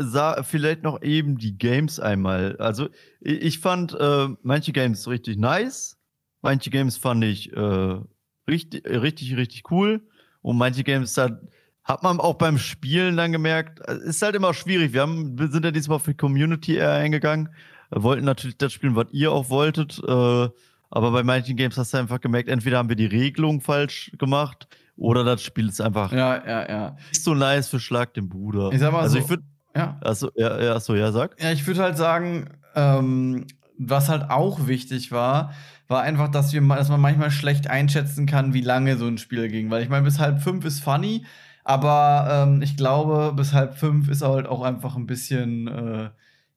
vielleicht 0.43 0.83
noch 0.83 1.01
eben 1.01 1.39
die 1.39 1.57
Games 1.57 1.99
einmal. 1.99 2.55
Also, 2.57 2.89
ich, 3.19 3.59
fand 3.59 3.93
äh, 3.99 4.27
manche 4.43 4.71
Games 4.71 5.07
richtig 5.07 5.37
nice, 5.37 5.97
manche 6.41 6.69
Games 6.69 6.95
fand 6.97 7.23
ich 7.23 7.51
äh, 7.53 7.99
richtig, 8.47 8.85
richtig, 8.85 9.35
richtig 9.35 9.71
cool 9.71 10.07
und 10.41 10.57
manche 10.57 10.83
Games 10.83 11.15
da 11.15 11.39
hat 11.83 12.03
man 12.03 12.19
auch 12.19 12.35
beim 12.35 12.57
Spielen 12.57 13.17
dann 13.17 13.31
gemerkt, 13.31 13.79
äh, 13.87 13.97
ist 14.07 14.21
halt 14.21 14.35
immer 14.35 14.53
schwierig. 14.53 14.93
Wir, 14.93 15.01
haben, 15.01 15.37
wir 15.39 15.47
sind 15.47 15.65
ja 15.65 15.71
diesmal 15.71 15.99
für 15.99 16.13
Community 16.13 16.75
eher 16.75 16.91
eingegangen, 16.91 17.49
äh, 17.91 18.01
wollten 18.03 18.25
natürlich 18.25 18.57
das 18.57 18.73
spielen, 18.73 18.95
was 18.95 19.07
ihr 19.11 19.31
auch 19.31 19.49
wolltet. 19.49 19.99
Äh, 20.07 20.49
aber 20.91 21.11
bei 21.11 21.23
manchen 21.23 21.57
Games 21.57 21.77
hast 21.77 21.95
du 21.95 21.97
einfach 21.97 22.21
gemerkt, 22.21 22.47
entweder 22.47 22.77
haben 22.77 22.89
wir 22.89 22.95
die 22.95 23.07
Regelung 23.07 23.59
falsch 23.59 24.11
gemacht 24.19 24.67
oder 24.95 25.23
das 25.23 25.41
Spiel 25.41 25.69
ist 25.69 25.81
einfach 25.81 26.11
ja, 26.11 26.45
ja, 26.45 26.69
ja. 26.69 26.95
nicht 27.09 27.23
so 27.23 27.33
nice 27.33 27.67
für 27.67 27.79
Schlag 27.79 28.13
den 28.13 28.29
Bruder. 28.29 28.71
Ich 28.71 28.79
sag 28.79 28.91
mal 28.91 29.01
also 29.01 29.17
so- 29.17 29.23
ich 29.23 29.29
würde, 29.29 29.43
ja. 29.75 29.97
achso, 30.01 30.29
ja, 30.35 30.61
ja, 30.61 30.75
achso, 30.75 30.95
ja, 30.95 31.11
sag. 31.11 31.41
Ja, 31.41 31.51
ich 31.51 31.65
würde 31.65 31.81
halt 31.81 31.97
sagen, 31.97 32.49
ähm, 32.75 33.45
was 33.77 34.09
halt 34.09 34.29
auch 34.29 34.67
wichtig 34.67 35.11
war, 35.11 35.53
war 35.87 36.01
einfach, 36.01 36.29
dass, 36.29 36.53
wir, 36.53 36.61
dass 36.61 36.89
man 36.89 37.01
manchmal 37.01 37.31
schlecht 37.31 37.67
einschätzen 37.69 38.25
kann, 38.25 38.53
wie 38.53 38.61
lange 38.61 38.97
so 38.97 39.07
ein 39.07 39.17
Spiel 39.17 39.47
ging. 39.49 39.69
Weil 39.69 39.83
ich 39.83 39.89
meine, 39.89 40.03
bis 40.03 40.19
halb 40.19 40.41
fünf 40.41 40.63
ist 40.65 40.79
funny, 40.83 41.25
aber 41.63 42.45
ähm, 42.47 42.61
ich 42.61 42.77
glaube, 42.77 43.33
bis 43.35 43.53
halb 43.53 43.75
fünf 43.75 44.09
ist 44.09 44.21
halt 44.21 44.47
auch 44.47 44.61
einfach 44.61 44.95
ein 44.95 45.05
bisschen, 45.07 45.67
äh, 45.67 46.09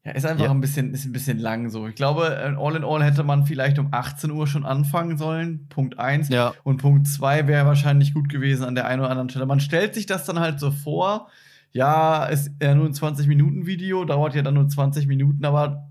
ja, 0.06 0.12
ist 0.12 0.24
einfach 0.24 0.44
Ja. 0.44 0.50
ein 0.52 0.60
bisschen, 0.60 0.94
ist 0.94 1.04
ein 1.04 1.12
bisschen 1.12 1.38
lang 1.38 1.68
so. 1.68 1.88
Ich 1.88 1.96
glaube, 1.96 2.28
äh, 2.36 2.54
all 2.56 2.76
in 2.76 2.84
all 2.84 3.02
hätte 3.02 3.24
man 3.24 3.44
vielleicht 3.44 3.78
um 3.78 3.88
18 3.90 4.30
Uhr 4.30 4.46
schon 4.46 4.64
anfangen 4.64 5.18
sollen. 5.18 5.66
Punkt 5.68 5.98
eins. 5.98 6.28
Ja, 6.28 6.54
Und 6.62 6.76
Punkt 6.78 7.08
zwei 7.08 7.46
wäre 7.48 7.66
wahrscheinlich 7.66 8.14
gut 8.14 8.28
gewesen 8.28 8.64
an 8.64 8.74
der 8.76 8.86
einen 8.86 9.00
oder 9.00 9.10
anderen 9.10 9.28
Stelle. 9.28 9.46
Man 9.46 9.60
stellt 9.60 9.94
sich 9.94 10.06
das 10.06 10.24
dann 10.24 10.38
halt 10.38 10.60
so 10.60 10.70
vor, 10.70 11.28
ja, 11.72 12.24
ist 12.26 12.50
ja 12.62 12.74
nur 12.74 12.86
ein 12.86 12.92
20-Minuten-Video, 12.94 14.04
dauert 14.04 14.34
ja 14.34 14.42
dann 14.42 14.54
nur 14.54 14.68
20 14.68 15.06
Minuten, 15.08 15.44
aber 15.44 15.88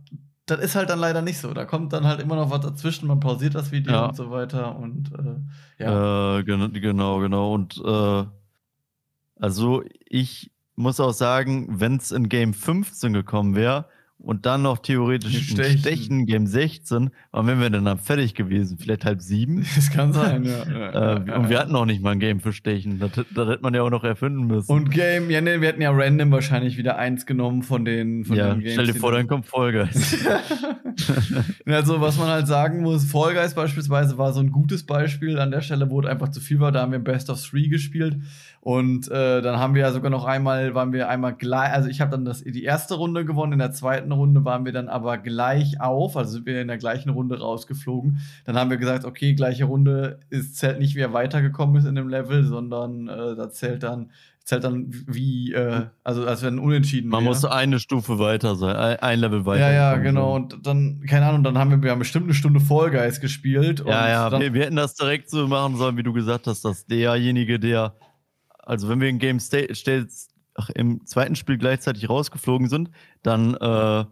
das 0.47 0.59
ist 0.59 0.75
halt 0.75 0.89
dann 0.89 0.99
leider 0.99 1.21
nicht 1.21 1.39
so. 1.39 1.53
Da 1.53 1.65
kommt 1.65 1.91
dann 1.91 2.05
halt 2.05 2.21
immer 2.21 2.35
noch 2.35 2.49
was 2.51 2.61
dazwischen, 2.61 3.07
man 3.07 3.19
pausiert 3.19 3.53
das 3.55 3.71
Video 3.71 3.91
Ja. 3.93 4.05
und 4.05 4.15
so 4.15 4.31
weiter 4.31 4.77
und 4.77 5.11
äh, 5.13 5.83
ja. 5.83 6.37
Äh, 6.39 6.43
gen 6.43 6.71
genau, 6.73 7.19
genau. 7.19 7.53
Und 7.53 7.81
äh, 7.85 8.23
also 9.39 9.83
ich 10.07 10.51
muss 10.75 10.99
auch 10.99 11.13
sagen, 11.13 11.67
wenn 11.79 11.97
es 11.97 12.11
in 12.11 12.29
Game 12.29 12.53
15 12.53 13.13
gekommen 13.13 13.55
wäre 13.55 13.85
und 14.25 14.45
dann 14.45 14.61
noch 14.63 14.79
theoretisch 14.79 15.35
ein 15.35 15.41
Stechen. 15.43 15.77
Stechen. 15.79 16.25
Game 16.25 16.47
16, 16.47 17.11
wann 17.31 17.47
wären 17.47 17.59
wir 17.61 17.69
denn 17.69 17.85
dann 17.85 17.99
fertig 17.99 18.33
gewesen? 18.33 18.77
Vielleicht 18.77 19.05
halb 19.05 19.21
sieben? 19.21 19.65
Das 19.75 19.89
kann 19.91 20.13
sein, 20.13 20.43
ja. 20.43 20.63
ja, 20.69 20.89
Äh, 21.17 21.27
ja, 21.27 21.35
und 21.37 21.49
wir 21.49 21.55
ja. 21.55 21.61
hatten 21.61 21.71
noch 21.71 21.85
nicht 21.85 22.01
mal 22.01 22.11
ein 22.11 22.19
Game 22.19 22.39
für 22.39 22.53
Stechen. 22.53 22.99
Das, 22.99 23.11
das 23.13 23.47
hätte 23.49 23.61
man 23.61 23.73
ja 23.73 23.81
auch 23.83 23.89
noch 23.89 24.03
erfinden 24.03 24.47
müssen. 24.47 24.71
Und 24.71 24.89
Game, 24.91 25.29
ja, 25.29 25.41
nee, 25.41 25.61
wir 25.61 25.67
hätten 25.67 25.81
ja 25.81 25.91
random 25.91 26.31
wahrscheinlich 26.31 26.77
wieder 26.77 26.97
eins 26.97 27.25
genommen 27.25 27.61
von 27.63 27.85
den, 27.85 28.25
von 28.25 28.35
ja, 28.35 28.49
den 28.53 28.61
Games. 28.61 28.73
stell 28.73 28.87
dir 28.87 28.95
vor, 28.95 29.11
dann- 29.11 29.27
kommt 29.27 29.45
Vollgeist. 29.45 30.17
also, 31.65 32.01
was 32.01 32.17
man 32.17 32.27
halt 32.27 32.47
sagen 32.47 32.81
muss, 32.81 33.05
Fall 33.05 33.33
Guys 33.33 33.53
beispielsweise 33.53 34.17
war 34.17 34.33
so 34.33 34.39
ein 34.39 34.51
gutes 34.51 34.85
Beispiel 34.85 35.39
an 35.39 35.51
der 35.51 35.61
Stelle, 35.61 35.89
wo 35.89 36.01
es 36.01 36.07
einfach 36.07 36.29
zu 36.29 36.39
viel 36.39 36.59
war. 36.59 36.71
Da 36.71 36.81
haben 36.81 36.91
wir 36.91 36.99
Best 36.99 37.29
of 37.29 37.41
Three 37.41 37.67
gespielt. 37.67 38.17
Und 38.65 39.11
äh, 39.11 39.43
dann 39.43 39.59
haben 39.59 39.75
wir 39.75 39.83
ja 39.83 39.91
sogar 39.91 40.09
noch 40.09 40.25
einmal, 40.25 40.73
waren 40.73 40.91
wir 40.91 41.07
einmal 41.07 41.35
gleich, 41.35 41.71
also 41.71 41.87
ich 41.87 42.01
habe 42.01 42.09
dann 42.09 42.25
das, 42.25 42.41
die 42.41 42.63
erste 42.63 42.95
Runde 42.95 43.23
gewonnen, 43.23 43.53
in 43.53 43.59
der 43.59 43.73
zweiten 43.73 44.11
Runde 44.11 44.43
waren 44.43 44.65
wir 44.65 44.71
dann 44.71 44.89
aber 44.89 45.19
gleich 45.19 45.79
auf, 45.79 46.17
also 46.17 46.31
sind 46.31 46.47
wir 46.47 46.59
in 46.59 46.67
der 46.67 46.79
gleichen 46.79 47.11
Runde 47.11 47.39
rausgeflogen. 47.39 48.21
Dann 48.43 48.57
haben 48.57 48.71
wir 48.71 48.77
gesagt, 48.77 49.05
okay, 49.05 49.35
gleiche 49.35 49.65
Runde, 49.65 50.19
es 50.31 50.55
zählt 50.55 50.79
nicht, 50.79 50.95
wer 50.95 51.13
weitergekommen 51.13 51.75
ist 51.75 51.85
in 51.85 51.93
dem 51.93 52.09
Level, 52.09 52.43
sondern 52.43 53.07
äh, 53.07 53.35
da 53.35 53.51
zählt 53.51 53.83
dann, 53.83 54.09
zählt 54.43 54.63
dann 54.63 54.87
wie, 55.05 55.53
äh, 55.53 55.83
also 56.03 56.25
als 56.25 56.41
wenn 56.41 56.57
unentschieden 56.57 57.11
Man 57.11 57.19
wäre. 57.19 57.35
muss 57.35 57.45
eine 57.45 57.77
Stufe 57.77 58.17
weiter 58.17 58.55
sein, 58.55 58.75
ein, 58.75 58.99
ein 58.99 59.19
Level 59.19 59.45
weiter. 59.45 59.71
Ja, 59.71 59.91
ja, 59.91 59.97
genau. 59.97 60.33
Und 60.33 60.65
dann, 60.65 61.01
keine 61.07 61.27
Ahnung, 61.27 61.43
dann 61.43 61.59
haben 61.59 61.69
wir, 61.69 61.83
wir 61.83 61.91
haben 61.91 61.99
bestimmt 61.99 62.25
eine 62.25 62.33
Stunde 62.33 62.59
Fall 62.59 62.89
Guys 62.89 63.21
gespielt. 63.21 63.83
Ja, 63.85 64.09
ja, 64.09 64.39
wir, 64.39 64.55
wir 64.55 64.63
hätten 64.63 64.77
das 64.77 64.95
direkt 64.95 65.29
so 65.29 65.47
machen 65.47 65.75
sollen, 65.75 65.97
wie 65.97 66.03
du 66.03 66.13
gesagt 66.13 66.47
hast, 66.47 66.65
dass 66.65 66.87
derjenige, 66.87 67.59
der, 67.59 67.93
also 68.65 68.89
wenn 68.89 68.99
wir 69.01 69.09
in 69.09 69.19
Game 69.19 69.39
Sta 69.39 69.57
State 69.73 70.07
ach, 70.55 70.69
im 70.69 71.05
zweiten 71.05 71.35
Spiel 71.35 71.57
gleichzeitig 71.57 72.09
rausgeflogen 72.09 72.67
sind, 72.69 72.89
dann 73.23 73.55
äh, 73.55 74.05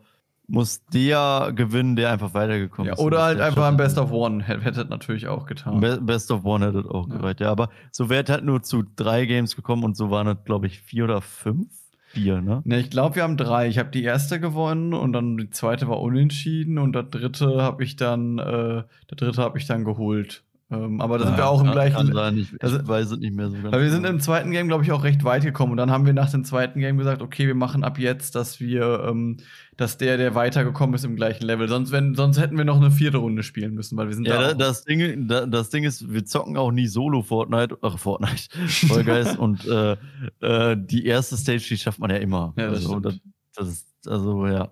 muss 0.47 0.83
der 0.93 1.51
gewinnen, 1.55 1.95
der 1.95 2.11
einfach 2.11 2.33
weitergekommen 2.33 2.87
ja, 2.87 2.93
ist. 2.93 2.99
oder 2.99 3.23
halt 3.23 3.39
der 3.39 3.47
einfach 3.47 3.65
ein 3.67 3.77
Best 3.77 3.97
of 3.97 4.11
One. 4.11 4.43
Hätte 4.43 4.85
natürlich 4.85 5.27
auch 5.27 5.45
getan. 5.45 5.79
Be 5.79 5.99
Best 6.01 6.31
of 6.31 6.43
One 6.45 6.65
hätte 6.65 6.83
auch 6.89 7.07
Ja. 7.09 7.15
gereicht, 7.17 7.39
ja. 7.39 7.49
Aber 7.49 7.69
so 7.91 8.09
wäre 8.09 8.23
es 8.23 8.29
halt 8.29 8.43
nur 8.43 8.61
zu 8.61 8.83
drei 8.95 9.25
Games 9.25 9.55
gekommen 9.55 9.83
und 9.83 9.95
so 9.95 10.11
waren 10.11 10.27
es, 10.27 10.37
glaube 10.43 10.67
ich, 10.67 10.79
vier 10.81 11.05
oder 11.05 11.21
fünf. 11.21 11.67
Vier, 12.09 12.41
ne? 12.41 12.61
Ne, 12.65 12.79
ich 12.79 12.91
glaube, 12.91 13.15
wir 13.15 13.23
haben 13.23 13.37
drei. 13.37 13.67
Ich 13.67 13.79
habe 13.79 13.89
die 13.89 14.03
erste 14.03 14.39
gewonnen 14.39 14.93
und 14.93 15.13
dann 15.13 15.37
die 15.37 15.49
zweite 15.49 15.87
war 15.87 15.99
unentschieden 15.99 16.77
und 16.77 16.93
das 16.93 17.05
dritte 17.09 17.61
habe 17.61 17.83
ich 17.83 17.95
dann, 17.95 18.37
äh, 18.37 18.83
der 19.09 19.15
dritte 19.15 19.41
habe 19.41 19.57
ich 19.57 19.65
dann 19.65 19.83
geholt. 19.83 20.43
Ähm, 20.73 21.01
aber 21.01 21.17
da 21.17 21.25
sind 21.27 21.37
wir 21.37 21.47
auch 21.47 21.61
im 21.63 21.71
gleichen. 21.71 22.13
Sein, 22.13 22.37
ich, 22.37 22.47
Also- 22.61 22.79
ich 22.79 22.87
weiß 22.87 23.11
es 23.11 23.19
nicht 23.19 23.35
mehr 23.35 23.49
so 23.49 23.57
ganz 23.61 23.71
wir 23.73 23.89
sind 23.89 24.03
genau. 24.03 24.13
im 24.15 24.19
zweiten 24.19 24.51
Game, 24.51 24.67
glaube 24.67 24.83
ich, 24.83 24.91
auch 24.91 25.03
recht 25.03 25.23
weit 25.23 25.43
gekommen. 25.43 25.71
Und 25.71 25.77
dann 25.77 25.91
haben 25.91 26.05
wir 26.05 26.13
nach 26.13 26.29
dem 26.31 26.43
zweiten 26.43 26.79
Game 26.79 26.97
gesagt, 26.97 27.21
okay, 27.21 27.47
wir 27.47 27.55
machen 27.55 27.83
ab 27.83 27.99
jetzt, 27.99 28.35
dass 28.35 28.59
wir, 28.59 29.05
ähm, 29.07 29.37
dass 29.77 29.97
der, 29.97 30.17
der 30.17 30.35
weitergekommen 30.35 30.95
ist, 30.95 31.03
im 31.05 31.15
gleichen 31.15 31.45
Level. 31.45 31.67
Sonst, 31.67 31.91
wenn, 31.91 32.15
sonst 32.15 32.39
hätten 32.39 32.57
wir 32.57 32.65
noch 32.65 32.77
eine 32.77 32.91
vierte 32.91 33.17
Runde 33.17 33.43
spielen 33.43 33.73
müssen, 33.73 33.97
weil 33.97 34.07
wir 34.07 34.15
sind 34.15 34.27
Ja, 34.27 34.39
da. 34.41 34.53
das, 34.53 34.83
Ding, 34.83 35.27
da, 35.27 35.45
das 35.45 35.69
Ding 35.69 35.83
ist, 35.83 36.11
wir 36.13 36.25
zocken 36.25 36.57
auch 36.57 36.71
nie 36.71 36.87
solo 36.87 37.21
Fortnite, 37.21 37.77
ach 37.81 37.97
Fortnite, 37.97 38.49
Guys 39.05 39.35
und 39.37 39.65
äh, 39.67 39.97
äh, 40.41 40.77
die 40.79 41.05
erste 41.05 41.37
Stage, 41.37 41.65
die 41.69 41.77
schafft 41.77 41.99
man 41.99 42.09
ja 42.09 42.17
immer. 42.17 42.53
Ja, 42.57 42.67
das 42.69 42.85
also, 42.85 42.99
das, 42.99 43.19
das 43.55 43.67
ist, 43.67 43.87
also 44.07 44.47
ja. 44.47 44.69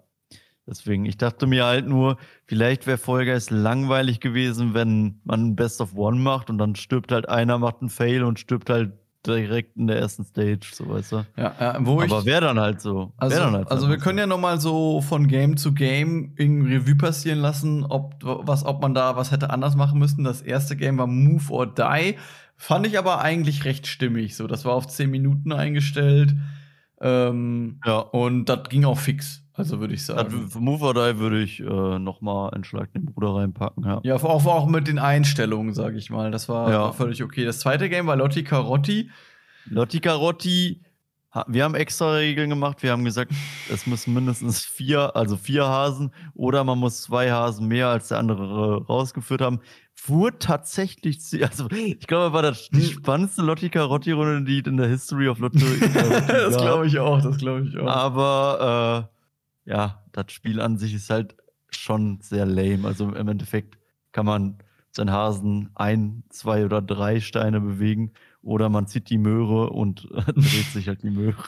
Deswegen, 0.67 1.05
ich 1.05 1.17
dachte 1.17 1.47
mir 1.47 1.65
halt 1.65 1.87
nur, 1.87 2.17
vielleicht 2.45 2.85
wäre 2.87 3.25
Guys 3.25 3.49
langweilig 3.49 4.19
gewesen, 4.19 4.73
wenn 4.73 5.19
man 5.23 5.55
Best 5.55 5.81
of 5.81 5.95
One 5.95 6.19
macht 6.19 6.49
und 6.49 6.57
dann 6.57 6.75
stirbt 6.75 7.11
halt 7.11 7.27
einer, 7.27 7.57
macht 7.57 7.81
einen 7.81 7.89
Fail 7.89 8.23
und 8.23 8.39
stirbt 8.39 8.69
halt 8.69 8.93
direkt 9.25 9.77
in 9.77 9.87
der 9.87 9.99
ersten 9.99 10.23
Stage, 10.23 10.67
so 10.71 10.89
weißt 10.89 11.11
du. 11.11 11.25
Ja, 11.37 11.53
ja 11.59 11.77
wo 11.79 12.01
Aber 12.01 12.25
wäre 12.25 12.41
dann 12.41 12.59
halt 12.59 12.81
so. 12.81 13.13
Also, 13.17 13.43
halt 13.43 13.69
also 13.69 13.89
wir 13.89 13.97
können 13.97 14.17
ja 14.17 14.27
noch 14.27 14.39
mal 14.39 14.59
so 14.59 15.01
von 15.01 15.27
Game 15.27 15.57
zu 15.57 15.73
Game 15.73 16.33
in 16.37 16.65
Revue 16.65 16.95
passieren 16.95 17.39
lassen, 17.39 17.85
ob, 17.85 18.15
was, 18.21 18.65
ob 18.65 18.81
man 18.81 18.93
da 18.93 19.15
was 19.15 19.31
hätte 19.31 19.49
anders 19.49 19.75
machen 19.75 19.99
müssen. 19.99 20.23
Das 20.23 20.41
erste 20.41 20.75
Game 20.75 20.97
war 20.97 21.07
Move 21.07 21.51
or 21.51 21.67
Die. 21.67 22.15
Fand 22.55 22.85
ich 22.85 22.97
aber 22.97 23.21
eigentlich 23.21 23.65
recht 23.65 23.87
stimmig. 23.87 24.35
So, 24.35 24.47
das 24.47 24.65
war 24.65 24.73
auf 24.73 24.87
10 24.87 25.09
Minuten 25.09 25.51
eingestellt. 25.51 26.35
Ähm, 26.99 27.79
ja. 27.85 27.97
Und 27.97 28.45
das 28.45 28.69
ging 28.69 28.85
auch 28.85 28.99
fix. 28.99 29.40
Also 29.53 29.79
würde 29.79 29.93
ich 29.93 30.05
sagen. 30.05 30.49
Für 30.49 30.59
Move 30.59 30.85
or 30.85 30.93
Die 30.93 31.19
würde 31.19 31.41
ich 31.41 31.59
äh, 31.59 31.99
noch 31.99 32.21
mal 32.21 32.49
einen 32.51 32.63
Schlag 32.63 32.91
den 32.93 33.05
Bruder 33.05 33.35
reinpacken, 33.35 33.83
ja. 33.83 33.99
Ja, 34.03 34.15
auch, 34.15 34.45
auch 34.45 34.67
mit 34.67 34.87
den 34.87 34.99
Einstellungen, 34.99 35.73
sage 35.73 35.97
ich 35.97 36.09
mal. 36.09 36.31
Das 36.31 36.47
war, 36.47 36.69
ja. 36.69 36.81
war, 36.81 36.93
völlig 36.93 37.21
okay. 37.21 37.43
Das 37.43 37.59
zweite 37.59 37.89
Game 37.89 38.07
war 38.07 38.15
Lotti 38.15 38.43
Carotti. 38.43 39.09
Lotti 39.65 39.99
Carotti, 39.99 40.81
wir 41.47 41.63
haben 41.63 41.75
extra 41.75 42.13
Regeln 42.13 42.49
gemacht. 42.49 42.83
Wir 42.83 42.91
haben 42.91 43.05
gesagt, 43.05 43.31
es 43.71 43.87
müssen 43.87 44.13
mindestens 44.13 44.63
vier, 44.63 45.15
also 45.15 45.37
vier 45.37 45.65
Hasen 45.65 46.11
oder 46.33 46.63
man 46.63 46.77
muss 46.77 47.01
zwei 47.03 47.31
Hasen 47.31 47.67
mehr 47.67 47.87
als 47.87 48.09
der 48.09 48.19
andere 48.19 48.85
rausgeführt 48.85 49.41
haben. 49.41 49.59
Wurde 50.05 50.39
tatsächlich, 50.39 51.19
also 51.43 51.67
ich 51.69 52.07
glaube, 52.07 52.33
war 52.33 52.41
das 52.41 52.69
die 52.69 52.81
hm. 52.81 52.91
spannendste 52.91 53.43
Lotti 53.43 53.69
Carotti-Runde, 53.69 54.43
die 54.43 54.67
in 54.67 54.77
der 54.77 54.87
History 54.87 55.27
of 55.27 55.39
Lotto. 55.39 55.59
das 56.27 56.57
glaube 56.57 56.87
ich 56.87 56.97
auch, 56.97 57.21
das 57.21 57.37
glaube 57.37 57.67
ich 57.67 57.77
auch. 57.77 57.87
Aber 57.87 59.09
äh, 59.11 59.20
ja, 59.71 60.03
das 60.11 60.33
Spiel 60.33 60.59
an 60.59 60.77
sich 60.77 60.93
ist 60.93 61.09
halt 61.09 61.35
schon 61.69 62.19
sehr 62.21 62.45
lame. 62.45 62.85
Also 62.85 63.09
im 63.13 63.27
Endeffekt 63.29 63.77
kann 64.11 64.25
man 64.25 64.57
seinen 64.91 65.11
Hasen 65.11 65.69
ein, 65.75 66.23
zwei 66.29 66.65
oder 66.65 66.81
drei 66.81 67.21
Steine 67.21 67.61
bewegen 67.61 68.11
oder 68.43 68.69
man 68.69 68.87
zieht 68.87 69.09
die 69.09 69.19
Möhre 69.19 69.69
und 69.69 70.07
dreht 70.35 70.71
sich 70.73 70.87
halt 70.87 71.03
die 71.03 71.11
Möhre. 71.11 71.43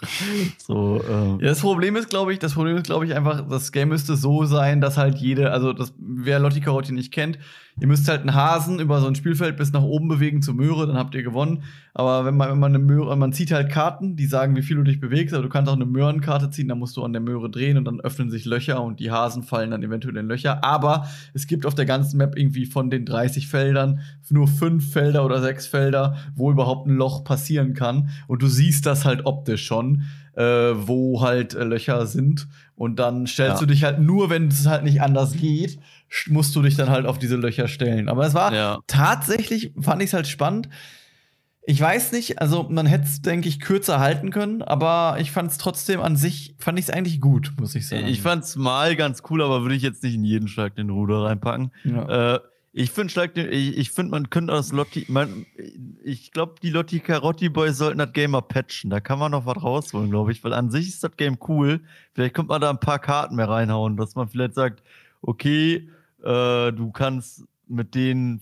so, 0.58 1.02
ähm. 1.10 1.40
Ja, 1.40 1.48
das 1.48 1.62
Problem 1.62 1.96
ist, 1.96 2.10
glaube 2.10 2.34
ich, 2.34 2.40
das 2.40 2.54
Problem 2.54 2.78
ist, 2.78 2.86
glaube 2.86 3.06
ich, 3.06 3.16
einfach, 3.16 3.48
das 3.48 3.72
Game 3.72 3.90
müsste 3.90 4.16
so 4.16 4.46
sein, 4.46 4.80
dass 4.80 4.98
halt 4.98 5.18
jede, 5.18 5.52
also 5.52 5.74
das, 5.74 5.94
wer 5.98 6.40
Lotti 6.40 6.62
Carotti 6.62 6.92
nicht 6.92 7.12
kennt, 7.12 7.40
ihr 7.80 7.88
müsst 7.88 8.08
halt 8.08 8.22
einen 8.22 8.36
Hasen 8.36 8.80
über 8.80 9.02
so 9.02 9.08
ein 9.08 9.16
Spielfeld 9.16 9.58
bis 9.58 9.74
nach 9.74 9.82
oben 9.82 10.08
bewegen 10.08 10.44
zur 10.44 10.54
Möhre, 10.54 10.86
dann 10.86 10.96
habt 10.96 11.16
ihr 11.16 11.24
gewonnen. 11.24 11.64
Aber 11.96 12.26
wenn 12.26 12.38
man, 12.38 12.52
wenn 12.52 12.60
man 12.60 12.76
eine 12.76 12.84
Möhre, 12.84 13.16
man 13.18 13.34
zieht 13.34 13.52
halt 13.52 13.70
Karten, 13.72 14.16
die 14.16 14.28
sagen, 14.28 14.56
wie 14.56 14.62
viel 14.62 14.78
du 14.78 14.84
dich 14.84 15.00
bewegst, 15.00 15.34
aber 15.34 15.44
du 15.44 15.50
kannst 15.50 15.70
auch 15.70 15.76
eine 15.76 15.86
Möhrenkarte 15.86 16.52
ziehen, 16.52 16.68
dann 16.68 16.80
musst 16.80 16.96
du 16.98 17.04
an 17.04 17.14
der 17.14 17.22
Möhre 17.22 17.50
drehen 17.50 17.78
und 17.78 17.86
dann 17.86 18.00
öffnen 18.02 18.30
sich 18.30 18.46
Löcher 18.46 18.84
und 18.84 19.00
die 19.00 19.10
Hasen 19.10 19.42
fallen 19.42 19.72
dann 19.72 19.82
eventuell 19.82 20.18
in 20.18 20.28
Löcher. 20.28 20.64
Aber 20.64 21.08
es 21.34 21.48
gibt 21.48 21.66
auf 21.66 21.74
der 21.74 21.86
ganzen 21.86 22.18
Map 22.18 22.38
irgendwie 22.38 22.66
von 22.68 22.92
den 22.92 23.06
30 23.06 23.48
Feldern 23.48 24.02
nur 24.32 24.48
fünf 24.48 24.92
Felder 24.92 25.26
oder 25.26 25.42
sechs 25.42 25.68
Felder, 25.68 26.16
wo 26.36 26.52
überhaupt 26.52 26.88
ein 26.88 26.96
Loch 26.96 27.24
passieren 27.24 27.74
kann. 27.74 28.10
Und 28.28 28.42
du 28.42 28.48
siehst 28.48 28.86
das 28.86 29.06
halt 29.06 29.26
optisch 29.26 29.66
schon, 29.66 30.04
äh, 30.36 30.44
wo 30.44 31.22
halt 31.22 31.54
äh, 31.54 31.64
Löcher 31.64 32.06
sind. 32.06 32.48
Und 32.76 32.98
dann 32.98 33.28
stellst 33.28 33.56
ja. 33.56 33.60
du 33.60 33.66
dich 33.66 33.84
halt 33.84 34.00
nur, 34.00 34.30
wenn 34.30 34.48
es 34.48 34.66
halt 34.66 34.84
nicht 34.84 35.02
anders 35.02 35.34
geht, 35.34 35.80
musst 36.28 36.56
du 36.56 36.62
dich 36.62 36.76
dann 36.76 36.90
halt 36.90 37.06
auf 37.06 37.20
diese 37.20 37.36
Löcher 37.36 37.68
stellen. 37.68 38.10
Aber 38.10 38.26
es 38.26 38.34
war 38.34 38.54
ja. 38.54 38.80
tatsächlich, 38.88 39.74
fand 39.80 40.02
ich 40.02 40.08
es 40.10 40.14
halt 40.14 40.28
spannend. 40.28 40.70
Ich 41.66 41.80
weiß 41.80 42.12
nicht, 42.12 42.42
also 42.42 42.64
man 42.70 42.86
hätte 42.86 43.06
es, 43.06 43.22
denke 43.22 43.48
ich, 43.48 43.62
kürzer 43.62 44.00
halten 44.00 44.32
können, 44.32 44.62
aber 44.62 45.16
ich 45.20 45.32
fand 45.32 45.50
es 45.50 45.58
trotzdem 45.58 46.02
an 46.02 46.18
sich, 46.18 46.56
fand 46.60 46.78
ich 46.78 46.86
es 46.86 46.92
eigentlich 46.92 47.22
gut, 47.22 47.54
muss 47.58 47.74
ich 47.74 47.88
sagen. 47.88 48.06
Ich 48.06 48.22
fand 48.22 48.44
es 48.44 48.58
mal 48.58 48.98
ganz 48.98 49.24
cool, 49.30 49.42
aber 49.42 49.62
würde 49.62 49.76
ich 49.76 49.82
jetzt 49.82 50.04
nicht 50.04 50.16
in 50.16 50.26
jeden 50.26 50.50
Schlag 50.50 50.76
den 50.76 50.90
Ruder 50.90 51.24
reinpacken. 51.24 51.72
Ja. 51.86 52.36
Äh, 52.36 52.40
ich 52.76 52.90
finde, 52.90 53.50
ich, 53.52 53.78
ich 53.78 53.92
finde, 53.92 54.12
man 54.12 54.32
könnte 54.32 54.52
das 54.52 54.72
Lotti, 54.72 55.06
man, 55.08 55.46
ich 56.04 56.32
glaube, 56.32 56.56
die 56.64 56.72
Lotti 56.72 57.00
Carotti 57.00 57.50
Boys 57.50 57.78
sollten 57.78 58.00
das 58.00 58.12
Game 58.14 58.32
mal 58.32 58.42
patchen. 58.42 58.90
Da 58.90 59.00
kann 59.00 59.20
man 59.20 59.32
noch 59.32 59.46
was 59.46 59.62
rausholen, 59.62 60.10
glaube 60.10 60.32
ich, 60.32 60.44
weil 60.44 60.54
an 60.54 60.72
sich 60.72 60.88
ist 60.88 61.04
das 61.04 61.16
Game 61.16 61.38
cool. 61.48 61.82
Vielleicht 62.14 62.34
könnte 62.34 62.50
man 62.50 62.62
da 62.62 62.72
ein 62.72 62.80
paar 62.80 62.98
Karten 62.98 63.36
mehr 63.36 63.48
reinhauen, 63.48 63.96
dass 63.96 64.16
man 64.16 64.28
vielleicht 64.28 64.56
sagt, 64.56 64.82
okay, 65.22 65.88
äh, 66.24 66.72
du 66.72 66.92
kannst 66.92 67.44
mit 67.68 67.94
denen, 67.94 68.42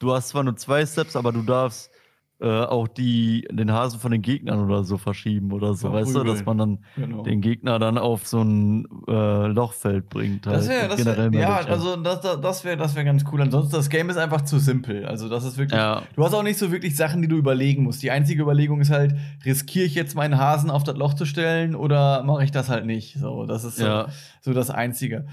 du 0.00 0.12
hast 0.12 0.30
zwar 0.30 0.42
nur 0.42 0.56
zwei 0.56 0.84
Steps, 0.84 1.14
aber 1.14 1.30
du 1.30 1.42
darfst 1.42 1.92
äh, 2.40 2.46
auch 2.46 2.88
die, 2.88 3.46
den 3.50 3.70
Hasen 3.70 4.00
von 4.00 4.12
den 4.12 4.22
Gegnern 4.22 4.64
oder 4.64 4.82
so 4.84 4.96
verschieben 4.96 5.52
oder 5.52 5.74
so, 5.74 5.92
weißt 5.92 6.14
du, 6.14 6.24
dass 6.24 6.44
man 6.44 6.58
dann 6.58 6.78
genau. 6.96 7.22
den 7.22 7.40
Gegner 7.40 7.78
dann 7.78 7.98
auf 7.98 8.26
so 8.26 8.40
ein 8.40 8.86
äh, 9.08 9.46
Lochfeld 9.46 10.08
bringt. 10.08 10.46
Halt. 10.46 10.56
Das 10.56 10.68
wäre, 10.68 10.88
das 10.88 11.04
wär, 11.04 11.30
ja, 11.38 11.56
also 11.56 11.96
das, 11.96 12.20
das 12.20 12.64
wäre 12.64 12.76
das 12.78 12.96
wär 12.96 13.04
ganz 13.04 13.24
cool. 13.30 13.42
Ansonsten, 13.42 13.76
das 13.76 13.90
Game 13.90 14.08
ist 14.08 14.16
einfach 14.16 14.40
zu 14.42 14.58
simpel. 14.58 15.04
Also, 15.04 15.28
das 15.28 15.44
ist 15.44 15.58
wirklich. 15.58 15.78
Ja. 15.78 16.02
Du 16.16 16.24
hast 16.24 16.32
auch 16.32 16.42
nicht 16.42 16.58
so 16.58 16.72
wirklich 16.72 16.96
Sachen, 16.96 17.20
die 17.20 17.28
du 17.28 17.36
überlegen 17.36 17.82
musst. 17.82 18.02
Die 18.02 18.10
einzige 18.10 18.42
Überlegung 18.42 18.80
ist 18.80 18.90
halt, 18.90 19.14
riskiere 19.44 19.84
ich 19.84 19.94
jetzt 19.94 20.14
meinen 20.14 20.38
Hasen 20.38 20.70
auf 20.70 20.82
das 20.82 20.96
Loch 20.96 21.14
zu 21.14 21.26
stellen 21.26 21.74
oder 21.74 22.22
mache 22.22 22.44
ich 22.44 22.50
das 22.50 22.70
halt 22.70 22.86
nicht? 22.86 23.18
So, 23.18 23.44
das 23.44 23.64
ist 23.64 23.76
so, 23.76 23.84
ja. 23.84 24.08
so 24.40 24.54
das 24.54 24.70
Einzige. 24.70 25.26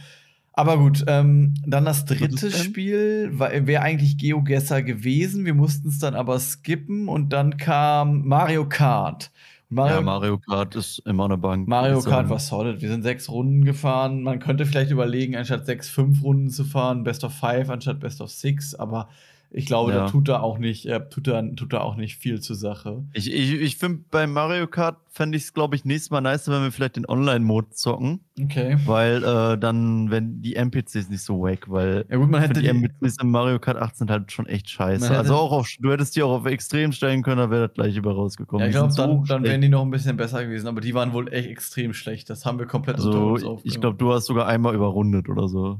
Aber 0.58 0.80
gut, 0.80 1.06
ähm, 1.06 1.54
dann 1.67 1.86
das 1.86 2.06
dritte 2.06 2.50
Spiel 2.50 3.30
wäre 3.38 3.84
eigentlich 3.84 4.17
GeoGuessr 4.17 4.82
gewesen. 4.82 5.46
Wir 5.46 5.54
mussten 5.54 5.89
es 5.89 6.00
dann 6.00 6.15
aber 6.15 6.39
skippen 6.39 7.08
und 7.08 7.32
dann 7.32 7.58
kam 7.58 8.26
Mario 8.26 8.67
Kart. 8.67 9.30
Mario, 9.70 9.98
ja, 9.98 10.02
Mario 10.02 10.39
Kart 10.39 10.76
ist 10.76 10.98
immer 11.06 11.26
eine 11.26 11.38
Bank. 11.38 11.67
Mario 11.67 12.02
Kart 12.02 12.30
war 12.30 12.39
solid. 12.39 12.82
Wir 12.82 12.89
sind 12.89 13.04
sechs 13.04 13.30
Runden 13.30 13.65
gefahren. 13.65 14.24
Man 14.24 14.39
könnte 14.39 14.65
vielleicht 14.65 14.89
überlegen, 14.89 15.36
anstatt 15.36 15.67
sechs, 15.67 15.89
fünf 15.89 16.24
Runden 16.24 16.50
zu 16.50 16.63
fahren, 16.63 17.04
Best 17.04 17.24
of 17.24 17.36
Five 17.36 17.70
anstatt 17.70 18.00
Best 18.00 18.20
of 18.20 18.32
Six, 18.32 18.74
aber 18.74 19.10
ich 19.58 19.65
glaube, 19.65 19.91
ja. 19.91 20.06
da 20.06 20.10
tut 20.10 20.30
er 20.30 20.43
auch 20.43 20.60
nicht, 20.60 20.86
äh, 20.86 21.10
tut 21.10 21.28
er, 21.28 21.56
tut 21.56 21.74
er 21.74 21.84
auch 21.84 21.96
nicht 21.96 22.17
viel 22.17 22.39
zur 22.39 22.56
Sache. 22.56 23.04
Ich, 23.13 23.34
ich, 23.34 23.54
ich 23.54 23.78
finde, 23.78 24.04
bei 24.12 24.28
Mario 24.28 24.67
Kart 24.67 24.98
fände 25.10 25.36
ich 25.36 25.46
es, 25.46 25.54
glaube 25.54 25.76
ich, 25.76 25.84
nächstes 25.84 26.12
Mal 26.12 26.22
nice, 26.22 26.48
wenn 26.48 26.62
wir 26.62 26.72
vielleicht 26.72 26.96
den 26.96 27.08
Online-Mode 27.08 27.70
zocken. 27.72 28.20
Okay. 28.39 28.78
Weil 28.86 29.24
äh, 29.24 29.58
dann, 29.58 30.12
wenn 30.12 30.43
die 30.43 30.56
NPCs 30.56 31.10
nicht 31.10 31.24
so 31.24 31.41
wack, 31.41 31.70
weil 31.72 32.06
ja, 32.08 32.17
gut, 32.17 32.30
man 32.30 32.41
hätte 32.41 32.62
die 32.62 32.67
NPCs 32.67 33.17
im 33.20 33.32
Mario 33.32 33.58
Kart 33.58 33.78
8 33.78 33.98
sind 33.98 34.12
halt 34.12 34.32
schon 34.32 34.46
echt 34.46 34.70
scheiße. 34.70 35.10
Also 35.17 35.34
auch 35.34 35.52
auf, 35.52 35.67
du 35.80 35.91
hättest 35.91 36.15
die 36.15 36.22
auch 36.22 36.32
auf 36.32 36.46
extrem 36.46 36.91
stellen 36.91 37.24
können, 37.24 37.38
da 37.38 37.50
wäre 37.50 37.67
das 37.67 37.74
gleich 37.74 37.98
über 37.98 38.13
rausgekommen. 38.13 38.62
Ja, 38.62 38.67
ich 38.67 38.76
glaube, 38.76 38.93
dann, 38.96 39.26
so 39.26 39.34
dann 39.34 39.43
wären 39.43 39.62
die 39.62 39.70
noch 39.70 39.82
ein 39.82 39.89
bisschen 39.89 40.17
besser 40.17 40.46
gewesen, 40.46 40.67
aber 40.67 40.82
die 40.82 40.93
waren 40.93 41.13
wohl 41.13 41.34
echt 41.34 41.50
extrem 41.50 41.93
schlecht. 41.93 42.30
Das 42.30 42.46
haben 42.46 42.60
wir 42.60 42.67
komplett 42.67 42.98
also, 42.98 43.60
Ich 43.63 43.82
glaube, 43.82 43.98
du 43.98 44.13
hast 44.13 44.28
sogar 44.28 44.46
einmal 44.46 44.76
überrundet 44.76 45.30
oder 45.30 45.48
so. 45.48 45.80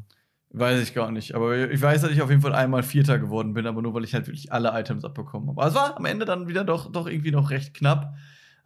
Weiß 0.50 0.82
ich 0.82 0.94
gar 0.94 1.12
nicht. 1.12 1.36
Aber 1.36 1.70
ich 1.70 1.82
weiß, 1.82 2.02
dass 2.02 2.12
ich 2.12 2.22
auf 2.22 2.30
jeden 2.30 2.42
Fall 2.42 2.56
einmal 2.56 2.84
Vierter 2.84 3.20
geworden 3.20 3.54
bin, 3.54 3.68
aber 3.68 3.82
nur 3.82 3.94
weil 3.94 4.04
ich 4.04 4.14
halt 4.14 4.28
wirklich 4.28 4.52
alle 4.52 4.72
Items 4.80 5.04
abbekommen 5.04 5.50
habe. 5.50 5.62
Aber 5.62 5.70
es 5.70 5.76
war 5.76 5.98
am 5.98 6.06
Ende 6.06 6.26
dann 6.26 6.48
wieder 6.48 6.64
doch, 6.64 6.92
doch 6.92 7.08
irgendwie 7.08 7.32
noch 7.32 7.50
recht 7.50 7.74
knapp. 7.74 8.16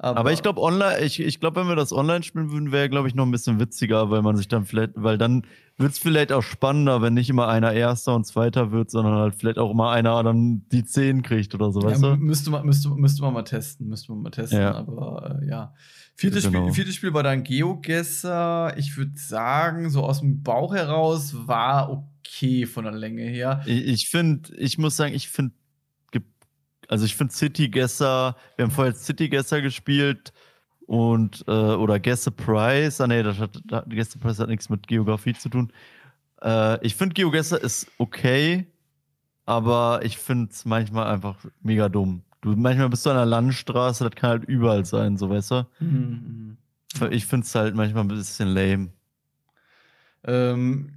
Aber, 0.03 0.19
aber 0.21 0.31
ich 0.31 0.41
glaube, 0.41 0.59
online, 0.59 0.99
ich, 1.01 1.19
ich 1.19 1.39
glaube, 1.39 1.61
wenn 1.61 1.67
wir 1.67 1.75
das 1.75 1.93
online 1.93 2.23
spielen 2.23 2.51
würden, 2.51 2.71
wäre, 2.71 2.89
glaube 2.89 3.07
ich, 3.07 3.13
noch 3.13 3.23
ein 3.23 3.29
bisschen 3.29 3.59
witziger, 3.59 4.09
weil 4.09 4.23
man 4.23 4.35
sich 4.35 4.47
dann 4.47 4.65
vielleicht, 4.65 4.93
weil 4.95 5.19
dann 5.19 5.45
wird 5.77 5.91
es 5.91 5.99
vielleicht 5.99 6.31
auch 6.31 6.41
spannender, 6.41 7.03
wenn 7.03 7.13
nicht 7.13 7.29
immer 7.29 7.47
einer 7.47 7.71
Erster 7.71 8.15
und 8.15 8.25
Zweiter 8.25 8.71
wird, 8.71 8.89
sondern 8.89 9.13
halt 9.13 9.35
vielleicht 9.35 9.59
auch 9.59 9.69
immer 9.69 9.91
einer 9.91 10.23
dann 10.23 10.65
die 10.71 10.85
Zehn 10.85 11.21
kriegt 11.21 11.53
oder 11.53 11.71
so, 11.71 11.81
ja, 11.81 11.89
weißt 11.89 12.01
du? 12.01 12.15
Müsste 12.15 12.49
man, 12.49 12.65
müsste, 12.65 12.89
müsste 12.89 13.21
man 13.21 13.33
mal 13.35 13.43
testen, 13.43 13.89
müsste 13.89 14.11
man 14.11 14.23
mal 14.23 14.31
testen, 14.31 14.59
ja. 14.59 14.73
aber 14.73 15.39
äh, 15.39 15.47
ja. 15.47 15.75
Viertes, 16.15 16.45
genau. 16.45 16.61
Spiel, 16.61 16.73
viertes 16.73 16.95
Spiel 16.95 17.13
war 17.13 17.21
dann 17.21 17.43
GeoGuessr. 17.43 18.73
Ich 18.77 18.97
würde 18.97 19.13
sagen, 19.15 19.91
so 19.91 20.03
aus 20.03 20.21
dem 20.21 20.41
Bauch 20.41 20.73
heraus 20.73 21.35
war 21.47 21.91
okay 21.91 22.65
von 22.65 22.85
der 22.85 22.93
Länge 22.93 23.23
her. 23.23 23.61
Ich, 23.67 23.85
ich 23.85 24.09
finde, 24.09 24.51
ich 24.55 24.79
muss 24.79 24.95
sagen, 24.95 25.13
ich 25.13 25.29
finde, 25.29 25.53
also 26.91 27.05
ich 27.05 27.15
finde 27.15 27.33
City 27.33 27.69
Guesser, 27.69 28.35
wir 28.57 28.65
haben 28.65 28.71
vorher 28.71 28.93
City 28.93 29.29
Guesser 29.29 29.61
gespielt 29.61 30.33
und 30.87 31.41
äh, 31.47 31.51
oder 31.51 32.01
Guess 32.01 32.29
Price. 32.31 32.99
Ah 32.99 33.07
nee, 33.07 33.23
das 33.23 33.39
hat, 33.39 33.61
das, 33.63 33.85
Guess 33.87 34.17
Price 34.17 34.39
hat 34.39 34.49
nichts 34.49 34.69
mit 34.69 34.89
Geografie 34.89 35.33
zu 35.33 35.47
tun. 35.47 35.71
Äh, 36.41 36.85
ich 36.85 36.95
finde 36.95 37.13
GeoGuessr 37.13 37.63
ist 37.63 37.87
okay, 37.97 38.67
aber 39.45 40.01
ich 40.03 40.17
finde 40.17 40.51
es 40.51 40.65
manchmal 40.65 41.07
einfach 41.07 41.37
mega 41.61 41.87
dumm. 41.87 42.23
Du, 42.41 42.57
manchmal 42.57 42.89
bist 42.89 43.05
du 43.05 43.11
an 43.11 43.15
der 43.15 43.25
Landstraße, 43.25 44.03
das 44.03 44.15
kann 44.15 44.29
halt 44.31 44.43
überall 44.45 44.83
sein, 44.83 45.15
so 45.15 45.29
weißt 45.29 45.51
du? 45.51 45.67
Mhm. 45.79 45.87
mhm. 45.89 46.57
Ich 47.11 47.25
finde 47.25 47.45
es 47.45 47.55
halt 47.55 47.73
manchmal 47.73 48.03
ein 48.03 48.09
bisschen 48.09 48.49
lame. 48.49 48.89
Ähm, 50.25 50.91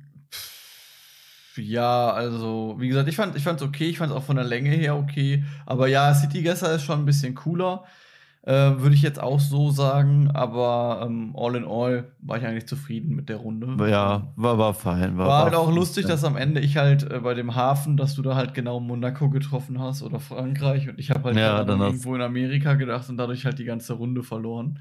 ja, 1.57 2.11
also, 2.11 2.77
wie 2.79 2.89
gesagt, 2.89 3.09
ich 3.09 3.17
fand 3.17 3.37
es 3.37 3.63
okay, 3.63 3.89
ich 3.89 3.99
fand 3.99 4.11
es 4.11 4.17
auch 4.17 4.25
von 4.25 4.37
der 4.37 4.45
Länge 4.45 4.71
her 4.71 4.97
okay. 4.97 5.45
Aber 5.67 5.89
ja, 5.89 6.15
City 6.15 6.43
Guesser 6.43 6.75
ist 6.75 6.83
schon 6.83 7.01
ein 7.01 7.07
bisschen 7.07 7.35
cooler. 7.35 7.85
Äh, 8.47 8.79
Würde 8.79 8.95
ich 8.95 9.01
jetzt 9.01 9.23
auch 9.23 9.41
so 9.41 9.71
sagen, 9.71 10.31
aber 10.35 11.03
ähm, 11.07 11.35
all 11.35 11.57
in 11.57 11.65
all 11.65 12.13
war 12.21 12.37
ich 12.37 12.45
eigentlich 12.45 12.67
zufrieden 12.67 13.17
mit 13.17 13.31
der 13.31 13.39
Runde. 13.39 13.75
Ja, 13.89 14.35
war, 14.37 14.59
war 14.59 14.75
fein. 14.75 15.17
War, 15.17 15.27
war 15.27 15.45
halt 15.45 15.55
auch 15.55 15.73
lustig, 15.73 16.07
dass 16.07 16.25
am 16.25 16.37
Ende 16.37 16.61
ich 16.61 16.77
halt 16.77 17.11
äh, 17.11 17.21
bei 17.21 17.33
dem 17.33 17.55
Hafen, 17.55 17.97
dass 17.97 18.15
du 18.15 18.21
da 18.21 18.35
halt 18.35 18.53
genau 18.53 18.81
Monaco 18.81 19.31
getroffen 19.31 19.81
hast 19.81 20.03
oder 20.03 20.21
Frankreich 20.21 20.91
und 20.91 20.99
ich 20.99 21.09
habe 21.09 21.25
halt 21.25 21.37
ja, 21.37 21.65
dann 21.65 21.81
irgendwo 21.81 22.15
in 22.15 22.21
Amerika 22.21 22.75
gedacht 22.75 23.09
und 23.09 23.17
dadurch 23.17 23.47
halt 23.47 23.59
die 23.59 23.65
ganze 23.65 23.95
Runde 23.95 24.23
verloren. 24.23 24.79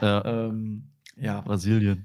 Ja. 0.00 0.24
Ähm, 0.24 0.84
ja. 1.18 1.42
Brasilien. 1.42 2.04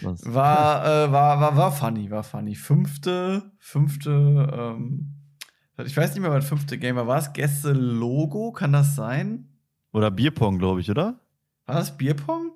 War, 0.00 0.84
äh, 0.84 1.12
war, 1.12 1.40
war, 1.40 1.56
war 1.56 1.72
funny, 1.72 2.10
war 2.10 2.24
funny. 2.24 2.54
Fünfte, 2.54 3.50
fünfte, 3.58 4.10
ähm, 4.52 5.14
ich 5.84 5.96
weiß 5.96 6.14
nicht 6.14 6.22
mehr, 6.22 6.30
was 6.30 6.48
fünfte 6.48 6.78
Game 6.78 6.96
war. 6.96 7.06
War 7.06 7.18
es 7.18 7.32
Gäste 7.32 7.72
Logo? 7.72 8.52
Kann 8.52 8.72
das 8.72 8.96
sein? 8.96 9.48
Oder 9.92 10.10
Bierpong, 10.10 10.58
glaube 10.58 10.80
ich, 10.80 10.90
oder? 10.90 11.20
War 11.66 11.76
das 11.76 11.96
Bierpong? 11.96 12.52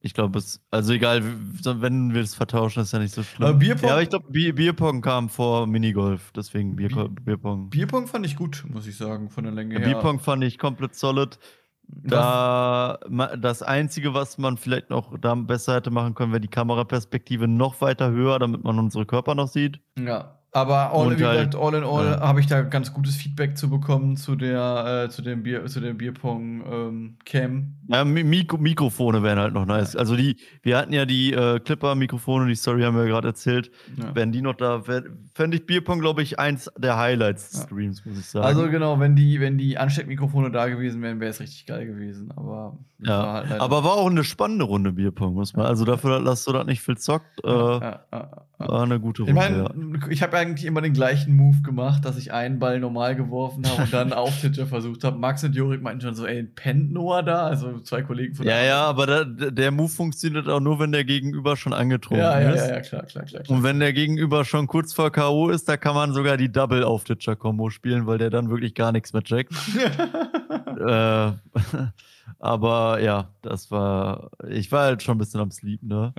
Ich 0.00 0.12
glaube, 0.12 0.38
es, 0.38 0.62
also 0.70 0.92
egal, 0.92 1.22
wenn 1.64 2.12
wir 2.12 2.20
es 2.20 2.34
vertauschen, 2.34 2.82
ist 2.82 2.92
ja 2.92 2.98
nicht 2.98 3.14
so 3.14 3.22
schlimm. 3.22 3.48
Aber 3.48 3.58
Bierpong, 3.58 3.88
ja, 3.88 3.92
aber 3.94 4.02
ich 4.02 4.10
glaube, 4.10 4.30
Bier, 4.30 4.54
Bierpong 4.54 5.00
kam 5.00 5.30
vor 5.30 5.66
Minigolf, 5.66 6.30
deswegen 6.32 6.76
Bier, 6.76 6.90
Bierpong. 7.22 7.70
Bierpong 7.70 8.06
fand 8.06 8.26
ich 8.26 8.36
gut, 8.36 8.64
muss 8.68 8.86
ich 8.86 8.98
sagen, 8.98 9.30
von 9.30 9.44
der 9.44 9.54
Länge 9.54 9.76
ja, 9.76 9.80
her. 9.80 9.88
Bierpong 9.88 10.20
fand 10.20 10.44
ich 10.44 10.58
komplett 10.58 10.94
solid. 10.94 11.38
Da, 11.86 12.98
das 13.38 13.62
Einzige, 13.62 14.14
was 14.14 14.38
man 14.38 14.56
vielleicht 14.56 14.90
noch 14.90 15.18
da 15.18 15.34
besser 15.34 15.74
hätte 15.74 15.90
machen 15.90 16.14
können, 16.14 16.32
wäre 16.32 16.40
die 16.40 16.48
Kameraperspektive 16.48 17.48
noch 17.48 17.80
weiter 17.80 18.10
höher, 18.10 18.38
damit 18.38 18.64
man 18.64 18.78
unsere 18.78 19.06
Körper 19.06 19.34
noch 19.34 19.48
sieht. 19.48 19.80
Ja. 19.98 20.38
Aber 20.54 20.92
all, 20.92 21.08
halt, 21.08 21.18
gesagt, 21.18 21.56
all 21.56 21.74
in 21.74 21.82
all 21.82 22.04
ja. 22.04 22.20
habe 22.20 22.38
ich 22.38 22.46
da 22.46 22.62
ganz 22.62 22.94
gutes 22.94 23.16
Feedback 23.16 23.58
zu 23.58 23.68
bekommen 23.68 24.16
zu 24.16 24.36
der, 24.36 25.06
äh, 25.06 25.10
zu 25.10 25.20
dem 25.20 25.42
Bier, 25.42 25.66
zu 25.66 25.80
dem 25.80 25.98
Bierpong 25.98 26.64
ähm, 26.70 27.16
Cam. 27.24 27.74
Ja, 27.88 28.04
Mik 28.04 28.60
Mikrofone 28.60 29.24
wären 29.24 29.40
halt 29.40 29.52
noch 29.52 29.66
nice. 29.66 29.96
Also 29.96 30.14
die, 30.14 30.36
wir 30.62 30.78
hatten 30.78 30.92
ja 30.92 31.06
die 31.06 31.32
äh, 31.32 31.58
Clipper-Mikrofone, 31.58 32.46
die 32.46 32.54
Story 32.54 32.82
haben 32.82 32.94
wir 32.94 33.02
ja 33.02 33.08
gerade 33.08 33.28
erzählt. 33.28 33.72
Ja. 33.96 34.14
Wenn 34.14 34.30
die 34.30 34.42
noch 34.42 34.54
da, 34.54 34.80
fände 34.80 35.56
ich 35.56 35.66
Bierpong, 35.66 35.98
glaube 35.98 36.22
ich, 36.22 36.38
eins 36.38 36.70
der 36.78 36.98
Highlights 36.98 37.50
des 37.50 37.62
Streams, 37.64 38.06
muss 38.06 38.16
ich 38.16 38.26
sagen. 38.26 38.46
Also 38.46 38.70
genau, 38.70 39.00
wenn 39.00 39.16
die, 39.16 39.40
wenn 39.40 39.58
die 39.58 39.76
Ansteckmikrofone 39.76 40.52
da 40.52 40.68
gewesen 40.68 41.02
wären, 41.02 41.18
wäre 41.18 41.30
es 41.30 41.40
richtig 41.40 41.66
geil 41.66 41.84
gewesen. 41.84 42.30
Aber 42.36 42.78
ja, 43.00 43.18
war 43.18 43.48
halt 43.48 43.60
aber 43.60 43.82
war 43.82 43.94
auch 43.94 44.08
eine 44.08 44.22
spannende 44.22 44.64
Runde 44.64 44.92
Bierpong, 44.92 45.34
muss 45.34 45.54
man. 45.54 45.66
Also 45.66 45.84
dafür, 45.84 46.22
dass 46.22 46.44
du 46.44 46.52
da 46.52 46.62
nicht 46.62 46.80
viel 46.80 46.96
zockt, 46.96 47.42
äh, 47.44 47.48
war 47.50 48.82
eine 48.82 49.00
gute 49.00 49.22
Runde. 49.22 49.32
Ich 49.32 49.34
meine, 49.34 49.98
ich 50.10 50.22
habe 50.22 50.38
eigentlich 50.44 50.66
immer 50.66 50.80
den 50.80 50.92
gleichen 50.92 51.36
Move 51.36 51.62
gemacht, 51.62 52.04
dass 52.04 52.16
ich 52.16 52.32
einen 52.32 52.58
Ball 52.58 52.78
normal 52.80 53.16
geworfen 53.16 53.66
habe 53.66 53.82
und 53.82 53.92
dann 53.92 54.12
einen 54.12 54.12
Auftitscher 54.12 54.66
versucht 54.66 55.04
habe. 55.04 55.18
Max 55.18 55.42
und 55.44 55.54
Jorik 55.54 55.82
meinten 55.82 56.02
schon 56.02 56.14
so, 56.14 56.26
ey, 56.26 56.42
pennt 56.42 56.92
Noah 56.92 57.22
da? 57.22 57.46
Also 57.46 57.80
zwei 57.80 58.02
Kollegen 58.02 58.34
von 58.34 58.46
Ja, 58.46 58.62
ja, 58.62 58.84
aber 58.84 59.06
da, 59.06 59.24
der 59.24 59.70
Move 59.70 59.88
funktioniert 59.88 60.48
auch 60.48 60.60
nur, 60.60 60.78
wenn 60.78 60.92
der 60.92 61.04
Gegenüber 61.04 61.56
schon 61.56 61.72
angetrunken 61.72 62.24
ja, 62.24 62.40
ja, 62.40 62.50
ist. 62.50 62.68
Ja, 62.68 62.74
ja, 62.74 62.80
klar, 62.80 63.02
klar, 63.04 63.24
klar, 63.24 63.42
klar. 63.42 63.56
Und 63.56 63.62
wenn 63.62 63.80
der 63.80 63.92
Gegenüber 63.92 64.44
schon 64.44 64.66
kurz 64.66 64.92
vor 64.92 65.10
K.O. 65.10 65.48
ist, 65.50 65.68
da 65.68 65.76
kann 65.76 65.94
man 65.94 66.12
sogar 66.12 66.36
die 66.36 66.50
Double-Auftitscher-Kombo 66.50 67.70
spielen, 67.70 68.06
weil 68.06 68.18
der 68.18 68.30
dann 68.30 68.50
wirklich 68.50 68.74
gar 68.74 68.92
nichts 68.92 69.12
mehr 69.12 69.22
checkt. 69.22 69.52
äh, 70.86 71.32
aber 72.38 73.00
ja, 73.00 73.30
das 73.42 73.70
war, 73.70 74.30
ich 74.48 74.70
war 74.70 74.84
halt 74.84 75.02
schon 75.02 75.16
ein 75.16 75.18
bisschen 75.18 75.40
am 75.40 75.50
Sleep, 75.50 75.82
ne? 75.82 76.12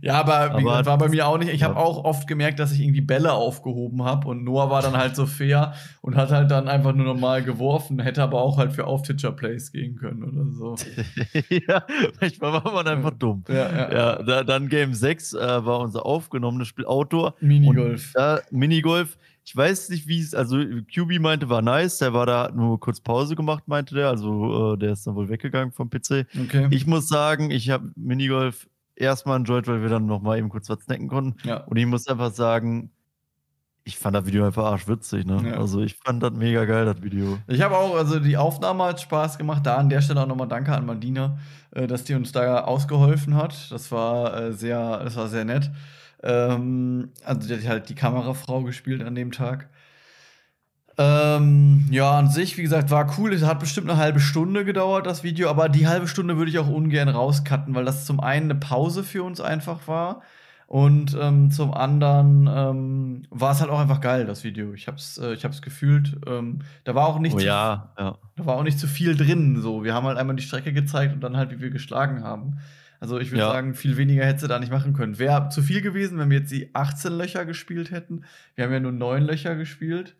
Ja, 0.00 0.20
aber, 0.20 0.36
aber 0.36 0.58
gesagt, 0.58 0.86
war 0.86 0.98
bei 0.98 1.08
mir 1.08 1.26
auch 1.26 1.38
nicht. 1.38 1.52
Ich 1.52 1.62
habe 1.62 1.76
auch 1.76 2.04
oft 2.04 2.28
gemerkt, 2.28 2.60
dass 2.60 2.72
ich 2.72 2.80
irgendwie 2.80 3.00
Bälle 3.00 3.32
aufgehoben 3.32 4.04
habe 4.04 4.28
und 4.28 4.44
Noah 4.44 4.70
war 4.70 4.82
dann 4.82 4.96
halt 4.96 5.16
so 5.16 5.26
fair 5.26 5.74
und 6.00 6.16
hat 6.16 6.30
halt 6.30 6.50
dann 6.50 6.68
einfach 6.68 6.92
nur 6.92 7.06
normal 7.06 7.42
geworfen, 7.42 7.98
hätte 7.98 8.22
aber 8.22 8.40
auch 8.40 8.58
halt 8.58 8.72
für 8.72 8.86
Auftitscher-Plays 8.86 9.72
gehen 9.72 9.96
können 9.96 10.22
oder 10.22 10.50
so. 10.52 10.76
ja, 11.48 11.84
manchmal 12.20 12.52
war 12.52 12.72
man 12.72 12.86
einfach 12.86 13.12
dumm. 13.18 13.44
Ja, 13.48 13.54
ja. 13.54 13.92
ja 13.92 14.22
da, 14.22 14.44
dann 14.44 14.68
Game 14.68 14.94
6 14.94 15.34
äh, 15.34 15.64
war 15.64 15.80
unser 15.80 16.06
aufgenommenes 16.06 16.68
Spiel 16.68 16.86
Outdoor. 16.86 17.34
Minigolf. 17.40 18.12
Und, 18.14 18.22
äh, 18.22 18.38
Minigolf 18.50 19.16
ich 19.44 19.56
weiß 19.56 19.88
nicht, 19.88 20.06
wie 20.06 20.20
es, 20.20 20.34
also 20.34 20.56
QB 20.58 21.18
meinte, 21.20 21.48
war 21.48 21.62
nice, 21.62 21.98
der 21.98 22.14
war 22.14 22.26
da, 22.26 22.50
nur 22.54 22.78
kurz 22.78 23.00
Pause 23.00 23.34
gemacht, 23.34 23.64
meinte 23.66 23.94
der, 23.94 24.08
also 24.08 24.74
äh, 24.74 24.78
der 24.78 24.92
ist 24.92 25.06
dann 25.06 25.16
wohl 25.16 25.28
weggegangen 25.28 25.72
vom 25.72 25.90
PC. 25.90 26.26
Okay. 26.44 26.68
Ich 26.70 26.86
muss 26.86 27.08
sagen, 27.08 27.50
ich 27.50 27.70
habe 27.70 27.90
Minigolf 27.96 28.68
erstmal 28.94 29.38
enjoyed, 29.38 29.66
weil 29.66 29.82
wir 29.82 29.88
dann 29.88 30.06
nochmal 30.06 30.38
eben 30.38 30.48
kurz 30.48 30.68
was 30.68 30.80
snacken 30.84 31.08
konnten. 31.08 31.36
Ja. 31.46 31.58
Und 31.64 31.76
ich 31.76 31.86
muss 31.86 32.06
einfach 32.06 32.32
sagen, 32.32 32.90
ich 33.84 33.98
fand 33.98 34.14
das 34.14 34.26
Video 34.26 34.46
einfach 34.46 34.64
arschwitzig, 34.64 35.26
ne? 35.26 35.42
Ja. 35.44 35.56
Also 35.58 35.80
ich 35.80 35.96
fand 35.96 36.22
das 36.22 36.32
mega 36.32 36.64
geil, 36.64 36.84
das 36.84 37.02
Video. 37.02 37.38
Ich 37.48 37.62
habe 37.62 37.76
auch, 37.76 37.96
also 37.96 38.20
die 38.20 38.36
Aufnahme 38.36 38.84
hat 38.84 39.00
Spaß 39.00 39.38
gemacht. 39.38 39.66
Da 39.66 39.76
an 39.76 39.88
der 39.88 40.02
Stelle 40.02 40.22
auch 40.22 40.28
nochmal 40.28 40.46
Danke 40.46 40.72
an 40.72 40.86
Madina, 40.86 41.38
äh, 41.72 41.88
dass 41.88 42.04
die 42.04 42.14
uns 42.14 42.30
da 42.30 42.60
ausgeholfen 42.60 43.34
hat. 43.34 43.72
Das 43.72 43.90
war 43.90 44.36
äh, 44.36 44.52
sehr, 44.52 45.02
das 45.02 45.16
war 45.16 45.28
sehr 45.28 45.44
nett. 45.44 45.70
Ähm, 46.22 47.10
also 47.24 47.48
die 47.48 47.54
hat 47.54 47.68
halt 47.68 47.88
die 47.88 47.94
Kamerafrau 47.94 48.62
gespielt 48.62 49.02
an 49.02 49.14
dem 49.14 49.32
Tag. 49.32 49.68
Ähm, 50.98 51.86
ja, 51.90 52.18
an 52.18 52.28
sich, 52.28 52.58
wie 52.58 52.62
gesagt, 52.62 52.90
war 52.90 53.18
cool. 53.18 53.32
Es 53.32 53.44
hat 53.44 53.60
bestimmt 53.60 53.88
eine 53.88 53.98
halbe 53.98 54.20
Stunde 54.20 54.64
gedauert, 54.64 55.06
das 55.06 55.22
Video, 55.22 55.48
aber 55.48 55.68
die 55.68 55.86
halbe 55.86 56.06
Stunde 56.06 56.36
würde 56.36 56.50
ich 56.50 56.58
auch 56.58 56.68
ungern 56.68 57.08
rauscutten, 57.08 57.74
weil 57.74 57.84
das 57.84 58.04
zum 58.04 58.20
einen 58.20 58.50
eine 58.50 58.60
Pause 58.60 59.02
für 59.02 59.22
uns 59.22 59.40
einfach 59.40 59.88
war. 59.88 60.22
Und 60.66 61.16
ähm, 61.20 61.50
zum 61.50 61.74
anderen 61.74 62.48
ähm, 62.50 63.26
war 63.28 63.52
es 63.52 63.60
halt 63.60 63.70
auch 63.70 63.78
einfach 63.78 64.00
geil, 64.00 64.24
das 64.24 64.42
Video. 64.42 64.72
Ich 64.72 64.88
hab's, 64.88 65.18
äh, 65.18 65.34
ich 65.34 65.44
hab's 65.44 65.60
gefühlt. 65.60 66.16
Ähm, 66.26 66.60
da 66.84 66.94
war 66.94 67.08
auch 67.08 67.18
nicht, 67.18 67.34
oh, 67.34 67.38
zu, 67.38 67.44
ja, 67.44 67.92
ja. 67.98 68.16
da 68.36 68.46
war 68.46 68.56
auch 68.56 68.62
nicht 68.62 68.78
zu 68.78 68.86
viel 68.86 69.14
drin. 69.14 69.60
So, 69.60 69.84
wir 69.84 69.92
haben 69.92 70.06
halt 70.06 70.16
einmal 70.16 70.36
die 70.36 70.42
Strecke 70.42 70.72
gezeigt 70.72 71.12
und 71.12 71.20
dann 71.20 71.36
halt, 71.36 71.50
wie 71.50 71.60
wir 71.60 71.68
geschlagen 71.68 72.22
haben. 72.22 72.58
Also 73.02 73.18
ich 73.18 73.32
würde 73.32 73.40
ja. 73.40 73.50
sagen, 73.50 73.74
viel 73.74 73.96
weniger 73.96 74.24
hätte 74.24 74.42
sie 74.42 74.48
da 74.48 74.60
nicht 74.60 74.70
machen 74.70 74.92
können. 74.92 75.18
Wäre 75.18 75.48
zu 75.48 75.60
viel 75.60 75.80
gewesen, 75.80 76.18
wenn 76.18 76.30
wir 76.30 76.38
jetzt 76.38 76.52
die 76.52 76.72
18 76.72 77.12
Löcher 77.12 77.44
gespielt 77.44 77.90
hätten. 77.90 78.22
Wir 78.54 78.64
haben 78.64 78.72
ja 78.72 78.78
nur 78.78 78.92
9 78.92 79.24
Löcher 79.24 79.56
gespielt. 79.56 80.14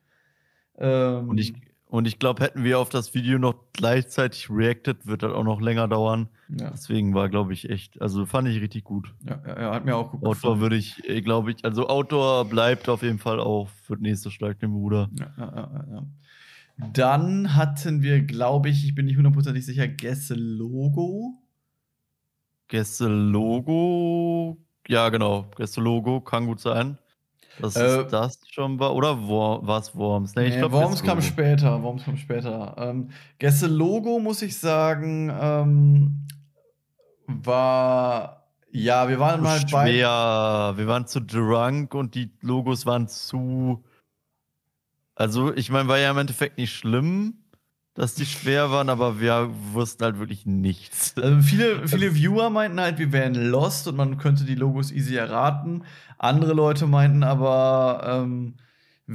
Ähm, 0.79 1.29
und 1.29 1.39
ich, 1.39 1.55
und 1.87 2.09
ich 2.09 2.19
glaube, 2.19 2.43
hätten 2.43 2.65
wir 2.65 2.81
auf 2.81 2.89
das 2.89 3.15
Video 3.15 3.39
noch 3.39 3.55
gleichzeitig 3.73 4.51
reacted, 4.51 5.07
wird 5.07 5.23
das 5.23 5.31
auch 5.33 5.45
noch 5.45 5.61
länger 5.61 5.87
dauern. 5.87 6.29
Ja. 6.49 6.71
Deswegen 6.71 7.15
war, 7.15 7.29
glaube 7.29 7.53
ich, 7.53 7.71
echt, 7.71 8.03
also 8.03 8.27
fand 8.27 8.49
ich 8.49 8.61
richtig 8.61 8.83
gut. 8.83 9.15
Ja, 9.29 9.41
ja, 9.47 9.75
hat 9.75 9.85
mir 9.85 9.95
auch 9.95 10.11
gut 10.11 10.25
Outdoor 10.25 10.59
würde 10.59 10.75
ich, 10.75 11.09
äh, 11.09 11.21
glaube 11.21 11.53
ich, 11.53 11.65
also 11.65 11.87
Outdoor 11.87 12.47
bleibt 12.47 12.89
auf 12.89 13.05
jeden 13.05 13.21
Fall 13.21 13.39
auch 13.39 13.69
für 13.85 13.93
das 13.93 14.03
nächste 14.03 14.33
Schlag 14.33 14.59
den 14.59 14.73
Bruder. 14.73 15.09
Ja. 15.21 16.05
Dann 16.95 17.55
hatten 17.55 18.03
wir, 18.03 18.23
glaube 18.23 18.71
ich, 18.71 18.85
ich 18.85 18.97
bin 18.97 19.07
nicht 19.07 19.19
hundertprozentig 19.19 19.65
sicher, 19.65 19.87
Gäste 19.87 20.35
Logo. 20.35 21.42
Gäste-Logo. 22.73 24.57
Ja, 24.89 25.11
genau. 25.11 25.45
Gäste-Logo 25.57 26.23
kann 26.23 26.47
gut 26.47 26.59
sein. 26.59 26.97
Das 27.61 27.77
äh, 27.77 28.07
das 28.07 28.39
schon 28.51 28.79
war. 28.81 28.95
Oder 28.95 29.29
war 29.29 29.79
es 29.79 29.95
Worms? 29.95 30.35
Nee, 30.35 30.47
ich 30.47 30.57
nee, 30.57 30.73
Worms 30.73 31.03
kam 31.03 31.21
später. 31.21 31.83
Worms 31.83 32.05
kam 32.05 32.17
später. 32.17 32.75
Ähm, 32.79 33.11
Gäste-Logo, 33.39 34.21
muss 34.21 34.41
ich 34.41 34.59
sagen, 34.59 35.31
ähm, 35.39 36.27
war. 37.27 38.49
Ja, 38.71 39.07
wir 39.07 39.21
waren 39.21 39.43
mal 39.43 39.61
bei. 39.71 39.91
Ja, 39.91 40.73
wir 40.75 40.87
waren 40.87 41.07
zu 41.07 41.21
drunk 41.21 41.95
und 41.95 42.15
die 42.15 42.31
Logos 42.41 42.87
waren 42.87 43.07
zu. 43.07 43.85
Also, 45.15 45.53
ich 45.53 45.71
meine, 45.71 45.89
war 45.89 45.99
ja 45.99 46.11
im 46.11 46.17
Endeffekt 46.17 46.57
nicht 46.57 46.73
schlimm 46.73 47.42
dass 47.95 48.15
die 48.15 48.25
schwer 48.25 48.71
waren, 48.71 48.89
aber 48.89 49.21
wir 49.21 49.51
wussten 49.73 50.05
halt 50.05 50.19
wirklich 50.19 50.47
nichts. 50.47 51.15
Also 51.19 51.43
viele, 51.43 51.87
viele 51.87 52.15
Viewer 52.15 52.49
meinten 52.51 52.81
halt, 52.81 52.99
wir 52.99 53.13
wären 53.13 53.35
lost 53.35 53.87
und 53.87 53.97
man 53.97 54.17
könnte 54.19 54.45
die 54.45 54.55
Logos 54.55 54.91
easy 54.91 55.17
erraten. 55.17 55.85
Andere 56.19 56.55
Leute 56.55 56.87
meinten 56.87 57.23
aber, 57.23 58.03
ähm, 58.07 58.55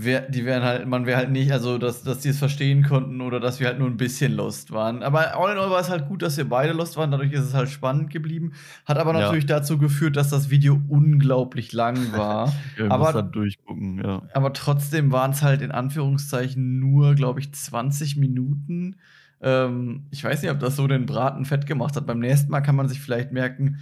wär, 0.04 0.22
die 0.22 0.46
wären 0.46 0.64
halt, 0.64 0.88
man 0.88 1.06
wäre 1.06 1.18
halt 1.18 1.32
nicht, 1.32 1.52
also 1.52 1.78
dass, 1.78 2.04
dass 2.04 2.20
die 2.20 2.30
es 2.30 2.40
verstehen 2.40 2.84
konnten 2.84 3.22
oder 3.22 3.40
dass 3.40 3.60
wir 3.60 3.68
halt 3.68 3.80
nur 3.80 3.88
ein 3.88 3.98
bisschen 3.98 4.34
lost 4.34 4.72
waren. 4.72 5.04
Aber 5.04 5.38
all 5.38 5.52
in 5.52 5.58
all 5.58 5.70
war 5.70 5.80
es 5.80 5.90
halt 5.90 6.08
gut, 6.08 6.22
dass 6.22 6.38
wir 6.38 6.48
beide 6.48 6.74
lost 6.74 6.98
waren, 6.98 7.12
dadurch 7.12 7.32
ist 7.32 7.42
es 7.42 7.54
halt 7.54 7.70
spannend 7.70 8.10
geblieben. 8.10 8.54
Hat 8.86 8.98
aber 8.98 9.14
natürlich 9.14 9.46
ja. 9.46 9.58
dazu 9.58 9.78
geführt, 9.78 10.16
dass 10.16 10.30
das 10.30 10.50
Video 10.50 10.80
unglaublich 10.88 11.74
lang 11.74 12.12
war. 12.16 12.54
ja, 12.78 12.90
aber, 12.90 13.14
dann 13.14 13.32
durchgucken, 13.32 14.02
ja. 14.04 14.24
aber 14.34 14.54
trotzdem 14.54 15.12
waren 15.12 15.32
es 15.32 15.42
halt 15.42 15.62
in 15.62 15.72
Anführungszeichen 15.72 16.80
nur, 16.80 17.16
glaube 17.16 17.40
ich, 17.40 17.54
20 17.54 18.18
Minuten. 18.18 18.98
Ähm, 19.42 20.08
ich 20.12 20.24
weiß 20.24 20.42
nicht, 20.42 20.52
ob 20.52 20.60
das 20.60 20.76
so 20.76 20.88
den 20.88 21.06
Braten 21.06 21.46
fett 21.46 21.66
gemacht 21.66 21.96
hat. 21.96 22.06
Beim 22.06 22.20
nächsten 22.20 22.52
Mal 22.52 22.62
kann 22.62 22.76
man 22.76 22.90
sich 22.90 23.00
vielleicht 23.00 23.32
merken, 23.32 23.80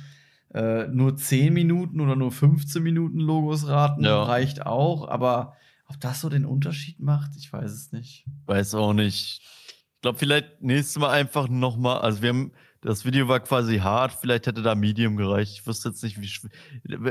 äh, 0.54 0.88
nur 0.88 1.18
10 1.18 1.54
Minuten 1.54 2.00
oder 2.00 2.16
nur 2.16 2.32
15 2.32 2.82
Minuten 2.82 3.20
Logos 3.20 3.68
raten 3.68 4.06
ja. 4.06 4.24
reicht 4.24 4.66
auch, 4.66 5.08
aber 5.10 5.54
ob 5.86 6.00
das 6.00 6.22
so 6.22 6.30
den 6.30 6.46
Unterschied 6.46 7.00
macht, 7.00 7.36
ich 7.38 7.52
weiß 7.52 7.72
es 7.72 7.92
nicht. 7.92 8.26
Weiß 8.46 8.76
auch 8.76 8.94
nicht. 8.94 9.42
Ich 9.68 10.02
glaube, 10.02 10.20
vielleicht 10.20 10.62
nächstes 10.62 10.98
Mal 10.98 11.10
einfach 11.12 11.48
nochmal, 11.48 12.00
also 12.00 12.22
wir 12.22 12.30
haben 12.30 12.52
das 12.86 13.04
Video 13.04 13.28
war 13.28 13.40
quasi 13.40 13.80
hart, 13.80 14.12
vielleicht 14.12 14.46
hätte 14.46 14.62
da 14.62 14.76
Medium 14.76 15.18
gereicht. 15.18 15.54
Ich 15.54 15.66
wusste 15.66 15.90
jetzt 15.90 16.04
nicht, 16.04 16.22
wie 16.22 16.28
schwer. 16.28 16.52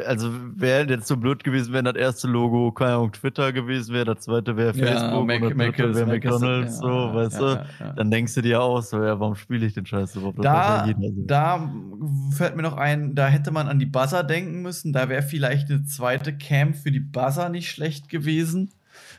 Also 0.07 0.31
wäre 0.55 0.89
jetzt 0.89 1.09
so 1.09 1.16
blöd 1.16 1.43
gewesen, 1.43 1.72
wenn 1.72 1.85
das 1.85 1.97
erste 1.97 2.29
Logo, 2.29 2.70
keine 2.70 2.95
Ahnung, 2.95 3.11
Twitter 3.11 3.53
gewesen 3.53 3.93
wäre, 3.93 4.05
das 4.05 4.20
zweite 4.20 4.57
wäre 4.57 4.72
Facebook 4.72 5.31
ja, 5.31 5.39
Mac, 5.39 5.43
und 5.43 5.59
dritte 5.59 5.95
wäre 5.95 6.07
McDonalds, 6.07 6.79
so, 6.79 6.89
ja, 6.89 7.14
weißt 7.14 7.41
ja, 7.41 7.55
du? 7.55 7.95
Dann 7.97 8.11
denkst 8.11 8.35
du 8.35 8.43
dir 8.43 8.62
auch 8.62 8.81
so, 8.83 9.03
ja, 9.03 9.18
warum 9.18 9.35
spiele 9.35 9.66
ich 9.66 9.75
den 9.75 9.85
Scheiß 9.85 10.14
überhaupt? 10.14 10.45
Da, 10.45 10.87
da 11.27 11.75
fällt 12.31 12.55
mir 12.55 12.62
noch 12.62 12.77
ein, 12.77 13.16
da 13.16 13.27
hätte 13.27 13.51
man 13.51 13.66
an 13.66 13.81
die 13.81 13.87
Buzzer 13.87 14.22
denken 14.22 14.62
müssen. 14.62 14.93
Da 14.93 15.09
wäre 15.09 15.22
vielleicht 15.22 15.70
eine 15.70 15.85
zweite 15.85 16.37
Cam 16.37 16.75
für 16.75 16.93
die 16.93 17.01
Buzzer 17.01 17.49
nicht 17.49 17.68
schlecht 17.68 18.09
gewesen, 18.09 18.70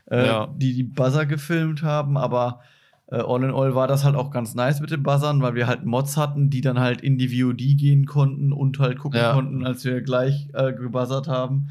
äh, 0.06 0.48
die 0.56 0.74
die 0.74 0.84
Buzzer 0.84 1.26
gefilmt 1.26 1.84
haben, 1.84 2.16
aber 2.18 2.62
äh, 3.08 3.18
all 3.18 3.44
in 3.44 3.52
all 3.52 3.76
war 3.76 3.88
das 3.88 4.04
halt 4.04 4.16
auch 4.16 4.32
ganz 4.32 4.56
nice 4.56 4.80
mit 4.82 4.92
dem 4.92 5.04
Buzzern, 5.04 5.42
weil 5.42 5.56
wir 5.56 5.68
halt 5.68 5.86
Mods 5.86 6.18
hatten, 6.18 6.50
die 6.50 6.62
dann 6.62 6.80
halt 6.80 7.02
in 7.02 7.18
die 7.18 7.30
VOD 7.30 7.58
gehen 7.78 8.06
konnten 8.06 8.52
und 8.52 8.80
halt 8.80 8.98
gucken 9.00 9.20
Ja. 9.20 9.34
konnten, 9.34 9.66
als 9.66 9.84
wir 9.86 10.02
gleich 10.02 10.50
äh, 10.54 10.74
gebuzzert 10.74 11.28
haben. 11.28 11.70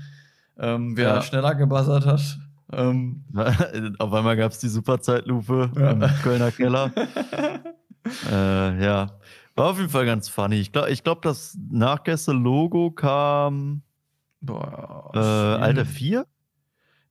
Ähm, 0.58 0.96
wer 0.96 1.14
Ja. 1.14 1.20
schneller 1.22 1.54
gebuzzert 1.54 2.06
hat. 2.06 2.38
Ähm, 2.72 3.24
Auf 3.98 4.12
einmal 4.12 4.36
gab 4.36 4.52
es 4.52 4.58
die 4.58 4.68
Superzeitlupe 4.68 5.70
Ja. 5.76 5.90
im 5.90 6.00
Kölner 6.22 6.50
Keller. 6.52 6.92
äh, 8.30 8.84
ja. 8.84 9.10
War 9.56 9.66
auf 9.70 9.78
jeden 9.78 9.90
Fall 9.90 10.06
ganz 10.06 10.28
funny. 10.28 10.56
Ich 10.56 10.72
glaube, 10.72 10.90
ich 10.90 11.04
glaub, 11.04 11.22
das 11.22 11.56
Nachgäste-Logo 11.70 12.90
kam 12.90 13.82
boah, 14.40 15.10
äh. 15.14 15.18
Alter 15.18 15.84
4? 15.84 16.26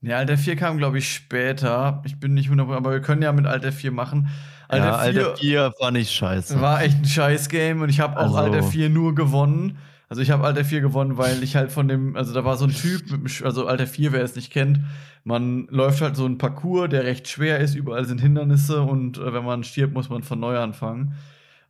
Nee, 0.04 0.14
Alter 0.14 0.38
4 0.38 0.58
kam, 0.58 0.78
glaube 0.78 0.98
ich, 0.98 1.12
später. 1.14 2.02
Ich 2.06 2.20
bin 2.20 2.34
nicht 2.34 2.50
100%, 2.50 2.76
aber 2.76 2.92
wir 2.92 3.00
können 3.00 3.22
ja 3.22 3.32
mit 3.32 3.46
Alter 3.48 3.72
4 3.72 3.92
machen. 3.92 4.28
Alter, 4.68 4.86
ja, 4.86 4.94
4 4.98 5.02
Alter 5.24 5.38
4 5.38 5.74
fand 5.80 5.98
ich 5.98 6.12
scheiße. 6.12 6.60
war 6.62 6.82
echt 6.84 6.98
ein 6.98 7.06
scheiß 7.06 7.48
Game 7.48 7.82
und 7.82 7.88
ich 7.90 8.00
habe 8.02 8.18
auch 8.18 8.24
Also- 8.24 8.38
Alter 8.38 8.64
4 8.64 8.90
nur 8.90 9.16
gewonnen. 9.16 9.78
Also 10.10 10.22
ich 10.22 10.30
habe 10.30 10.44
Alter 10.44 10.66
4 10.66 10.82
gewonnen, 10.82 11.18
weil 11.18 11.42
ich 11.42 11.56
halt 11.56 11.72
von 11.72 11.88
dem, 11.88 12.16
also 12.18 12.34
da 12.34 12.44
war 12.46 12.58
so 12.58 12.66
ein 12.66 12.72
Typ, 12.74 13.02
also 13.44 13.66
Alter 13.66 13.88
4, 13.88 14.12
wer 14.12 14.22
es 14.24 14.36
nicht 14.36 14.52
kennt, 14.52 14.80
man 15.24 15.68
läuft 15.72 16.02
halt 16.02 16.16
so 16.18 16.26
einen 16.26 16.38
Parcours, 16.38 16.90
der 16.90 17.06
recht 17.06 17.28
schwer 17.30 17.60
ist, 17.60 17.74
überall 17.74 18.06
sind 18.06 18.20
Hindernisse 18.20 18.82
und 18.82 19.18
äh, 19.18 19.34
wenn 19.34 19.46
man 19.46 19.64
stirbt, 19.64 19.94
muss 19.94 20.10
man 20.10 20.22
von 20.22 20.40
neu 20.40 20.58
anfangen. 20.60 21.16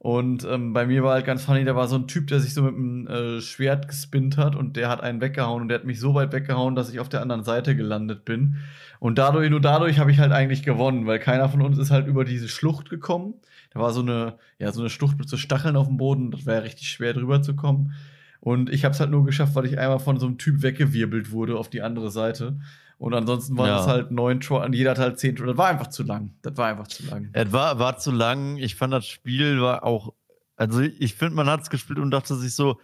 Und 0.03 0.43
ähm, 0.43 0.73
bei 0.73 0.85
mir 0.85 1.01
war 1.01 1.13
halt 1.13 1.25
ganz 1.25 1.45
funny, 1.45 1.63
da 1.63 1.77
war 1.77 1.87
so 1.87 1.95
ein 1.95 2.09
Typ, 2.09 2.27
der 2.27 2.41
sich 2.41 2.53
so 2.53 2.61
mit 2.61 2.75
einem 2.75 3.07
äh, 3.07 3.39
Schwert 3.39 3.87
gespinnt 3.87 4.35
hat 4.35 4.53
und 4.53 4.75
der 4.75 4.89
hat 4.89 4.99
einen 4.99 5.21
weggehauen 5.21 5.61
und 5.61 5.69
der 5.69 5.79
hat 5.79 5.85
mich 5.85 5.97
so 5.97 6.13
weit 6.13 6.33
weggehauen, 6.33 6.75
dass 6.75 6.91
ich 6.91 6.99
auf 6.99 7.07
der 7.07 7.21
anderen 7.21 7.45
Seite 7.45 7.73
gelandet 7.73 8.25
bin. 8.25 8.57
Und 8.99 9.17
dadurch, 9.17 9.49
nur 9.49 9.61
dadurch 9.61 9.99
habe 9.99 10.11
ich 10.11 10.19
halt 10.19 10.33
eigentlich 10.33 10.61
gewonnen, 10.61 11.07
weil 11.07 11.19
keiner 11.19 11.47
von 11.47 11.61
uns 11.61 11.77
ist 11.77 11.89
halt 11.89 12.05
über 12.07 12.25
diese 12.25 12.49
Schlucht 12.49 12.89
gekommen. 12.89 13.35
Da 13.73 13.79
war 13.79 13.93
so 13.93 14.01
eine, 14.01 14.35
ja, 14.59 14.73
so 14.73 14.81
eine 14.81 14.89
Schlucht 14.89 15.17
mit 15.17 15.29
so 15.29 15.37
Stacheln 15.37 15.77
auf 15.77 15.87
dem 15.87 15.95
Boden, 15.95 16.31
das 16.31 16.45
wäre 16.45 16.63
richtig 16.63 16.89
schwer 16.89 17.13
drüber 17.13 17.41
zu 17.41 17.55
kommen. 17.55 17.93
Und 18.41 18.69
ich 18.73 18.83
habe 18.83 18.91
es 18.93 18.99
halt 18.99 19.09
nur 19.09 19.23
geschafft, 19.23 19.55
weil 19.55 19.67
ich 19.67 19.79
einmal 19.79 19.99
von 19.99 20.19
so 20.19 20.25
einem 20.25 20.37
Typ 20.37 20.63
weggewirbelt 20.63 21.31
wurde 21.31 21.57
auf 21.57 21.69
die 21.69 21.81
andere 21.81 22.11
Seite. 22.11 22.59
Und 23.03 23.13
ansonsten 23.13 23.57
waren 23.57 23.67
Ja. 23.67 23.81
es 23.81 23.87
halt 23.87 24.11
neun 24.11 24.39
und 24.49 24.73
jeder 24.73 24.91
hat 24.91 24.97
halt 24.97 25.19
zehn 25.19 25.35
Try. 25.35 25.47
Das 25.47 25.57
war 25.57 25.67
einfach 25.67 25.87
zu 25.87 26.03
lang. 26.03 26.35
Das 26.41 26.55
war 26.55 26.67
einfach 26.67 26.87
zu 26.87 27.05
lang. 27.05 27.29
Es 27.33 27.51
war, 27.51 27.77
war 27.77 27.97
zu 27.97 28.11
lang. 28.11 28.55
Ich 28.55 28.75
fand 28.75 28.93
das 28.93 29.05
Spiel 29.05 29.59
war 29.61 29.83
auch. 29.83 30.13
Also 30.55 30.79
ich 30.79 31.15
finde, 31.15 31.35
man 31.35 31.47
hat 31.49 31.63
es 31.63 31.69
gespielt 31.69 31.99
und 31.99 32.11
dachte 32.11 32.33
sich 32.35 32.55
so, 32.55 32.79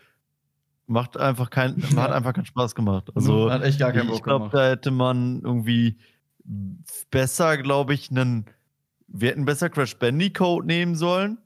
macht 0.88 1.15
einfach 1.15 1.49
kein, 1.49 1.78
Ja. 1.95 2.01
hat 2.03 2.11
einfach 2.11 2.34
keinen 2.34 2.45
Spaß 2.47 2.76
gemacht. 2.76 3.09
Also 3.15 3.49
hat 3.49 3.63
echt 3.63 3.80
gar 3.80 3.93
keinen 3.93 4.07
ich 4.07 4.15
Bock 4.15 4.24
glaube, 4.24 4.39
gemacht. 4.49 4.55
da 4.55 4.70
hätte 4.72 4.91
man 4.91 5.41
irgendwie 5.41 5.97
besser, 7.11 7.57
glaube 7.57 7.93
ich, 7.93 8.11
einen. 8.11 8.45
Wir 9.07 9.30
hätten 9.30 9.45
besser 9.45 9.70
Crash 9.70 9.95
Bandicoot 9.97 10.65
nehmen 10.65 10.95
sollen, 10.95 11.38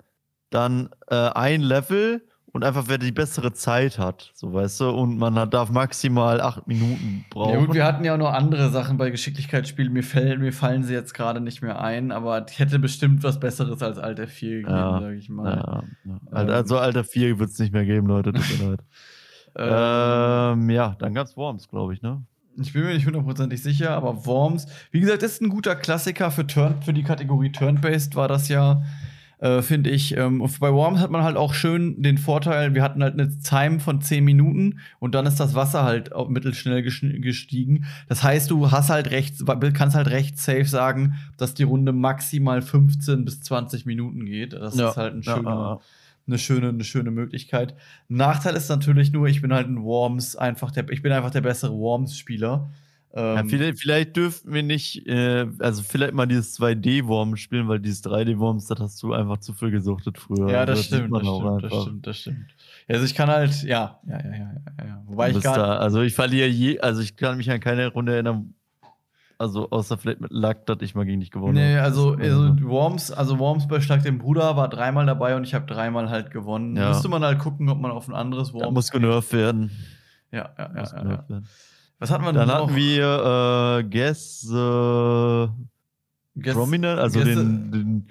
dann 0.49 0.89
äh, 1.09 1.15
ein 1.15 1.61
Level 1.61 2.27
und 2.53 2.63
einfach 2.63 2.85
wer 2.87 2.97
die 2.97 3.11
bessere 3.11 3.51
Zeit 3.51 3.99
hat, 3.99 4.31
so 4.35 4.53
weißt 4.53 4.79
du, 4.79 4.89
und 4.91 5.17
man 5.17 5.35
hat, 5.35 5.53
darf 5.53 5.69
maximal 5.71 6.39
acht 6.39 6.65
Minuten 6.67 7.25
brauchen. 7.29 7.51
Ja 7.53 7.59
gut, 7.65 7.73
wir 7.73 7.83
hatten 7.83 8.05
ja 8.05 8.13
auch 8.13 8.17
noch 8.17 8.31
andere 8.31 8.69
Sachen 8.69 8.97
bei 8.97 9.09
Geschicklichkeitsspielen. 9.09 9.91
Mir, 9.91 10.03
fällen- 10.03 10.39
mir 10.39 10.53
fallen 10.53 10.83
sie 10.83 10.93
jetzt 10.93 11.13
gerade 11.13 11.41
nicht 11.41 11.61
mehr 11.61 11.81
ein, 11.81 12.11
aber 12.11 12.45
ich 12.49 12.59
hätte 12.59 12.79
bestimmt 12.79 13.23
was 13.23 13.39
Besseres 13.39 13.81
als 13.81 13.97
Alter 13.97 14.27
4 14.27 14.49
gegeben, 14.61 14.71
Ja, 14.71 14.99
sage 15.01 15.15
ich 15.15 15.29
mal. 15.29 15.55
ja, 15.57 15.83
ja. 16.05 16.41
Ähm. 16.41 16.49
Also 16.49 16.77
Alter 16.77 17.03
4 17.03 17.39
wird 17.39 17.49
es 17.49 17.59
nicht 17.59 17.73
mehr 17.73 17.85
geben, 17.85 18.07
Leute. 18.07 18.31
Tut 18.31 18.59
mir 18.59 18.69
leid. 18.71 18.79
Ähm, 19.55 20.63
Ähm, 20.63 20.69
ja, 20.71 20.95
dann 20.97 21.13
gab's 21.13 21.37
Worms, 21.37 21.67
glaube 21.67 21.93
ich, 21.93 22.01
ne? 22.01 22.23
Ich 22.59 22.73
bin 22.73 22.83
mir 22.85 22.93
nicht 22.95 23.05
hundertprozentig 23.05 23.61
sicher, 23.61 23.91
aber 23.91 24.25
Worms, 24.25 24.65
wie 24.91 24.99
gesagt, 24.99 25.21
ist 25.21 25.41
ein 25.43 25.49
guter 25.49 25.75
Klassiker 25.75 26.31
für 26.31 26.47
Turn, 26.47 26.81
für 26.81 26.91
die 26.93 27.03
Kategorie 27.03 27.51
Turn-Based 27.51 28.15
war 28.15 28.27
das 28.27 28.47
ja, 28.47 28.81
äh, 29.43 29.61
finde 29.61 29.89
ich. 29.89 30.15
Ähm, 30.15 30.41
bei 30.61 30.71
Worms 30.71 31.01
hat 31.01 31.11
man 31.11 31.23
halt 31.23 31.35
auch 31.35 31.53
schön 31.53 32.01
den 32.01 32.17
Vorteil, 32.17 32.75
wir 32.75 32.81
hatten 32.81 33.03
halt 33.03 33.19
eine 33.19 33.37
Time 33.39 33.81
von 33.81 33.99
10 33.99 34.23
Minuten 34.23 34.79
und 34.99 35.15
dann 35.15 35.25
ist 35.25 35.37
das 35.37 35.53
Wasser 35.53 35.83
halt 35.83 36.11
mittelschnell 36.29 36.81
gestiegen. 36.81 37.85
Das 38.07 38.23
heißt, 38.23 38.49
du 38.49 38.71
hast 38.71 38.89
halt 38.89 39.11
recht, 39.11 39.43
kannst 39.73 39.97
halt 39.97 40.07
recht 40.07 40.39
safe 40.39 40.63
sagen, 40.63 41.15
dass 41.35 41.53
die 41.55 41.63
Runde 41.63 41.91
maximal 41.91 42.61
15 42.61 43.25
bis 43.25 43.41
20 43.41 43.85
Minuten 43.85 44.25
geht. 44.25 44.53
Das 44.53 44.75
ist 44.75 44.95
halt 44.95 45.13
ein 45.13 45.23
schöner, 45.23 45.81
eine 46.25 46.37
schöne, 46.37 46.69
eine 46.69 46.85
schöne 46.85 47.11
Möglichkeit. 47.11 47.75
Nachteil 48.07 48.55
ist 48.55 48.69
natürlich 48.69 49.11
nur, 49.11 49.27
ich 49.27 49.41
bin 49.41 49.53
halt 49.53 49.67
ein 49.67 49.83
Worms, 49.83 50.37
einfach 50.37 50.71
der, 50.71 50.89
ich 50.89 51.01
bin 51.01 51.11
einfach 51.11 51.31
der 51.31 51.41
bessere 51.41 51.73
Worms-Spieler. 51.73 52.71
Ja, 53.15 53.39
Ähm, 53.39 53.49
vielleicht, 53.49 53.79
vielleicht 53.79 54.15
dürfen 54.17 54.53
wir 54.53 54.63
nicht, 54.63 55.05
äh, 55.07 55.45
also 55.59 55.83
vielleicht 55.83 56.13
mal 56.13 56.25
dieses 56.25 56.59
2D-Worms 56.59 57.39
spielen, 57.39 57.67
weil 57.67 57.79
dieses 57.79 58.03
3D-Worms, 58.03 58.65
das 58.67 58.79
hast 58.79 59.03
du 59.03 59.13
einfach 59.13 59.37
zu 59.37 59.53
viel 59.53 59.69
gesuchtet 59.69 60.17
früher. 60.17 60.49
ja, 60.49 60.65
das 60.65 60.79
sieht 60.79 60.87
stimmt, 60.87 61.13
das 61.13 61.21
stimmt, 61.27 61.63
das 61.63 61.81
stimmt, 61.83 62.07
das 62.07 62.17
stimmt. 62.17 62.45
Also 62.87 63.05
ich 63.05 63.13
kann 63.13 63.29
halt, 63.29 63.63
ja, 63.63 63.99
ja, 64.07 64.17
ja, 64.19 64.31
ja, 64.31 64.85
ja. 64.85 65.03
Wobei 65.05 65.29
ich 65.29 65.41
gar 65.41 65.55
da, 65.57 65.77
also 65.77 66.01
ich 66.01 66.15
verliere 66.15 66.47
je, 66.47 66.79
also 66.79 67.01
ich 67.01 67.15
kann 67.15 67.37
mich 67.37 67.49
an 67.51 67.59
keine 67.59 67.87
Runde 67.87 68.13
erinnern, 68.13 68.55
also 69.37 69.69
außer 69.69 69.97
vielleicht 69.97 70.21
mit 70.21 70.31
Luck, 70.31 70.65
dass 70.65 70.77
ich 70.81 70.95
mal 70.95 71.05
gegen 71.05 71.19
dich 71.19 71.29
gewonnen 71.31 71.53
Nee, 71.55 71.75
habe. 71.75 71.83
also, 71.83 72.15
Das 72.15 72.25
also 72.31 72.61
Worms, 72.63 73.11
also 73.11 73.39
Worms 73.39 73.67
bei 73.67 73.79
Schlag 73.81 74.01
den 74.03 74.17
Bruder 74.17 74.55
war 74.57 74.69
dreimal 74.69 75.05
dabei 75.05 75.35
und 75.35 75.43
ich 75.43 75.53
habe 75.53 75.65
dreimal 75.65 76.09
halt 76.09 76.31
gewonnen. 76.31 76.75
Ja. 76.75 76.89
Müsste 76.89 77.09
man 77.09 77.23
halt 77.23 77.39
gucken, 77.39 77.69
ob 77.69 77.79
man 77.79 77.91
auf 77.91 78.07
ein 78.07 78.15
anderes 78.15 78.49
so. 78.49 78.59
Da 78.59 78.65
Worms. 78.65 78.73
muss 78.75 78.91
genervt 78.91 79.33
werden. 79.33 79.69
ja, 80.31 80.49
ja, 80.57 80.71
ja, 80.75 80.83
ja, 81.03 81.25
ja. 81.29 81.41
Was 81.99 82.11
hatten 82.11 82.23
wir 82.25 82.33
Dann 82.33 82.47
noch? 82.47 82.67
hatten 82.67 82.75
wir 82.75 83.79
äh, 83.79 83.83
Guess 83.89 84.43
äh, 84.49 85.47
Guess- 86.41 86.53
Prominent, 86.55 86.99
also 86.99 87.19
Guess- 87.19 87.25
den, 87.35 87.71
den, 87.71 88.07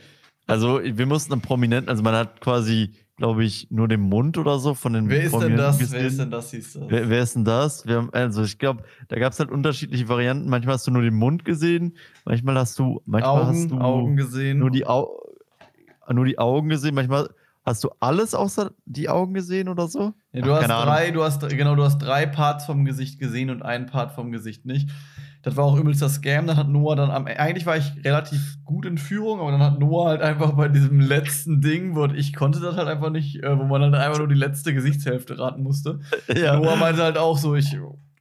also 0.47 0.81
wir 0.83 1.07
mussten 1.07 1.33
einen 1.33 1.43
Prominenten, 1.43 1.89
also 1.89 2.03
man 2.03 2.15
hat 2.15 2.41
quasi, 2.41 2.93
glaube 3.17 3.45
ich, 3.45 3.69
nur 3.71 3.89
den 3.89 4.01
Mund 4.01 4.39
oder 4.39 4.59
so 4.59 4.75
von 4.75 4.93
den 4.95 5.09
Wer 5.09 5.19
ist 5.25 5.33
denn 5.33 5.41
Prominenten 5.41 5.57
das? 5.65 5.79
gesehen. 5.79 6.01
Wer 6.01 6.07
ist 6.09 6.19
denn 6.19 6.31
das? 6.31 6.51
Hieß 6.51 6.73
das? 6.75 6.83
Wer, 6.89 7.09
wer 7.11 7.23
ist 7.23 7.35
denn 7.37 7.45
das? 7.45 7.87
Wir 7.87 7.97
haben, 7.97 8.11
also 8.13 8.43
ich 8.43 8.59
glaube, 8.59 8.83
da 9.09 9.19
gab 9.19 9.33
es 9.33 9.39
halt 9.41 9.51
unterschiedliche 9.51 10.09
Varianten. 10.09 10.49
Manchmal 10.49 10.75
hast 10.75 10.87
du 10.87 10.91
nur 10.91 11.03
den 11.03 11.15
Mund 11.15 11.45
gesehen, 11.45 11.97
manchmal 12.25 12.57
hast 12.57 12.79
du, 12.79 13.01
manchmal 13.07 13.47
hast 13.47 13.71
du 13.71 13.75
Augen, 13.77 13.83
Augen 13.83 14.17
gesehen. 14.17 14.59
nur 14.59 14.71
die 14.71 14.87
Au 14.87 15.19
nur 16.11 16.25
die 16.25 16.39
Augen 16.39 16.69
gesehen, 16.69 16.95
manchmal 16.95 17.29
hast 17.65 17.85
du 17.85 17.91
alles 18.01 18.35
außer 18.35 18.73
die 18.87 19.09
Augen 19.09 19.35
gesehen 19.35 19.69
oder 19.69 19.87
so. 19.87 20.13
Ja, 20.33 20.41
du 20.43 20.51
Ach, 20.51 20.55
hast 20.57 20.61
keine 20.63 20.75
Ahnung. 20.75 20.95
drei, 20.95 21.11
du 21.11 21.23
hast 21.23 21.49
genau, 21.51 21.75
du 21.75 21.85
hast 21.85 21.99
drei 21.99 22.27
Parts 22.27 22.65
vom 22.65 22.85
Gesicht 22.85 23.19
gesehen 23.19 23.51
und 23.51 23.63
einen 23.63 23.87
Part 23.87 24.13
vom 24.13 24.33
Gesicht 24.33 24.65
nicht. 24.65 24.89
Das 25.43 25.57
war 25.57 25.65
auch 25.65 25.77
übelster 25.77 26.09
Scam. 26.09 26.47
Dann 26.47 26.57
hat 26.57 26.69
Noah 26.69 26.97
dann 26.97 27.11
am 27.11 27.27
eigentlich 27.27 27.67
war 27.67 27.77
ich 27.77 27.93
relativ 28.05 28.59
gut 28.65 28.87
in 28.87 28.97
Führung, 28.97 29.41
aber 29.41 29.51
dann 29.51 29.63
hat 29.63 29.79
Noah 29.79 30.11
halt 30.11 30.23
einfach 30.23 30.53
bei 30.53 30.69
diesem 30.69 31.01
letzten 31.01 31.61
Ding, 31.61 31.97
wo 31.97 32.07
ich 32.07 32.33
konnte 32.35 32.61
das 32.61 32.77
halt 32.77 32.89
einfach 32.89 33.11
nicht, 33.11 33.43
äh, 33.43 33.59
wo 33.59 33.65
man 33.65 33.83
halt 33.83 33.95
einfach 33.95 34.19
nur 34.19 34.29
die 34.29 34.35
letzte 34.37 34.73
Gesichtshälfte 34.73 35.39
raten 35.39 35.63
musste. 35.63 36.01
Ja, 36.35 36.57
Noah 36.57 36.77
meinte 36.77 37.03
halt 37.03 37.19
auch 37.19 37.37
so, 37.37 37.55
ich 37.55 37.77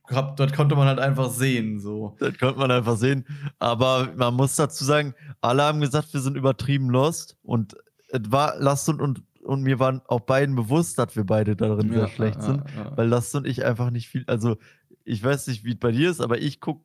hab, 0.09 0.36
das 0.36 0.51
konnte 0.53 0.76
man 0.76 0.88
halt 0.88 0.99
einfach 0.99 1.30
sehen, 1.30 1.80
so. 1.80 2.16
das 2.20 2.38
konnte 2.38 2.59
man 2.59 2.72
einfach 2.72 2.97
sehen. 2.97 3.26
Aber 3.59 4.09
man 4.16 4.34
muss 4.34 4.55
dazu 4.55 4.84
sagen, 4.84 5.14
alle 5.39 5.64
haben 5.64 5.80
gesagt, 5.80 6.14
wir 6.14 6.20
sind 6.20 6.36
übertrieben 6.36 6.89
lost. 6.89 7.38
Und 7.43 7.76
es 8.09 8.20
war 8.26 8.55
Last 8.57 8.89
und, 8.89 9.01
und, 9.01 9.24
und 9.44 9.62
mir 9.64 9.80
waren 9.80 10.02
auch 10.08 10.22
beiden 10.22 10.56
bewusst, 10.56 10.98
dass 11.00 11.16
wir 11.16 11.24
beide 11.26 11.56
darin 11.56 11.92
sehr 11.92 12.08
schlecht 12.08 12.42
sind. 12.42 12.64
ja. 12.76 12.96
Weil 12.96 13.08
Last 13.08 13.34
und 13.36 13.46
ich 13.48 13.66
einfach 13.66 13.89
nicht 13.89 14.08
viel, 14.08 14.24
also 14.28 14.58
ich 15.04 15.24
weiß 15.24 15.48
nicht, 15.48 15.64
wie 15.66 15.72
es 15.74 15.80
bei 15.80 15.92
dir 15.92 16.10
ist, 16.12 16.22
aber 16.22 16.39
ich 16.39 16.60
gucke 16.60 16.84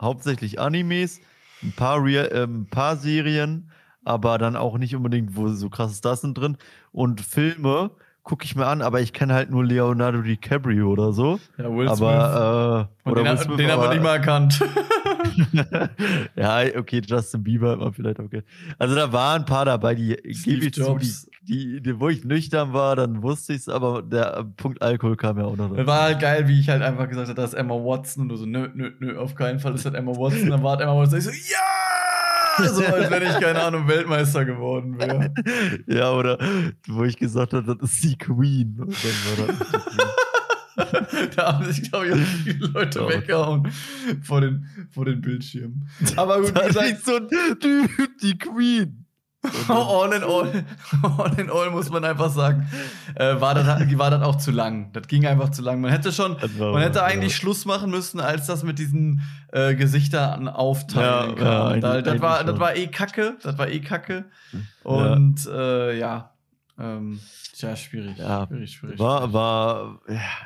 hauptsächlich 0.00 0.60
Animes, 0.60 1.20
ein 1.62 1.72
paar, 1.72 2.02
Rea 2.02 2.24
äh, 2.24 2.44
ein 2.44 2.66
paar 2.70 2.96
Serien, 2.96 3.70
aber 4.04 4.38
dann 4.38 4.56
auch 4.56 4.78
nicht 4.78 4.94
unbedingt, 4.94 5.36
wo 5.36 5.48
so 5.48 5.68
krasse 5.70 5.94
Stars 5.94 6.20
sind 6.20 6.36
drin. 6.38 6.56
Und 6.92 7.20
Filme 7.20 7.90
gucke 8.22 8.44
ich 8.44 8.56
mir 8.56 8.66
an, 8.66 8.82
aber 8.82 9.00
ich 9.00 9.12
kenne 9.12 9.34
halt 9.34 9.50
nur 9.50 9.64
Leonardo 9.64 10.20
DiCaprio 10.22 10.90
oder 10.90 11.12
so. 11.12 11.38
ja, 11.58 11.64
Will 11.70 11.88
Smith. 11.88 12.02
aber 12.02 12.88
äh, 13.04 13.08
Und 13.08 13.12
oder 13.12 13.22
den, 13.22 13.24
Will 13.32 13.38
hat- 13.38 13.44
Smith, 13.44 13.56
den 13.56 13.70
haben 13.70 13.82
wir 13.82 13.90
nicht 13.90 14.02
mal 14.02 14.16
erkannt. 14.16 14.60
ja, 16.36 16.60
okay, 16.78 17.02
Justin 17.06 17.42
Bieber 17.42 17.70
hat 17.72 17.78
man 17.78 17.92
vielleicht 17.92 18.18
okay. 18.20 18.42
Also 18.78 18.94
da 18.94 19.12
waren 19.12 19.42
ein 19.42 19.46
paar 19.46 19.64
dabei, 19.64 19.94
die 19.94 20.14
gebe 20.16 20.66
ich 20.66 20.74
zu, 20.74 20.96
die. 20.98 21.12
Die, 21.48 21.80
die, 21.80 22.00
wo 22.00 22.08
ich 22.08 22.24
nüchtern 22.24 22.72
war, 22.72 22.96
dann 22.96 23.22
wusste 23.22 23.52
ich 23.52 23.60
es, 23.60 23.68
aber 23.68 24.02
der 24.02 24.44
Punkt 24.56 24.82
Alkohol 24.82 25.16
kam 25.16 25.38
ja 25.38 25.44
auch 25.44 25.56
noch. 25.56 25.70
War 25.86 26.02
halt 26.02 26.20
geil, 26.20 26.48
wie 26.48 26.58
ich 26.60 26.68
halt 26.68 26.82
einfach 26.82 27.08
gesagt 27.08 27.28
habe, 27.28 27.40
das 27.40 27.52
ist 27.52 27.58
Emma 27.58 27.74
Watson 27.74 28.22
und 28.24 28.28
du 28.30 28.36
so, 28.36 28.46
nö, 28.46 28.68
nö, 28.74 28.90
nö, 28.98 29.16
auf 29.18 29.34
keinen 29.34 29.58
Fall 29.60 29.74
ist 29.74 29.86
das 29.86 29.94
Emma 29.94 30.12
Watson. 30.12 30.48
Dann 30.50 30.62
war 30.62 30.80
Emma 30.80 30.96
Watson. 30.96 31.18
Ich 31.18 31.24
so, 31.24 31.30
ja! 31.30 32.68
So 32.68 32.82
als 32.84 33.10
wenn 33.10 33.22
ich, 33.22 33.38
keine 33.38 33.62
Ahnung, 33.62 33.86
Weltmeister 33.86 34.44
geworden 34.44 34.98
wäre. 34.98 35.32
Ja, 35.86 36.12
oder 36.12 36.38
wo 36.88 37.04
ich 37.04 37.16
gesagt 37.16 37.52
habe, 37.52 37.76
das 37.76 37.90
ist 37.90 38.02
die 38.02 38.16
Queen. 38.16 38.76
Und 38.80 38.96
dann 39.04 39.46
war 39.46 39.54
das 39.58 40.06
da 41.36 41.54
haben 41.54 41.64
sich, 41.72 41.90
glaube 41.90 42.06
ich, 42.08 42.12
auch 42.14 42.18
viele 42.44 42.66
Leute 42.68 42.98
Ja. 43.00 43.08
weggehauen 43.08 43.68
vor 44.22 44.40
den, 44.40 44.66
vor 44.90 45.04
den 45.04 45.20
Bildschirmen. 45.20 45.88
Aber 46.16 46.40
gut, 46.40 46.54
Da 46.56 46.66
gesagt, 46.66 47.04
so 47.04 47.18
die 47.20 48.38
Queen. 48.38 49.05
all 49.68 50.12
in 50.12 50.22
all, 50.22 50.64
all 51.18 51.38
in 51.38 51.50
all 51.50 51.70
muss 51.70 51.90
man 51.90 52.04
einfach 52.04 52.30
sagen, 52.30 52.68
äh, 53.14 53.40
war, 53.40 53.54
das, 53.54 53.66
war 53.98 54.10
das 54.10 54.22
auch 54.22 54.36
zu 54.36 54.50
lang. 54.50 54.92
Das 54.92 55.06
ging 55.08 55.26
einfach 55.26 55.50
zu 55.50 55.62
lang. 55.62 55.80
Man 55.80 55.90
hätte 55.90 56.12
schon, 56.12 56.36
man 56.58 56.82
hätte 56.82 57.02
eigentlich 57.02 57.32
ja. 57.32 57.38
Schluss 57.38 57.64
machen 57.64 57.90
müssen, 57.90 58.20
als 58.20 58.46
das 58.46 58.62
mit 58.62 58.78
diesen 58.78 59.22
äh, 59.52 59.74
Gesichtern 59.74 60.48
aufteilen 60.48 61.36
ja, 61.38 61.74
ja, 61.74 61.80
da, 61.80 62.02
das, 62.02 62.20
war, 62.20 62.44
das 62.44 62.58
war 62.58 62.76
eh 62.76 62.86
Kacke. 62.88 63.36
Das 63.42 63.58
war 63.58 63.68
eh 63.68 63.80
Kacke. 63.80 64.24
Und 64.82 65.44
ja, 65.44 65.52
äh, 65.52 65.98
ja 65.98 66.30
ähm, 66.78 67.20
Tja, 67.56 67.74
schwierig. 67.74 68.18
Ja, 68.18 68.46
schwierig, 68.46 68.70
schwierig. 68.70 68.98
War, 68.98 69.32
war, 69.32 70.00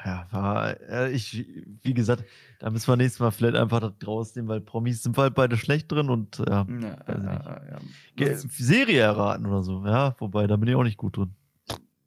ja, 0.05 0.27
war, 0.31 1.11
ich, 1.11 1.45
wie 1.83 1.93
gesagt, 1.93 2.25
da 2.61 2.71
müssen 2.71 2.89
wir 2.89 2.97
nächstes 2.97 3.21
Mal 3.21 3.31
vielleicht 3.31 3.57
einfach 3.57 3.81
das 3.81 3.93
rausnehmen, 4.07 4.49
weil 4.49 4.61
Promis 4.61 5.03
sind 5.03 5.17
halt 5.17 5.35
beide 5.35 5.57
schlecht 5.57 5.91
drin 5.91 6.11
und 6.11 6.39
ja, 6.39 6.67
ja, 6.69 6.97
ja, 7.09 7.61
ja. 8.19 8.37
Serie 8.37 9.01
erraten 9.01 9.47
oder 9.47 9.63
so, 9.63 9.85
ja, 9.85 10.15
wobei, 10.19 10.47
da 10.47 10.57
bin 10.57 10.69
ich 10.69 10.75
auch 10.75 10.85
nicht 10.85 10.99
gut 10.99 11.17
drin. 11.17 11.35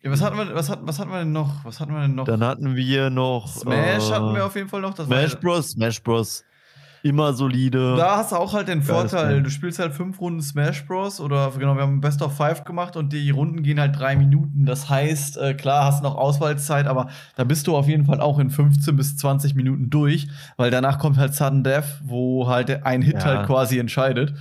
Was 0.05 0.21
hatten 0.21 0.37
wir, 0.37 0.53
was 0.53 0.69
hatten, 0.69 0.85
was 0.85 0.99
hatten 0.99 1.11
wir 1.11 1.19
denn 1.19 1.31
noch? 1.31 1.63
Was 1.63 1.79
hatten 1.79 1.93
wir 1.93 2.01
denn 2.01 2.15
noch? 2.15 2.25
Dann 2.25 2.43
hatten 2.43 2.75
wir 2.75 3.09
noch. 3.09 3.47
Smash 3.47 4.09
äh, 4.09 4.13
hatten 4.13 4.35
wir 4.35 4.45
auf 4.45 4.55
jeden 4.55 4.67
Fall 4.67 4.81
noch. 4.81 4.93
Das 4.93 5.05
Smash 5.05 5.39
Bros. 5.39 5.69
Smash 5.71 6.03
Bros 6.03 6.43
immer 7.03 7.33
solide. 7.33 7.95
Da 7.97 8.17
hast 8.17 8.31
du 8.31 8.37
auch 8.37 8.53
halt 8.53 8.69
den 8.69 8.81
Vorteil, 8.81 9.43
du 9.43 9.49
spielst 9.49 9.77
halt 9.77 9.93
fünf 9.93 10.21
Runden 10.21 10.41
Smash 10.41 10.85
Bros. 10.87 11.19
oder 11.19 11.51
genau, 11.51 11.75
wir 11.75 11.81
haben 11.83 11.99
Best 11.99 12.21
of 12.21 12.35
Five 12.35 12.63
gemacht 12.63 12.95
und 12.95 13.11
die 13.11 13.29
Runden 13.29 13.61
gehen 13.61 13.79
halt 13.79 13.99
drei 13.99 14.15
Minuten. 14.15 14.65
Das 14.65 14.89
heißt, 14.89 15.37
äh, 15.37 15.53
klar, 15.53 15.85
hast 15.85 16.01
noch 16.01 16.15
Auswahlzeit, 16.15 16.87
aber 16.87 17.09
da 17.35 17.43
bist 17.43 17.67
du 17.67 17.75
auf 17.75 17.87
jeden 17.87 18.05
Fall 18.05 18.21
auch 18.21 18.39
in 18.39 18.49
15 18.49 18.95
bis 18.95 19.17
20 19.17 19.53
Minuten 19.53 19.89
durch, 19.89 20.29
weil 20.55 20.71
danach 20.71 20.97
kommt 20.97 21.17
halt 21.17 21.35
Sudden 21.35 21.63
Death, 21.63 22.01
wo 22.05 22.47
halt 22.47 22.85
ein 22.85 23.01
Hit 23.01 23.15
ja. 23.15 23.25
halt 23.25 23.47
quasi 23.47 23.79
entscheidet. 23.79 24.33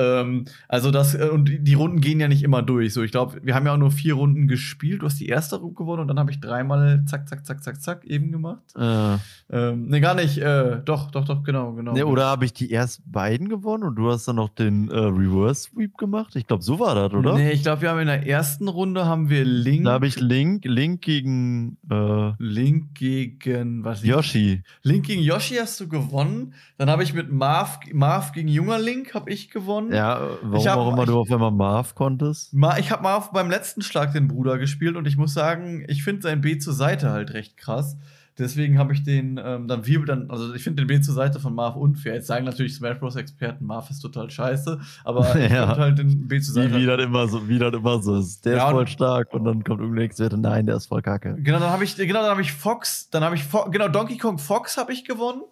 Ähm, 0.00 0.44
also 0.68 0.90
das, 0.90 1.14
äh, 1.14 1.28
und 1.30 1.50
die 1.60 1.74
Runden 1.74 2.00
gehen 2.00 2.20
ja 2.20 2.28
nicht 2.28 2.42
immer 2.42 2.62
durch. 2.62 2.94
So, 2.94 3.02
ich 3.02 3.10
glaube, 3.10 3.40
wir 3.42 3.54
haben 3.54 3.66
ja 3.66 3.74
auch 3.74 3.78
nur 3.78 3.90
vier 3.90 4.14
Runden 4.14 4.48
gespielt. 4.48 5.02
Du 5.02 5.06
hast 5.06 5.20
die 5.20 5.26
erste 5.28 5.56
Runde 5.56 5.74
gewonnen 5.74 6.02
und 6.02 6.08
dann 6.08 6.18
habe 6.18 6.30
ich 6.30 6.40
dreimal 6.40 7.04
zack, 7.06 7.28
zack, 7.28 7.44
zack, 7.44 7.62
zack, 7.62 7.80
zack 7.82 8.04
eben 8.06 8.32
gemacht. 8.32 8.62
Äh. 8.76 9.16
Ähm, 9.52 9.88
ne, 9.88 10.00
gar 10.00 10.14
nicht. 10.14 10.38
Äh, 10.38 10.80
doch, 10.84 11.10
doch, 11.10 11.24
doch, 11.24 11.42
genau, 11.42 11.72
genau. 11.72 11.92
Nee, 11.92 12.04
oder 12.04 12.26
habe 12.26 12.44
ich 12.44 12.52
die 12.52 12.70
erst 12.70 13.02
beiden 13.10 13.48
gewonnen 13.48 13.82
und 13.82 13.96
du 13.96 14.10
hast 14.10 14.26
dann 14.28 14.36
noch 14.36 14.48
den 14.48 14.90
äh, 14.90 14.96
Reverse 14.96 15.70
Sweep 15.70 15.98
gemacht? 15.98 16.36
Ich 16.36 16.46
glaube, 16.46 16.62
so 16.62 16.78
war 16.78 16.94
das, 16.94 17.12
oder? 17.12 17.34
Nee, 17.34 17.50
ich 17.50 17.62
glaube, 17.62 17.82
wir 17.82 17.90
haben 17.90 18.00
in 18.00 18.06
der 18.06 18.26
ersten 18.26 18.68
Runde 18.68 19.06
haben 19.06 19.28
wir 19.28 19.44
Link. 19.44 19.84
Da 19.84 19.92
habe 19.92 20.06
ich 20.06 20.20
Link, 20.20 20.64
Link 20.64 21.02
gegen 21.02 21.78
äh, 21.90 22.32
Link 22.38 22.94
gegen 22.94 23.84
was? 23.84 24.04
Yoshi. 24.04 24.62
Link 24.82 25.06
gegen 25.06 25.22
Yoshi 25.22 25.56
hast 25.56 25.80
du 25.80 25.88
gewonnen. 25.88 26.54
Dann 26.78 26.88
habe 26.88 27.02
ich 27.02 27.12
mit 27.12 27.30
Marv, 27.32 27.80
Marv 27.92 28.32
gegen 28.32 28.48
junger 28.48 28.78
Link 28.78 29.14
habe 29.14 29.30
ich 29.30 29.50
gewonnen. 29.50 29.89
Ja, 29.92 30.20
warum 30.42 30.66
hab, 30.66 30.76
auch 30.78 30.92
immer 30.92 31.06
du 31.06 31.18
auf 31.18 31.30
einmal 31.30 31.50
Marv 31.50 31.94
konntest? 31.94 32.54
Ich 32.78 32.90
habe 32.90 33.02
Marv 33.02 33.32
beim 33.32 33.50
letzten 33.50 33.82
Schlag 33.82 34.12
den 34.12 34.28
Bruder 34.28 34.58
gespielt 34.58 34.96
und 34.96 35.06
ich 35.06 35.16
muss 35.16 35.34
sagen, 35.34 35.84
ich 35.88 36.02
finde 36.02 36.22
sein 36.22 36.40
B 36.40 36.58
zur 36.58 36.74
Seite 36.74 37.10
halt 37.10 37.32
recht 37.32 37.56
krass. 37.56 37.96
Deswegen 38.40 38.78
habe 38.78 38.94
ich 38.94 39.02
den 39.02 39.38
ähm, 39.42 39.68
dann 39.68 39.86
wie 39.86 40.02
dann, 40.06 40.30
also 40.30 40.54
ich 40.54 40.64
finde 40.64 40.82
den 40.82 40.86
B 40.86 41.00
zur 41.00 41.14
Seite 41.14 41.40
von 41.40 41.54
Marv 41.54 41.76
unfair. 41.76 42.14
Jetzt 42.14 42.26
sagen 42.26 42.46
natürlich 42.46 42.74
Smash 42.74 42.98
Bros. 42.98 43.16
Experten, 43.16 43.66
Marv 43.66 43.90
ist 43.90 44.00
total 44.00 44.30
scheiße, 44.30 44.80
aber 45.04 45.34
ich 45.36 45.50
ja. 45.50 45.76
halt 45.76 45.98
den 45.98 46.26
B 46.26 46.40
zur 46.40 46.54
Seite. 46.54 46.74
Wie, 46.74 46.82
wie 46.82 46.86
das 46.86 47.02
immer 47.02 47.28
so, 47.28 47.48
wie 47.48 47.58
das 47.58 47.74
immer 47.74 48.00
so 48.00 48.16
ist. 48.16 48.46
Der 48.46 48.56
ja, 48.56 48.66
ist 48.66 48.70
voll 48.70 48.86
stark 48.86 49.34
und 49.34 49.44
dann 49.44 49.62
kommt 49.62 49.80
irgendein 49.80 50.06
Experte, 50.06 50.38
nein, 50.38 50.64
der 50.64 50.76
ist 50.76 50.86
voll 50.86 51.02
kacke. 51.02 51.36
Genau, 51.38 51.58
dann 51.58 51.70
habe 51.70 51.84
ich, 51.84 51.96
genau, 51.96 52.20
dann 52.22 52.30
habe 52.30 52.40
ich 52.40 52.52
Fox, 52.52 53.10
dann 53.10 53.24
habe 53.24 53.34
ich, 53.34 53.44
Fo 53.44 53.68
genau, 53.70 53.88
Donkey 53.88 54.16
Kong 54.16 54.38
Fox 54.38 54.78
habe 54.78 54.92
ich 54.92 55.04
gewonnen. 55.04 55.42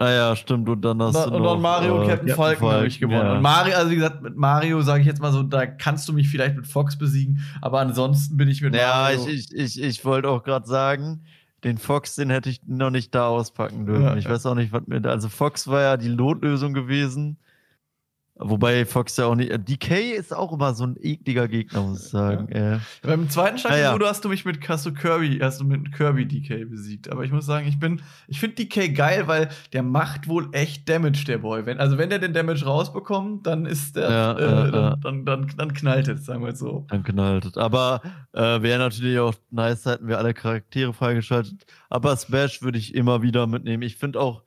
Ah 0.00 0.10
ja, 0.10 0.36
stimmt. 0.36 0.68
Und 0.68 0.80
dann 0.82 1.02
hast 1.02 1.16
und, 1.16 1.32
du 1.32 1.38
noch, 1.40 1.54
und 1.54 1.60
Mario 1.60 2.02
äh, 2.02 2.06
Captain, 2.06 2.28
Captain 2.28 2.36
Falcon 2.36 2.72
habe 2.72 2.86
ich 2.86 3.00
gewonnen. 3.00 3.20
Ja. 3.20 3.32
Und 3.34 3.42
Mario, 3.42 3.76
also 3.76 3.90
wie 3.90 3.96
gesagt, 3.96 4.22
mit 4.22 4.36
Mario 4.36 4.80
sage 4.82 5.00
ich 5.00 5.06
jetzt 5.06 5.20
mal 5.20 5.32
so, 5.32 5.42
da 5.42 5.66
kannst 5.66 6.08
du 6.08 6.12
mich 6.12 6.28
vielleicht 6.28 6.54
mit 6.54 6.68
Fox 6.68 6.96
besiegen, 6.96 7.40
aber 7.60 7.80
ansonsten 7.80 8.36
bin 8.36 8.48
ich 8.48 8.62
mit 8.62 8.76
ja, 8.76 8.88
Mario. 8.88 9.24
Ja, 9.24 9.28
ich, 9.28 9.52
ich, 9.52 9.78
ich, 9.78 9.82
ich 9.82 10.04
wollte 10.04 10.28
auch 10.28 10.44
gerade 10.44 10.68
sagen, 10.68 11.22
den 11.64 11.78
Fox, 11.78 12.14
den 12.14 12.30
hätte 12.30 12.48
ich 12.48 12.60
noch 12.66 12.90
nicht 12.90 13.12
da 13.12 13.26
auspacken 13.26 13.86
dürfen. 13.86 14.04
Ja, 14.04 14.16
ich 14.16 14.28
weiß 14.28 14.46
auch 14.46 14.54
nicht, 14.54 14.72
was 14.72 14.86
mir 14.86 15.00
da. 15.00 15.10
Also 15.10 15.28
Fox 15.28 15.66
war 15.66 15.82
ja 15.82 15.96
die 15.96 16.10
Notlösung 16.10 16.72
gewesen. 16.74 17.36
Wobei 18.38 18.84
Fox 18.86 19.16
ja 19.16 19.26
auch 19.26 19.34
nicht. 19.34 19.50
Äh, 19.50 19.58
DK 19.58 20.16
ist 20.16 20.34
auch 20.34 20.52
immer 20.52 20.72
so 20.74 20.84
ein 20.84 20.96
ekliger 21.00 21.48
Gegner, 21.48 21.82
muss 21.82 22.04
ich 22.04 22.10
sagen. 22.10 22.48
Ja. 22.54 22.72
Ja. 22.72 22.80
Beim 23.02 23.28
zweiten 23.28 23.58
Schlag 23.58 23.78
ja, 23.78 23.98
hast 24.00 24.24
du 24.24 24.28
mich 24.28 24.44
mit 24.44 24.60
du 24.66 24.92
Kirby, 24.92 25.38
hast 25.40 25.60
du 25.60 25.64
mit 25.64 25.92
Kirby 25.92 26.26
DK 26.26 26.68
besiegt. 26.68 27.10
Aber 27.10 27.24
ich 27.24 27.32
muss 27.32 27.46
sagen, 27.46 27.66
ich 27.66 27.80
bin, 27.80 28.00
ich 28.28 28.38
finde 28.38 28.56
DK 28.56 28.94
geil, 28.94 29.26
weil 29.26 29.48
der 29.72 29.82
macht 29.82 30.28
wohl 30.28 30.48
echt 30.52 30.88
Damage, 30.88 31.24
der 31.26 31.38
Boy. 31.38 31.66
Wenn, 31.66 31.78
also 31.78 31.98
wenn 31.98 32.10
der 32.10 32.20
den 32.20 32.32
Damage 32.32 32.64
rausbekommt, 32.64 33.46
dann 33.46 33.66
ist 33.66 33.96
der, 33.96 34.36
äh, 34.38 34.40
dann, 34.40 35.00
dann, 35.00 35.24
dann, 35.24 35.52
dann, 35.56 35.72
knallt 35.72 36.08
es, 36.08 36.24
sagen 36.26 36.44
wir 36.44 36.54
so. 36.54 36.86
Dann 36.88 37.02
knallt 37.02 37.44
es. 37.44 37.56
Aber 37.56 38.02
äh, 38.32 38.62
wäre 38.62 38.78
natürlich 38.78 39.18
auch 39.18 39.34
nice, 39.50 39.84
hätten 39.84 40.06
wir 40.06 40.18
alle 40.18 40.34
Charaktere 40.34 40.92
freigeschaltet. 40.92 41.66
Aber 41.90 42.14
Smash 42.16 42.62
würde 42.62 42.78
ich 42.78 42.94
immer 42.94 43.22
wieder 43.22 43.46
mitnehmen. 43.46 43.82
Ich 43.82 43.96
finde 43.96 44.20
auch 44.20 44.42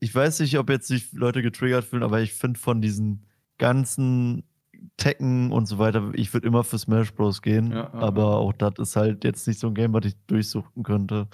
ich 0.00 0.14
weiß 0.14 0.40
nicht, 0.40 0.58
ob 0.58 0.70
jetzt 0.70 0.88
sich 0.88 1.12
Leute 1.12 1.42
getriggert 1.42 1.84
fühlen, 1.84 2.02
aber 2.02 2.20
ich 2.20 2.34
finde 2.34 2.60
von 2.60 2.80
diesen 2.80 3.26
ganzen 3.58 4.44
Tekken 4.96 5.50
und 5.50 5.66
so 5.66 5.78
weiter, 5.78 6.10
ich 6.12 6.32
würde 6.32 6.46
immer 6.46 6.62
für 6.62 6.78
Smash 6.78 7.12
Bros. 7.14 7.42
gehen, 7.42 7.70
ja, 7.70 7.76
ja, 7.76 7.94
aber 7.94 8.22
ja. 8.22 8.28
auch 8.28 8.52
das 8.52 8.74
ist 8.78 8.96
halt 8.96 9.24
jetzt 9.24 9.46
nicht 9.48 9.58
so 9.58 9.68
ein 9.68 9.74
Game, 9.74 9.92
was 9.92 10.04
ich 10.04 10.14
durchsuchen 10.26 10.82
könnte. 10.82 11.26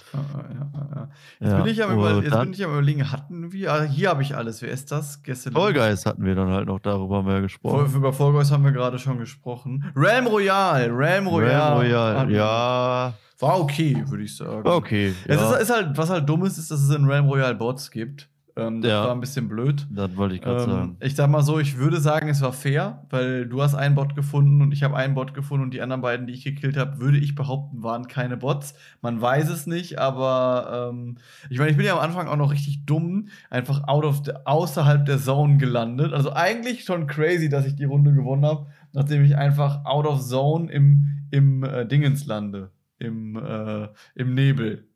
Jetzt, 1.41 1.57
bin 1.57 1.67
ich, 1.67 1.83
am 1.83 1.93
über, 1.93 2.23
jetzt 2.23 2.39
bin 2.39 2.53
ich 2.53 2.65
am 2.65 2.73
überlegen, 2.73 3.11
hatten 3.11 3.53
wir, 3.53 3.73
ah, 3.73 3.83
hier 3.83 4.11
habe 4.11 4.23
ich 4.23 4.37
alles, 4.37 4.63
wer 4.63 4.71
ist 4.71 4.91
das? 4.93 5.23
Gestern 5.23 5.53
Fall 5.53 5.75
Guys 5.75 6.07
hatten 6.07 6.25
wir 6.25 6.35
dann 6.35 6.49
halt 6.49 6.67
noch, 6.67 6.81
darüber 6.81 7.23
mehr 7.23 7.43
gesprochen. 7.43 7.89
Vor, 7.89 7.97
über 7.97 8.13
Fall 8.13 8.33
Guys 8.33 8.51
haben 8.51 8.65
wir 8.65 8.73
gerade 8.73 8.99
schon 8.99 9.19
gesprochen. 9.19 9.85
Realm 9.95 10.27
Royale, 10.27 10.97
Realm 10.97 11.27
Royale. 11.27 11.51
Realm 11.51 11.79
Royale, 11.79 12.33
ja. 12.33 13.15
War 13.41 13.61
okay, 13.61 14.05
würde 14.07 14.23
ich 14.23 14.37
sagen. 14.37 14.69
Okay. 14.69 15.15
Es 15.27 15.41
ist, 15.41 15.63
ist, 15.63 15.71
halt, 15.71 15.97
was 15.97 16.11
halt 16.11 16.29
dumm 16.29 16.45
ist, 16.45 16.59
ist, 16.59 16.71
dass 16.71 16.81
es 16.81 16.95
in 16.95 17.05
Realm 17.05 17.27
Royale 17.27 17.55
Bots 17.55 17.91
gibt. 17.91 18.30
Ähm, 18.61 18.83
das 18.83 18.91
ja, 18.91 19.05
war 19.05 19.13
ein 19.13 19.21
bisschen 19.21 19.49
blöd. 19.49 19.87
Das 19.91 20.17
wollte 20.17 20.35
ich 20.35 20.43
gerade 20.43 20.63
ähm, 20.63 20.71
sagen. 20.71 20.97
Ich 21.01 21.15
sag 21.15 21.31
mal 21.31 21.43
so, 21.43 21.59
ich 21.59 21.79
würde 21.79 22.01
sagen, 22.01 22.29
es 22.29 22.41
war 22.41 22.53
fair, 22.53 23.07
weil 23.11 23.47
du 23.47 23.63
hast 23.63 23.75
einen 23.75 23.95
Bot 23.95 24.15
gefunden 24.15 24.63
und 24.63 24.73
ich 24.73 24.83
habe 24.83 24.97
einen 24.97 25.15
Bot 25.15 25.35
gefunden 25.35 25.65
und 25.65 25.75
die 25.75 25.81
anderen 25.81 26.03
beiden, 26.03 26.27
die 26.27 26.33
ich 26.33 26.45
gekillt 26.45 26.77
habe, 26.77 27.01
würde 27.01 27.19
ich 27.19 27.35
behaupten, 27.35 27.83
waren 27.83 28.07
keine 28.09 28.37
Bots. 28.37 28.75
Man 29.01 29.21
weiß 29.21 29.49
es 29.51 29.67
nicht, 29.67 29.99
aber 29.99 30.91
ähm, 30.93 31.17
ich 31.49 31.59
meine, 31.59 31.71
ich 31.71 31.77
bin 31.77 31.87
ja 31.87 31.95
am 31.95 32.01
Anfang 32.01 32.29
auch 32.29 32.37
noch 32.37 32.53
richtig 32.53 32.87
dumm, 32.87 33.29
einfach 33.49 33.89
out 33.89 34.05
of 34.05 34.23
the, 34.25 34.33
außerhalb 34.45 35.05
der 35.07 35.19
Zone 35.19 35.57
gelandet. 35.57 36.13
Also 36.13 36.33
eigentlich 36.33 36.85
schon 36.85 37.07
crazy, 37.07 37.49
dass 37.49 37.67
ich 37.67 37.77
die 37.77 37.85
Runde 37.85 38.13
gewonnen 38.13 38.45
habe, 38.45 38.67
nachdem 38.93 39.25
ich 39.25 39.37
einfach 39.37 39.85
out 39.85 40.07
of 40.07 40.21
Zone 40.21 40.71
im, 40.71 41.27
im 41.31 41.65
äh, 41.65 41.87
Dingens 41.87 42.27
lande. 42.27 42.71
Im, 42.99 43.35
äh, 43.37 43.89
im 44.15 44.35
Nebel. 44.35 44.87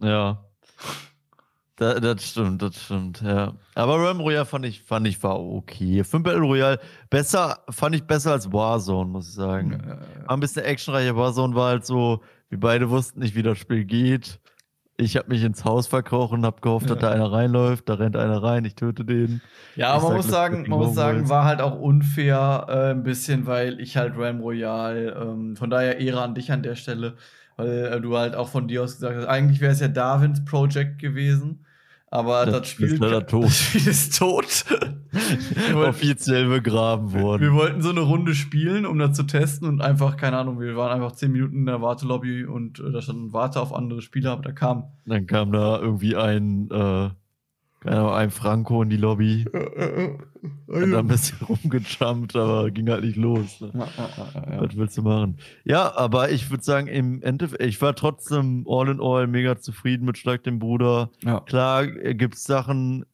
Ja. 0.00 0.44
Da, 1.78 2.00
das 2.00 2.24
stimmt, 2.24 2.60
das 2.60 2.74
stimmt, 2.74 3.22
ja. 3.22 3.52
Aber 3.76 4.02
Realm 4.02 4.18
Royale 4.18 4.44
fand 4.44 4.66
ich, 4.66 4.82
fand 4.82 5.06
ich 5.06 5.22
war 5.22 5.38
okay. 5.38 6.02
Für 6.02 6.18
Battle 6.18 6.40
Royale 6.40 6.80
besser, 7.08 7.60
fand 7.70 7.94
ich 7.94 8.02
besser 8.02 8.32
als 8.32 8.52
Warzone, 8.52 9.08
muss 9.08 9.28
ich 9.28 9.34
sagen. 9.34 9.70
Ja, 9.70 9.78
ja, 9.78 9.94
ja. 9.94 10.26
War 10.28 10.36
ein 10.36 10.40
bisschen 10.40 10.64
actionreicher. 10.64 11.14
Warzone 11.14 11.54
war 11.54 11.68
halt 11.70 11.86
so, 11.86 12.20
wir 12.48 12.58
beide 12.58 12.90
wussten 12.90 13.20
nicht, 13.20 13.36
wie 13.36 13.44
das 13.44 13.58
Spiel 13.58 13.84
geht. 13.84 14.40
Ich 14.96 15.16
habe 15.16 15.28
mich 15.28 15.44
ins 15.44 15.64
Haus 15.64 15.86
verkrochen 15.86 16.40
und 16.40 16.46
habe 16.46 16.60
gehofft, 16.60 16.90
dass 16.90 16.98
da 16.98 17.12
einer 17.12 17.30
reinläuft. 17.30 17.88
Da 17.88 17.94
rennt 17.94 18.16
einer 18.16 18.42
rein, 18.42 18.64
ich 18.64 18.74
töte 18.74 19.04
den. 19.04 19.40
Ja, 19.76 19.92
aber 19.92 20.08
man 20.08 20.16
muss 20.16 20.26
sagen, 20.26 20.64
man 20.68 20.80
muss 20.80 20.96
sagen, 20.96 21.28
war 21.28 21.44
halt 21.44 21.60
auch 21.60 21.78
unfair 21.78 22.66
äh, 22.68 22.90
ein 22.90 23.04
bisschen, 23.04 23.46
weil 23.46 23.78
ich 23.78 23.96
halt 23.96 24.18
Realm 24.18 24.40
Royale, 24.40 25.12
ähm, 25.12 25.54
von 25.54 25.70
daher 25.70 26.00
Ehre 26.00 26.22
an 26.22 26.34
dich 26.34 26.50
an 26.50 26.64
der 26.64 26.74
Stelle, 26.74 27.14
weil 27.56 27.68
äh, 27.68 28.00
du 28.00 28.16
halt 28.16 28.34
auch 28.34 28.48
von 28.48 28.66
dir 28.66 28.82
aus 28.82 28.94
gesagt 28.94 29.16
hast, 29.16 29.26
eigentlich 29.26 29.60
wäre 29.60 29.70
es 29.70 29.78
ja 29.78 29.86
Darwins 29.86 30.44
Project 30.44 30.98
gewesen. 30.98 31.64
Aber 32.10 32.46
das, 32.46 32.52
das, 32.60 32.68
Spiel, 32.68 32.92
ist 32.92 33.28
tot. 33.28 33.44
das 33.44 33.58
Spiel 33.58 33.88
ist 33.88 34.18
tot. 34.18 34.64
Offiziell 35.74 36.48
begraben 36.48 37.12
worden. 37.12 37.42
Wir 37.42 37.52
wollten 37.52 37.82
so 37.82 37.90
eine 37.90 38.00
Runde 38.00 38.34
spielen, 38.34 38.86
um 38.86 38.98
das 38.98 39.16
zu 39.16 39.24
testen 39.24 39.68
und 39.68 39.80
einfach, 39.80 40.16
keine 40.16 40.38
Ahnung, 40.38 40.60
wir 40.60 40.76
waren 40.76 40.92
einfach 40.92 41.12
zehn 41.12 41.32
Minuten 41.32 41.56
in 41.56 41.66
der 41.66 41.82
Wartelobby 41.82 42.44
und 42.44 42.80
äh, 42.80 42.92
da 42.92 43.02
stand 43.02 43.32
Warte 43.32 43.60
auf 43.60 43.74
andere 43.74 44.02
Spieler, 44.02 44.32
aber 44.32 44.42
da 44.42 44.52
kam. 44.52 44.84
Dann 45.06 45.26
kam 45.26 45.52
da 45.52 45.78
irgendwie 45.78 46.16
ein 46.16 46.70
äh, 46.70 47.10
keine 47.80 47.96
Ahnung, 47.96 48.12
ein 48.12 48.30
Franco 48.30 48.82
in 48.82 48.90
die 48.90 48.96
Lobby. 48.96 49.44
Hat 49.52 50.92
da 50.92 50.98
ein 50.98 51.06
bisschen 51.06 51.38
rumgejumpt, 51.46 52.34
aber 52.34 52.70
ging 52.70 52.88
halt 52.88 53.04
nicht 53.04 53.16
los. 53.16 53.60
Ne? 53.60 53.72
Was 53.74 54.76
willst 54.76 54.98
du 54.98 55.02
machen? 55.02 55.38
Ja, 55.64 55.96
aber 55.96 56.30
ich 56.30 56.50
würde 56.50 56.64
sagen, 56.64 56.88
im 56.88 57.22
Endeffekt, 57.22 57.62
ich 57.62 57.80
war 57.80 57.94
trotzdem 57.94 58.66
all 58.68 58.88
in 58.88 59.00
all 59.00 59.28
mega 59.28 59.58
zufrieden 59.58 60.06
mit 60.06 60.18
Schlag 60.18 60.42
dem 60.42 60.58
Bruder. 60.58 61.10
Ja. 61.22 61.40
Klar 61.40 61.86
gibt 61.86 62.34
es 62.34 62.44
Sachen, 62.44 63.04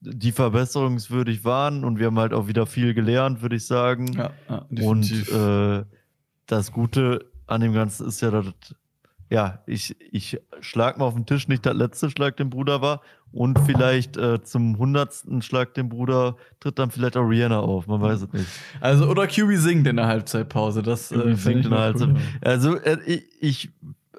die 0.00 0.32
verbesserungswürdig 0.32 1.44
waren 1.44 1.84
und 1.84 1.98
wir 1.98 2.06
haben 2.06 2.18
halt 2.18 2.32
auch 2.32 2.48
wieder 2.48 2.64
viel 2.64 2.94
gelernt, 2.94 3.42
würde 3.42 3.56
ich 3.56 3.66
sagen. 3.66 4.12
Ja, 4.14 4.30
ja, 4.48 4.66
und 4.82 5.28
äh, 5.28 5.84
das 6.46 6.72
Gute 6.72 7.26
an 7.46 7.60
dem 7.60 7.74
Ganzen 7.74 8.06
ist 8.06 8.22
ja, 8.22 8.30
dass 8.30 8.46
ja, 9.30 9.62
ich, 9.66 9.96
ich 10.12 10.40
schlag 10.60 10.98
mal 10.98 11.04
auf 11.04 11.14
den 11.14 11.24
Tisch, 11.24 11.46
nicht 11.46 11.64
der 11.64 11.74
letzte 11.74 12.10
Schlag 12.10 12.36
dem 12.36 12.50
Bruder 12.50 12.82
war. 12.82 13.00
Und 13.32 13.58
vielleicht 13.60 14.16
äh, 14.16 14.42
zum 14.42 14.78
hundertsten 14.78 15.42
Schlag 15.42 15.74
den 15.74 15.88
Bruder 15.88 16.36
tritt 16.58 16.78
dann 16.78 16.90
vielleicht 16.90 17.16
auch 17.16 17.24
Rihanna 17.24 17.60
auf, 17.60 17.86
man 17.86 18.00
weiß 18.00 18.22
es 18.22 18.32
nicht. 18.32 18.46
Also, 18.80 19.06
oder 19.08 19.26
QB 19.26 19.52
singt 19.56 19.86
in 19.86 19.96
der 19.96 20.06
Halbzeitpause. 20.06 20.82
Das 20.82 21.12
äh, 21.12 21.34
singt 21.34 21.64
in 21.64 21.70
der 21.70 21.80
Halbzeit. 21.80 22.10
Also, 22.42 22.76
äh, 22.76 22.98
ich, 23.06 23.24
ich 23.40 23.70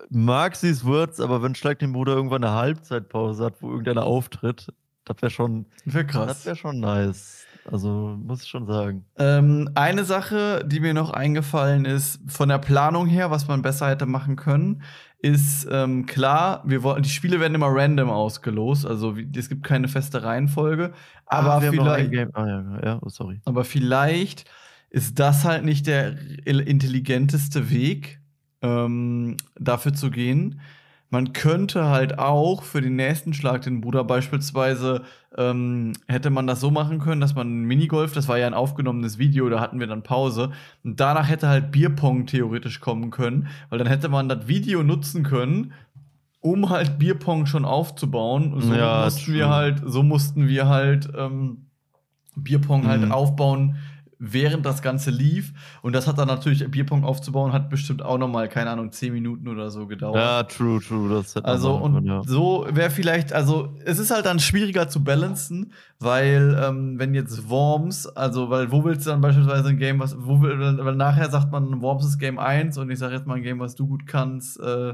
mag 0.09 0.59
these 0.59 0.85
Words, 0.85 1.19
aber 1.19 1.41
wenn 1.41 1.55
Schlag 1.55 1.79
den 1.79 1.93
Bruder 1.93 2.13
irgendwann 2.13 2.43
eine 2.43 2.55
Halbzeitpause 2.55 3.45
hat, 3.45 3.61
wo 3.61 3.69
irgendeiner 3.69 4.03
auftritt, 4.03 4.67
das 5.05 5.21
wäre 5.21 5.29
schon, 5.31 5.65
wär 5.85 6.05
krass. 6.05 6.27
Das 6.27 6.45
wäre 6.45 6.55
schon 6.55 6.79
nice. 6.79 7.45
Also 7.69 8.17
muss 8.19 8.43
ich 8.43 8.49
schon 8.49 8.65
sagen. 8.65 9.05
Ähm, 9.17 9.69
eine 9.75 10.03
Sache, 10.03 10.63
die 10.65 10.79
mir 10.79 10.93
noch 10.93 11.11
eingefallen 11.11 11.85
ist, 11.85 12.19
von 12.27 12.49
der 12.49 12.57
Planung 12.57 13.07
her, 13.07 13.29
was 13.29 13.47
man 13.47 13.61
besser 13.61 13.87
hätte 13.87 14.07
machen 14.07 14.35
können, 14.35 14.81
ist 15.21 15.67
ähm, 15.69 16.05
klar, 16.05 16.63
wir 16.65 16.81
wollen, 16.83 17.03
die 17.03 17.09
Spiele 17.09 17.39
werden 17.39 17.53
immer 17.53 17.69
random 17.69 18.09
ausgelost, 18.09 18.85
also 18.85 19.15
es 19.35 19.49
gibt 19.49 19.63
keine 19.63 19.87
feste 19.87 20.23
Reihenfolge. 20.23 20.93
Aber 21.27 21.53
ah, 21.53 21.61
vielleicht, 21.61 22.35
ah, 22.35 22.47
ja, 22.47 22.79
ja, 22.83 22.99
oh, 23.01 23.09
sorry. 23.09 23.39
aber 23.45 23.63
vielleicht 23.63 24.49
ist 24.89 25.19
das 25.19 25.45
halt 25.45 25.63
nicht 25.63 25.87
der 25.87 26.17
intelligenteste 26.45 27.69
Weg, 27.69 28.19
ähm, 28.61 29.37
dafür 29.59 29.93
zu 29.93 30.11
gehen. 30.11 30.59
Man 31.11 31.33
könnte 31.33 31.89
halt 31.89 32.19
auch 32.19 32.63
für 32.63 32.81
den 32.81 32.95
nächsten 32.95 33.33
Schlag 33.33 33.63
den 33.63 33.81
Bruder 33.81 34.05
beispielsweise 34.05 35.03
ähm, 35.37 35.91
hätte 36.07 36.29
man 36.29 36.47
das 36.47 36.61
so 36.61 36.71
machen 36.71 36.99
können, 36.99 37.19
dass 37.19 37.35
man 37.35 37.63
Minigolf, 37.63 38.13
das 38.13 38.29
war 38.29 38.37
ja 38.37 38.47
ein 38.47 38.53
aufgenommenes 38.53 39.17
Video, 39.17 39.49
da 39.49 39.59
hatten 39.59 39.81
wir 39.81 39.87
dann 39.87 40.03
Pause. 40.03 40.51
Und 40.85 41.01
danach 41.01 41.27
hätte 41.27 41.49
halt 41.49 41.71
Bierpong 41.71 42.27
theoretisch 42.27 42.79
kommen 42.79 43.11
können, 43.11 43.47
weil 43.69 43.77
dann 43.77 43.89
hätte 43.89 44.07
man 44.07 44.29
das 44.29 44.47
Video 44.47 44.83
nutzen 44.83 45.23
können, 45.23 45.73
um 46.39 46.69
halt 46.69 46.97
Bierpong 46.97 47.45
schon 47.45 47.65
aufzubauen. 47.65 48.55
So 48.61 48.73
ja, 48.73 49.03
mussten 49.03 49.33
wir 49.33 49.49
halt, 49.49 49.81
so 49.85 50.03
mussten 50.03 50.47
wir 50.47 50.69
halt 50.69 51.09
ähm, 51.17 51.65
Bierpong 52.37 52.87
halt 52.87 53.01
mhm. 53.01 53.11
aufbauen 53.11 53.75
während 54.21 54.65
das 54.65 54.81
Ganze 54.83 55.09
lief. 55.09 55.51
Und 55.81 55.93
das 55.93 56.07
hat 56.07 56.19
dann 56.19 56.27
natürlich 56.27 56.69
Bierpong 56.69 57.03
aufzubauen, 57.03 57.51
hat 57.51 57.69
bestimmt 57.69 58.03
auch 58.03 58.19
noch 58.19 58.27
mal, 58.27 58.47
keine 58.47 58.69
Ahnung, 58.69 58.91
zehn 58.91 59.11
Minuten 59.13 59.47
oder 59.47 59.71
so 59.71 59.87
gedauert. 59.87 60.15
Ja, 60.15 60.43
true, 60.43 60.79
true. 60.79 61.09
Das 61.09 61.35
also, 61.37 61.73
und 61.73 61.95
können, 61.95 62.05
ja. 62.05 62.21
so 62.23 62.67
wäre 62.69 62.91
vielleicht, 62.91 63.33
also, 63.33 63.73
es 63.83 63.97
ist 63.97 64.11
halt 64.11 64.27
dann 64.27 64.39
schwieriger 64.39 64.87
zu 64.87 65.03
balancen, 65.03 65.73
weil, 65.99 66.55
ähm, 66.61 66.99
wenn 66.99 67.15
jetzt 67.15 67.49
Worms, 67.49 68.05
also, 68.05 68.51
weil, 68.51 68.71
wo 68.71 68.83
willst 68.83 69.07
du 69.07 69.09
dann 69.09 69.21
beispielsweise 69.21 69.69
ein 69.69 69.77
Game, 69.77 69.99
was, 69.99 70.15
wo 70.17 70.39
will, 70.41 70.77
weil 70.77 70.95
nachher 70.95 71.29
sagt 71.31 71.51
man, 71.51 71.81
Worms 71.81 72.05
ist 72.05 72.19
Game 72.19 72.37
1 72.37 72.77
und 72.77 72.91
ich 72.91 72.99
sage 72.99 73.15
jetzt 73.15 73.25
mal 73.25 73.35
ein 73.35 73.43
Game, 73.43 73.59
was 73.59 73.75
du 73.75 73.87
gut 73.87 74.05
kannst, 74.05 74.59
äh, 74.59 74.93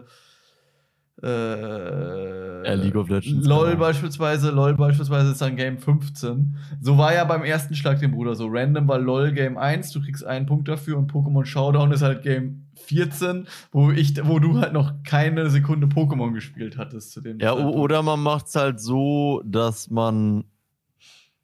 äh, 1.24 2.68
ja, 2.68 2.74
League 2.74 2.96
of 2.96 3.10
Legends. 3.10 3.48
LOL 3.48 3.68
genau. 3.72 3.80
beispielsweise, 3.80 4.52
LOL 4.52 4.76
beispielsweise 4.76 5.32
ist 5.32 5.42
dann 5.42 5.56
Game 5.56 5.78
15. 5.78 6.56
So 6.80 6.98
war 6.98 7.14
ja 7.14 7.24
beim 7.24 7.44
ersten 7.44 7.76
Schlag 7.76 8.00
den 8.00 8.12
Bruder 8.12 8.36
so 8.36 8.48
random, 8.50 8.88
weil 8.88 9.02
LOL 9.02 9.32
Game 9.32 9.58
1, 9.58 9.92
du 9.92 10.02
kriegst 10.02 10.26
einen 10.26 10.46
Punkt 10.46 10.68
dafür 10.68 10.98
und 10.98 11.12
Pokémon 11.12 11.46
Showdown 11.46 11.92
ist 11.92 12.02
halt 12.02 12.22
Game 12.24 12.68
14, 12.76 13.48
wo 13.72 13.92
ich, 13.92 14.16
wo 14.28 14.40
du 14.40 14.60
halt 14.60 14.74
noch 14.74 14.94
keine 15.04 15.50
Sekunde 15.50 15.88
Pokémon 15.88 16.34
gespielt 16.34 16.78
hattest 16.78 17.12
zu 17.12 17.22
dem 17.22 17.40
Ja, 17.40 17.54
Zeitpunkt. 17.56 17.78
oder 17.78 18.04
man 18.04 18.22
macht 18.22 18.48
es 18.48 18.56
halt 18.56 18.80
so, 18.80 19.42
dass 19.46 19.90
man 19.90 20.44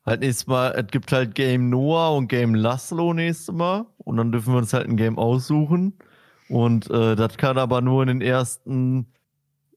halt 0.05 0.19
nächstes 0.21 0.47
Mal, 0.47 0.71
es 0.77 0.87
gibt 0.91 1.11
halt 1.11 1.33
Game 1.33 1.69
Noah 1.69 2.15
und 2.15 2.27
Game 2.27 2.53
Laszlo 2.53 3.13
nächstes 3.13 3.53
Mal 3.55 3.85
und 3.97 4.17
dann 4.17 4.31
dürfen 4.31 4.53
wir 4.53 4.57
uns 4.59 4.73
halt 4.73 4.87
ein 4.87 4.97
Game 4.97 5.17
aussuchen 5.17 5.93
und 6.49 6.89
äh, 6.91 7.15
das 7.15 7.37
kann 7.37 7.57
aber 7.57 7.81
nur 7.81 8.03
in 8.03 8.09
den 8.09 8.21
ersten 8.21 9.07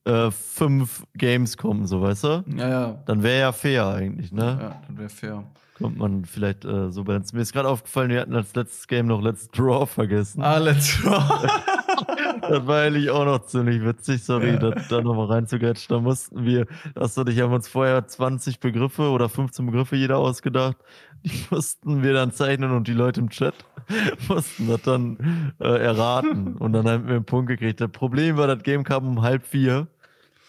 äh, 0.07 0.30
fünf 0.30 1.04
Games 1.14 1.57
kommen, 1.57 1.86
so 1.86 2.00
weißt 2.00 2.24
du? 2.24 2.44
Ja, 2.57 2.68
ja. 2.68 3.02
Dann 3.07 3.22
wäre 3.22 3.40
ja 3.40 3.52
fair 3.52 3.86
eigentlich, 3.88 4.32
ne? 4.32 4.59
Ja, 4.61 4.82
dann 4.86 4.98
wäre 4.98 5.09
fair. 5.09 5.44
Kommt 5.78 5.98
man 5.98 6.24
vielleicht 6.24 6.64
äh, 6.64 6.90
so 6.90 7.04
bei 7.04 7.16
uns. 7.16 7.34
Mir 7.34 7.42
ist 7.42 7.52
gerade 7.52 7.68
aufgefallen, 7.68 8.09
wir 8.09 8.20
hatten 8.20 8.34
als 8.34 8.54
letztes 8.54 8.86
Game 8.86 9.07
noch 9.07 9.20
Let's 9.20 9.48
Draw 9.48 9.86
vergessen. 9.86 10.42
Ah, 10.42 10.57
Let's 10.57 11.02
Draw. 11.02 11.46
das 12.48 12.66
war 12.66 12.82
eigentlich 12.82 13.11
auch 13.11 13.26
noch 13.26 13.44
ziemlich 13.44 13.84
witzig, 13.84 14.24
sorry, 14.24 14.54
ja. 14.54 14.70
da, 14.70 15.00
nochmal 15.02 15.26
reinzugatschen. 15.26 15.94
Da 15.94 16.00
mussten 16.00 16.44
wir, 16.44 16.66
hast 16.98 17.18
du 17.18 17.24
dich, 17.24 17.40
haben 17.40 17.52
uns 17.52 17.68
vorher 17.68 18.07
20 18.07 18.61
Begriffe 18.61 19.11
oder 19.11 19.28
15 19.28 19.66
Begriffe 19.66 19.96
jeder 19.96 20.16
ausgedacht. 20.18 20.76
Die 21.24 21.44
mussten 21.50 22.02
wir 22.02 22.14
dann 22.14 22.32
zeichnen 22.32 22.70
und 22.70 22.88
die 22.88 22.92
Leute 22.92 23.20
im 23.20 23.28
Chat 23.28 23.54
mussten 24.28 24.68
das 24.68 24.82
dann 24.82 25.52
äh, 25.61 25.68
erraten. 25.68 26.57
Und 26.57 26.72
dann 26.72 26.88
haben 26.88 27.07
wir 27.07 27.16
einen 27.16 27.24
Punkt 27.24 27.48
gekriegt. 27.48 27.80
Das 27.80 27.90
Problem 27.90 28.36
war, 28.36 28.46
das 28.46 28.62
Game 28.62 28.84
kam 28.84 29.07
um 29.07 29.22
halb 29.22 29.46
vier. 29.46 29.88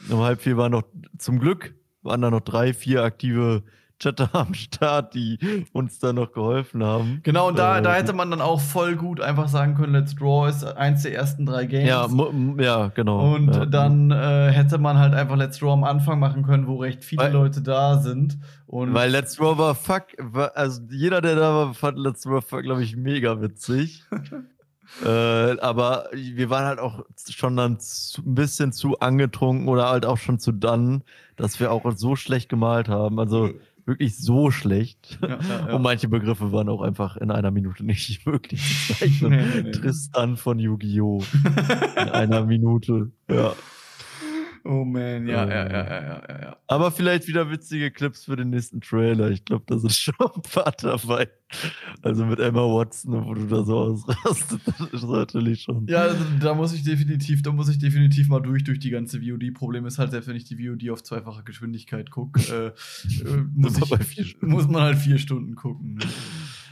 Um 0.10 0.22
halb 0.22 0.42
vier 0.42 0.58
waren 0.58 0.72
noch, 0.72 0.84
zum 1.18 1.40
Glück, 1.40 1.76
waren 2.02 2.22
da 2.22 2.32
noch 2.32 2.42
drei, 2.42 2.74
vier 2.74 3.04
aktive 3.04 3.64
Chatter 4.00 4.30
am 4.34 4.54
Start, 4.54 5.14
die 5.14 5.66
uns 5.74 6.00
da 6.00 6.14
noch 6.14 6.32
geholfen 6.32 6.84
haben. 6.84 7.22
Genau, 7.24 7.48
und 7.48 7.58
da, 7.58 7.80
äh, 7.80 7.82
da 7.82 7.94
hätte 7.94 8.14
man 8.14 8.30
dann 8.30 8.42
auch 8.42 8.60
voll 8.60 8.96
gut 8.96 9.22
einfach 9.22 9.48
sagen 9.48 9.76
können, 9.76 9.94
Let's 9.94 10.16
Draw 10.16 10.50
ist 10.50 10.64
eins 10.64 11.04
der 11.04 11.16
ersten 11.16 11.46
drei 11.46 11.66
Games. 11.66 11.88
Ja, 11.88 12.08
ja 12.60 12.88
genau. 12.90 13.36
Und 13.36 13.56
ja. 13.56 13.66
dann 13.66 14.12
äh, 14.12 14.52
hätte 14.52 14.78
man 14.78 14.98
halt 14.98 15.14
einfach 15.14 15.36
Let's 15.36 15.58
Draw 15.58 15.72
am 15.72 15.84
Anfang 15.84 16.20
machen 16.20 16.44
können, 16.44 16.68
wo 16.68 16.78
recht 16.78 17.04
viele 17.04 17.24
Weil, 17.24 17.34
Leute 17.34 17.62
da 17.62 17.98
sind. 17.98 18.38
Und 18.68 18.94
Weil 18.94 19.12
Let's 19.12 19.36
Draw 19.36 19.58
war 19.58 19.76
fuck, 19.76 20.06
war, 20.20 20.52
also 20.56 20.82
jeder, 20.90 21.22
der 21.22 21.36
da 21.36 21.54
war, 21.54 21.74
fand 21.74 21.98
Let's 21.98 22.22
Draw, 22.22 22.42
glaube 22.62 22.84
ich, 22.84 22.96
mega 22.96 23.42
witzig. 23.42 24.04
Äh, 25.04 25.60
aber 25.60 26.10
wir 26.14 26.50
waren 26.50 26.66
halt 26.66 26.80
auch 26.80 27.06
schon 27.30 27.56
dann 27.58 27.80
zu, 27.80 28.22
ein 28.22 28.36
bisschen 28.36 28.72
zu 28.72 29.00
angetrunken 29.00 29.68
oder 29.68 29.90
halt 29.90 30.06
auch 30.06 30.18
schon 30.18 30.40
zu 30.40 30.52
dann, 30.52 31.04
dass 31.36 31.60
wir 31.60 31.72
auch 31.72 31.92
so 31.96 32.16
schlecht 32.16 32.50
gemalt 32.50 32.88
haben. 32.88 33.20
Also 33.20 33.52
wirklich 33.86 34.18
so 34.18 34.52
schlecht. 34.52 35.18
Ja, 35.22 35.28
ja, 35.28 35.38
ja. 35.68 35.76
Und 35.76 35.82
manche 35.82 36.08
Begriffe 36.10 36.52
waren 36.52 36.70
auch 36.70 36.82
einfach 36.82 37.18
in 37.18 37.32
einer 37.32 37.52
Minute 37.52 37.86
nicht 37.86 38.26
möglich 38.26 38.62
zu 38.62 38.94
zeichnen. 38.94 39.32
Nee, 39.32 39.62
nee, 39.64 39.72
Tristan 39.72 40.38
von 40.38 40.60
Yu-Gi-Oh! 40.60 41.24
in 41.96 42.10
einer 42.10 42.46
Minute. 42.46 43.12
Ja. 43.30 43.54
Oh 44.68 44.84
man, 44.84 45.28
ja, 45.28 45.48
ja, 45.48 45.70
ja, 45.70 45.86
ja, 45.86 46.22
ja, 46.28 46.42
ja. 46.42 46.58
Aber 46.68 46.92
vielleicht 46.92 47.26
wieder 47.28 47.50
witzige 47.50 47.90
Clips 47.90 48.26
für 48.26 48.36
den 48.36 48.50
nächsten 48.50 48.82
Trailer. 48.82 49.30
Ich 49.30 49.46
glaube, 49.46 49.64
da 49.66 49.78
sind 49.78 49.94
schon 49.94 50.16
ein 50.20 50.42
paar 50.42 50.74
dabei. 50.78 51.30
Also 52.02 52.26
mit 52.26 52.40
Emma 52.40 52.60
Watson, 52.60 53.26
wo 53.26 53.34
du 53.34 53.46
da 53.46 53.64
so 53.64 53.78
ausrastest, 53.78 54.60
das 54.78 54.92
ist 54.92 55.04
natürlich 55.08 55.62
schon. 55.62 55.88
Ja, 55.88 56.00
also 56.00 56.18
da 56.42 56.54
muss 56.54 56.74
ich 56.74 56.84
definitiv, 56.84 57.42
da 57.44 57.54
muss 57.54 57.70
ich 57.70 57.80
definitiv 57.80 58.28
mal 58.28 58.42
durch, 58.42 58.66
durch 58.66 58.80
die 58.80 58.90
ganze 58.90 59.22
VOD. 59.22 59.54
Problem 59.54 59.86
ist 59.86 60.00
halt, 60.00 60.12
selbst 60.12 60.28
wenn 60.28 60.36
ich 60.36 60.44
die 60.44 60.58
VOD 60.58 60.90
auf 60.90 61.02
zweifacher 61.02 61.44
Geschwindigkeit 61.44 62.12
gucke, 62.12 62.42
äh, 62.52 62.68
äh, 62.68 63.38
muss, 63.56 63.80
muss, 64.42 64.68
man 64.68 64.82
halt 64.82 64.98
vier 64.98 65.18
Stunden 65.18 65.56
gucken. 65.56 65.96
Ne? 65.96 66.06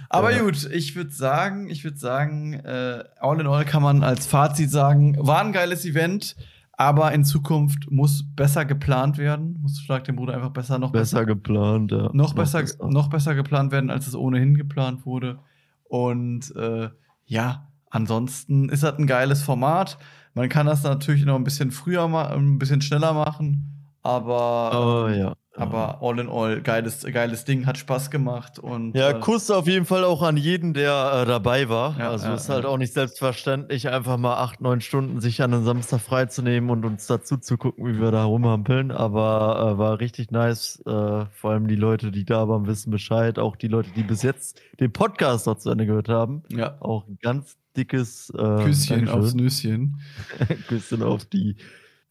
Aber 0.10 0.34
ja. 0.34 0.42
gut, 0.42 0.70
ich 0.70 0.98
würde 0.98 1.12
sagen, 1.12 1.70
ich 1.70 1.86
würde 1.86 1.98
sagen, 1.98 2.56
äh, 2.56 3.06
all 3.22 3.40
in 3.40 3.48
all 3.48 3.64
kann 3.64 3.82
man 3.82 4.04
als 4.04 4.28
Fazit 4.28 4.70
sagen, 4.70 5.16
war 5.18 5.42
ein 5.42 5.54
geiles 5.54 5.86
Event. 5.86 6.36
Aber 6.78 7.14
in 7.14 7.24
Zukunft 7.24 7.90
muss 7.90 8.24
besser 8.36 8.66
geplant 8.66 9.18
werden. 9.18 9.60
Muss 9.62 9.80
Schlag 9.80 10.04
den 10.04 10.16
Bruder 10.16 10.34
einfach 10.34 10.50
besser 10.50 10.78
noch 10.78 10.92
besser, 10.92 11.20
besser 11.20 11.26
geplant, 11.26 11.92
ja. 11.92 12.10
Noch, 12.14 12.34
besser, 12.34 12.62
besser, 12.62 12.88
noch 12.88 13.10
besser 13.10 13.34
geplant 13.34 13.72
werden, 13.72 13.90
als 13.90 14.08
es 14.08 14.16
ohnehin 14.16 14.56
geplant 14.56 15.06
wurde. 15.06 15.40
Und 15.86 16.54
äh, 16.56 16.90
ja, 17.26 17.68
ansonsten 17.90 18.70
ist 18.70 18.84
das 18.84 18.98
ein 18.98 19.08
geiles 19.08 19.42
Format. 19.42 19.98
Man 20.34 20.50
kann 20.50 20.66
das 20.66 20.84
natürlich 20.84 21.24
noch 21.26 21.36
ein 21.36 21.46
bisschen 21.46 21.72
früher, 21.72 22.04
ein 22.04 22.60
bisschen 22.60 22.82
schneller 22.82 23.14
machen, 23.14 23.88
aber 24.02 25.06
oh, 25.06 25.08
ja. 25.08 25.34
Aber 25.58 26.00
all 26.02 26.20
in 26.20 26.30
all, 26.30 26.62
geiles, 26.62 27.06
geiles 27.06 27.46
Ding, 27.46 27.66
hat 27.66 27.78
Spaß 27.78 28.12
gemacht. 28.12 28.60
Und, 28.60 28.96
ja, 28.96 29.12
äh, 29.12 29.20
Kuss 29.20 29.50
auf 29.50 29.68
jeden 29.68 29.86
Fall 29.86 30.04
auch 30.04 30.22
an 30.22 30.38
jeden, 30.38 30.74
der 30.74 31.22
äh, 31.22 31.26
dabei 31.26 31.70
war. 31.70 31.98
Ja, 31.98 32.10
also 32.10 32.28
ja, 32.28 32.36
ist 32.36 32.50
halt 32.50 32.64
ja. 32.64 32.70
auch 32.70 32.78
nicht 32.78 32.94
selbstverständlich, 32.94 33.90
einfach 33.90 34.18
mal 34.18 34.36
acht, 34.36 34.62
neun 34.62 34.82
Stunden 34.82 35.22
sich 35.22 35.42
an 35.42 35.54
einem 35.54 35.64
Samstag 35.64 36.02
freizunehmen 36.02 36.70
und 36.70 36.86
uns 36.86 37.08
dazu 37.08 37.38
zu 37.38 37.58
gucken, 37.58 37.88
wie 37.88 38.00
wir 38.00 38.12
da 38.12 38.26
rumhampeln. 38.26 38.92
Aber 38.92 39.74
äh, 39.74 39.78
war 39.78 40.00
richtig 40.00 40.32
nice. 40.32 40.82
Äh, 40.86 41.26
vor 41.32 41.52
allem 41.52 41.68
die 41.68 41.76
Leute, 41.76 42.12
die 42.12 42.26
da 42.26 42.48
waren, 42.50 42.68
wissen 42.68 42.92
Bescheid. 42.92 43.40
Auch 43.40 43.56
die 43.56 43.68
Leute, 43.68 43.92
die 43.96 44.04
bis 44.04 44.24
jetzt 44.24 44.60
den 44.80 44.92
Podcast 44.92 45.48
noch 45.48 45.58
zu 45.58 45.70
Ende 45.70 45.86
gehört 45.86 46.10
haben. 46.10 46.44
Ja. 46.50 46.78
Auch 46.82 47.08
ein 47.08 47.18
ganz 47.22 47.58
dickes 47.78 48.30
äh, 48.32 48.64
Küsschen 48.64 49.10
aufs 49.10 49.34
Nüsschen. 49.34 50.02
Küsschen 50.68 51.04
auf 51.04 51.26
die, 51.26 51.56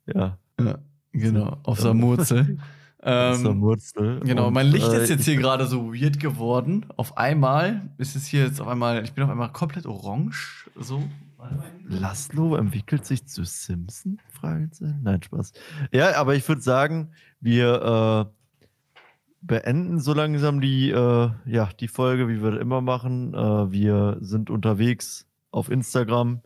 ja. 0.07 0.39
Ja, 0.61 0.79
genau, 1.13 1.59
auf 1.65 1.81
Samurzel. 1.81 2.59
Ähm, 3.07 3.61
Wurzel. 3.61 4.21
Genau, 4.21 4.51
mein 4.51 4.69
Licht 4.69 4.87
ist 4.87 5.11
äh, 5.11 5.13
jetzt 5.15 5.25
hier 5.25 5.37
gerade 5.41 5.67
so 5.67 5.93
weird 5.93 6.19
geworden. 6.19 6.87
Auf 6.97 7.19
einmal 7.19 7.91
ist 7.99 8.17
es 8.17 8.27
hier 8.27 8.45
jetzt 8.45 8.61
auf 8.61 8.67
einmal, 8.69 9.05
ich 9.05 9.13
bin 9.13 9.25
auf 9.25 9.31
einmal 9.31 9.53
komplett 9.53 9.87
orange. 9.87 10.71
So. 10.77 11.03
Laszlo 11.87 12.57
entwickelt 12.57 13.05
sich 13.05 13.27
zu 13.27 13.45
Simpson? 13.45 14.19
Fragezeichen. 14.33 15.01
Nein, 15.03 15.23
Spaß. 15.23 15.53
Ja, 15.93 16.17
aber 16.17 16.35
ich 16.35 16.49
würde 16.49 16.63
sagen, 16.63 17.11
wir 17.41 18.31
äh, 18.31 18.45
beenden 19.43 20.01
so 20.01 20.15
langsam 20.15 20.63
die, 20.63 20.91
äh, 20.91 21.31
ja, 21.45 21.69
die 21.79 21.89
Folge, 21.89 22.29
wie 22.29 22.43
wir 22.43 22.53
das 22.53 22.61
immer 22.61 22.81
machen. 22.81 23.35
Äh, 23.35 23.71
wir 23.71 24.17
sind 24.21 24.49
unterwegs 24.49 25.27
auf 25.51 25.71
Instagram. 25.71 26.41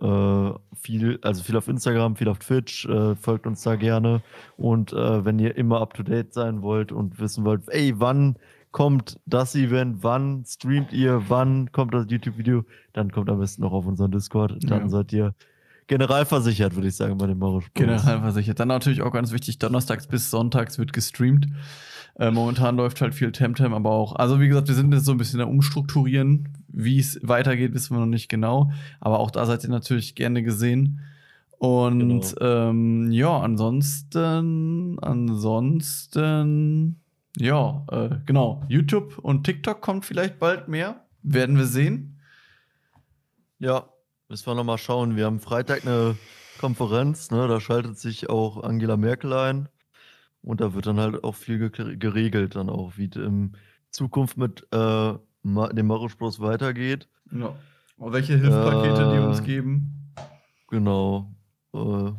Äh, 0.00 0.50
viel, 0.74 1.18
also 1.22 1.42
viel 1.42 1.56
auf 1.56 1.68
Instagram, 1.68 2.16
viel 2.16 2.28
auf 2.28 2.38
Twitch, 2.38 2.86
äh, 2.86 3.14
folgt 3.16 3.46
uns 3.46 3.62
da 3.62 3.76
gerne. 3.76 4.22
Und 4.56 4.92
äh, 4.92 5.24
wenn 5.24 5.38
ihr 5.38 5.56
immer 5.56 5.80
up 5.80 5.94
to 5.94 6.02
date 6.02 6.32
sein 6.32 6.62
wollt 6.62 6.92
und 6.92 7.18
wissen 7.20 7.44
wollt, 7.44 7.62
ey, 7.68 7.94
wann 7.98 8.36
kommt 8.70 9.18
das 9.26 9.54
Event, 9.54 10.02
wann 10.02 10.44
streamt 10.46 10.92
ihr, 10.92 11.22
wann 11.28 11.72
kommt 11.72 11.94
das 11.94 12.06
YouTube-Video, 12.08 12.64
dann 12.92 13.10
kommt 13.10 13.30
am 13.30 13.38
besten 13.40 13.62
noch 13.62 13.72
auf 13.72 13.86
unseren 13.86 14.10
Discord. 14.10 14.56
Dann 14.70 14.82
Ja. 14.82 14.88
seid 14.88 15.12
ihr 15.12 15.34
generalversichert, 15.88 16.76
würde 16.76 16.88
ich 16.88 16.96
sagen, 16.96 17.18
bei 17.18 17.26
dem 17.26 17.38
Mario 17.38 17.60
Sports. 17.60 17.74
Generalversichert. 17.74 18.60
Dann 18.60 18.68
natürlich 18.68 19.02
auch 19.02 19.12
ganz 19.12 19.32
wichtig, 19.32 19.58
donnerstags 19.58 20.06
bis 20.06 20.30
sonntags 20.30 20.78
wird 20.78 20.92
gestreamt. 20.92 21.48
Äh, 22.18 22.30
momentan 22.30 22.76
läuft 22.76 23.00
halt 23.00 23.14
viel 23.14 23.32
Temtem, 23.32 23.72
aber 23.74 23.90
auch, 23.90 24.14
also 24.16 24.40
wie 24.40 24.48
gesagt, 24.48 24.68
wir 24.68 24.74
sind 24.74 24.92
jetzt 24.92 25.04
so 25.04 25.12
ein 25.12 25.18
bisschen 25.18 25.40
am 25.40 25.48
Umstrukturieren. 25.48 26.48
Wie 26.68 26.98
es 26.98 27.18
weitergeht, 27.22 27.74
wissen 27.74 27.96
wir 27.96 28.00
noch 28.00 28.06
nicht 28.06 28.28
genau. 28.28 28.70
Aber 29.00 29.18
auch 29.20 29.30
da 29.30 29.46
seid 29.46 29.64
ihr 29.64 29.70
natürlich 29.70 30.14
gerne 30.14 30.42
gesehen. 30.42 31.00
Und 31.58 32.36
ähm, 32.40 33.10
ja, 33.10 33.38
ansonsten, 33.40 34.98
ansonsten, 35.00 36.20
ja, 37.36 37.84
äh, 37.90 38.10
genau. 38.26 38.62
YouTube 38.68 39.18
und 39.18 39.44
TikTok 39.44 39.80
kommt 39.80 40.04
vielleicht 40.04 40.38
bald 40.38 40.68
mehr. 40.68 41.04
Werden 41.22 41.56
wir 41.56 41.66
sehen. 41.66 42.20
Ja, 43.58 43.88
müssen 44.28 44.46
wir 44.46 44.54
nochmal 44.54 44.78
schauen. 44.78 45.16
Wir 45.16 45.24
haben 45.26 45.40
Freitag 45.40 45.86
eine 45.86 46.16
Konferenz, 46.58 47.30
ne? 47.30 47.48
da 47.48 47.60
schaltet 47.60 47.98
sich 47.98 48.28
auch 48.28 48.62
Angela 48.62 48.96
Merkel 48.96 49.32
ein. 49.32 49.68
Und 50.42 50.60
da 50.60 50.74
wird 50.74 50.86
dann 50.86 51.00
halt 51.00 51.24
auch 51.24 51.34
viel 51.34 51.70
ge 51.70 51.96
geregelt, 51.96 52.54
dann 52.54 52.70
auch, 52.70 52.92
wie 52.96 53.10
in 53.16 53.56
Zukunft 53.90 54.36
mit 54.36 54.66
äh, 54.72 55.14
dem 55.42 55.86
Mario-Spross 55.86 56.40
weitergeht. 56.40 57.08
Ja. 57.32 57.54
Und 57.96 58.12
welche 58.12 58.36
Hilfspakete 58.36 59.10
die 59.10 59.16
Äh, 59.16 59.26
uns 59.26 59.42
geben. 59.42 60.14
Genau. 60.68 61.34
Äh, 61.74 62.12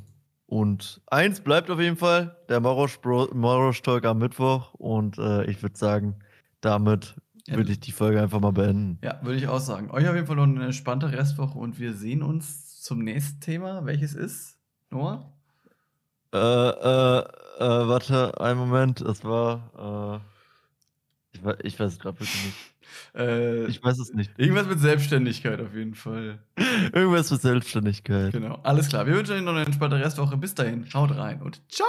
und 0.47 1.01
eins 1.07 1.41
bleibt 1.41 1.69
auf 1.69 1.79
jeden 1.79 1.95
Fall, 1.95 2.35
der 2.49 2.59
Marosch-Talk 2.59 4.05
am 4.05 4.17
Mittwoch. 4.17 4.73
Und 4.73 5.17
äh, 5.17 5.45
ich 5.45 5.61
würde 5.61 5.77
sagen, 5.77 6.19
damit 6.59 7.15
würde 7.57 7.71
ich 7.71 7.79
die 7.79 7.91
Folge 7.91 8.21
einfach 8.21 8.39
mal 8.39 8.51
beenden. 8.51 8.99
Ja, 9.03 9.19
würde 9.23 9.37
ich 9.37 9.47
auch 9.47 9.59
sagen. 9.59 9.91
Euch 9.91 10.07
auf 10.07 10.15
jeden 10.15 10.27
Fall 10.27 10.35
noch 10.35 10.43
eine 10.43 10.65
entspannte 10.65 11.11
Restwoche 11.11 11.57
und 11.57 11.79
wir 11.79 11.93
sehen 11.93 12.21
uns 12.23 12.81
zum 12.81 12.99
nächsten 13.03 13.39
Thema. 13.41 13.85
Welches 13.85 14.13
ist? 14.13 14.57
Noah? 14.89 15.33
Äh, 16.33 16.37
äh, 16.37 17.19
äh, 17.19 17.87
warte, 17.87 18.39
einen 18.39 18.59
Moment, 18.59 19.01
das 19.01 19.23
war, 19.23 20.21
äh, 21.33 21.37
ich, 21.37 21.41
ich 21.65 21.79
weiß 21.79 21.93
es 21.93 21.99
gerade 21.99 22.19
wirklich 22.19 22.45
nicht. 22.45 22.57
Äh, 23.13 23.65
Ich 23.67 23.83
weiß 23.83 23.99
es 23.99 24.13
nicht. 24.13 24.31
irgendwas 24.37 24.65
mit 24.65 24.79
Selbstständigkeit 24.79 25.61
auf 25.61 25.75
jeden 25.75 25.93
Fall. 25.93 26.39
Irgendwas 26.91 27.29
mit 27.29 27.39
Selbstständigkeit. 27.39 28.31
Genau. 28.33 28.55
Alles 28.63 28.89
klar. 28.89 29.05
Wir 29.05 29.13
wünschen 29.13 29.35
euch 29.35 29.43
noch 29.43 29.51
eine 29.53 29.63
entspannte 29.65 29.99
Restwoche. 29.99 30.37
Bis 30.37 30.55
dahin. 30.55 30.91
Haut 30.93 31.15
rein 31.15 31.39
und 31.43 31.61
ciao! 31.71 31.85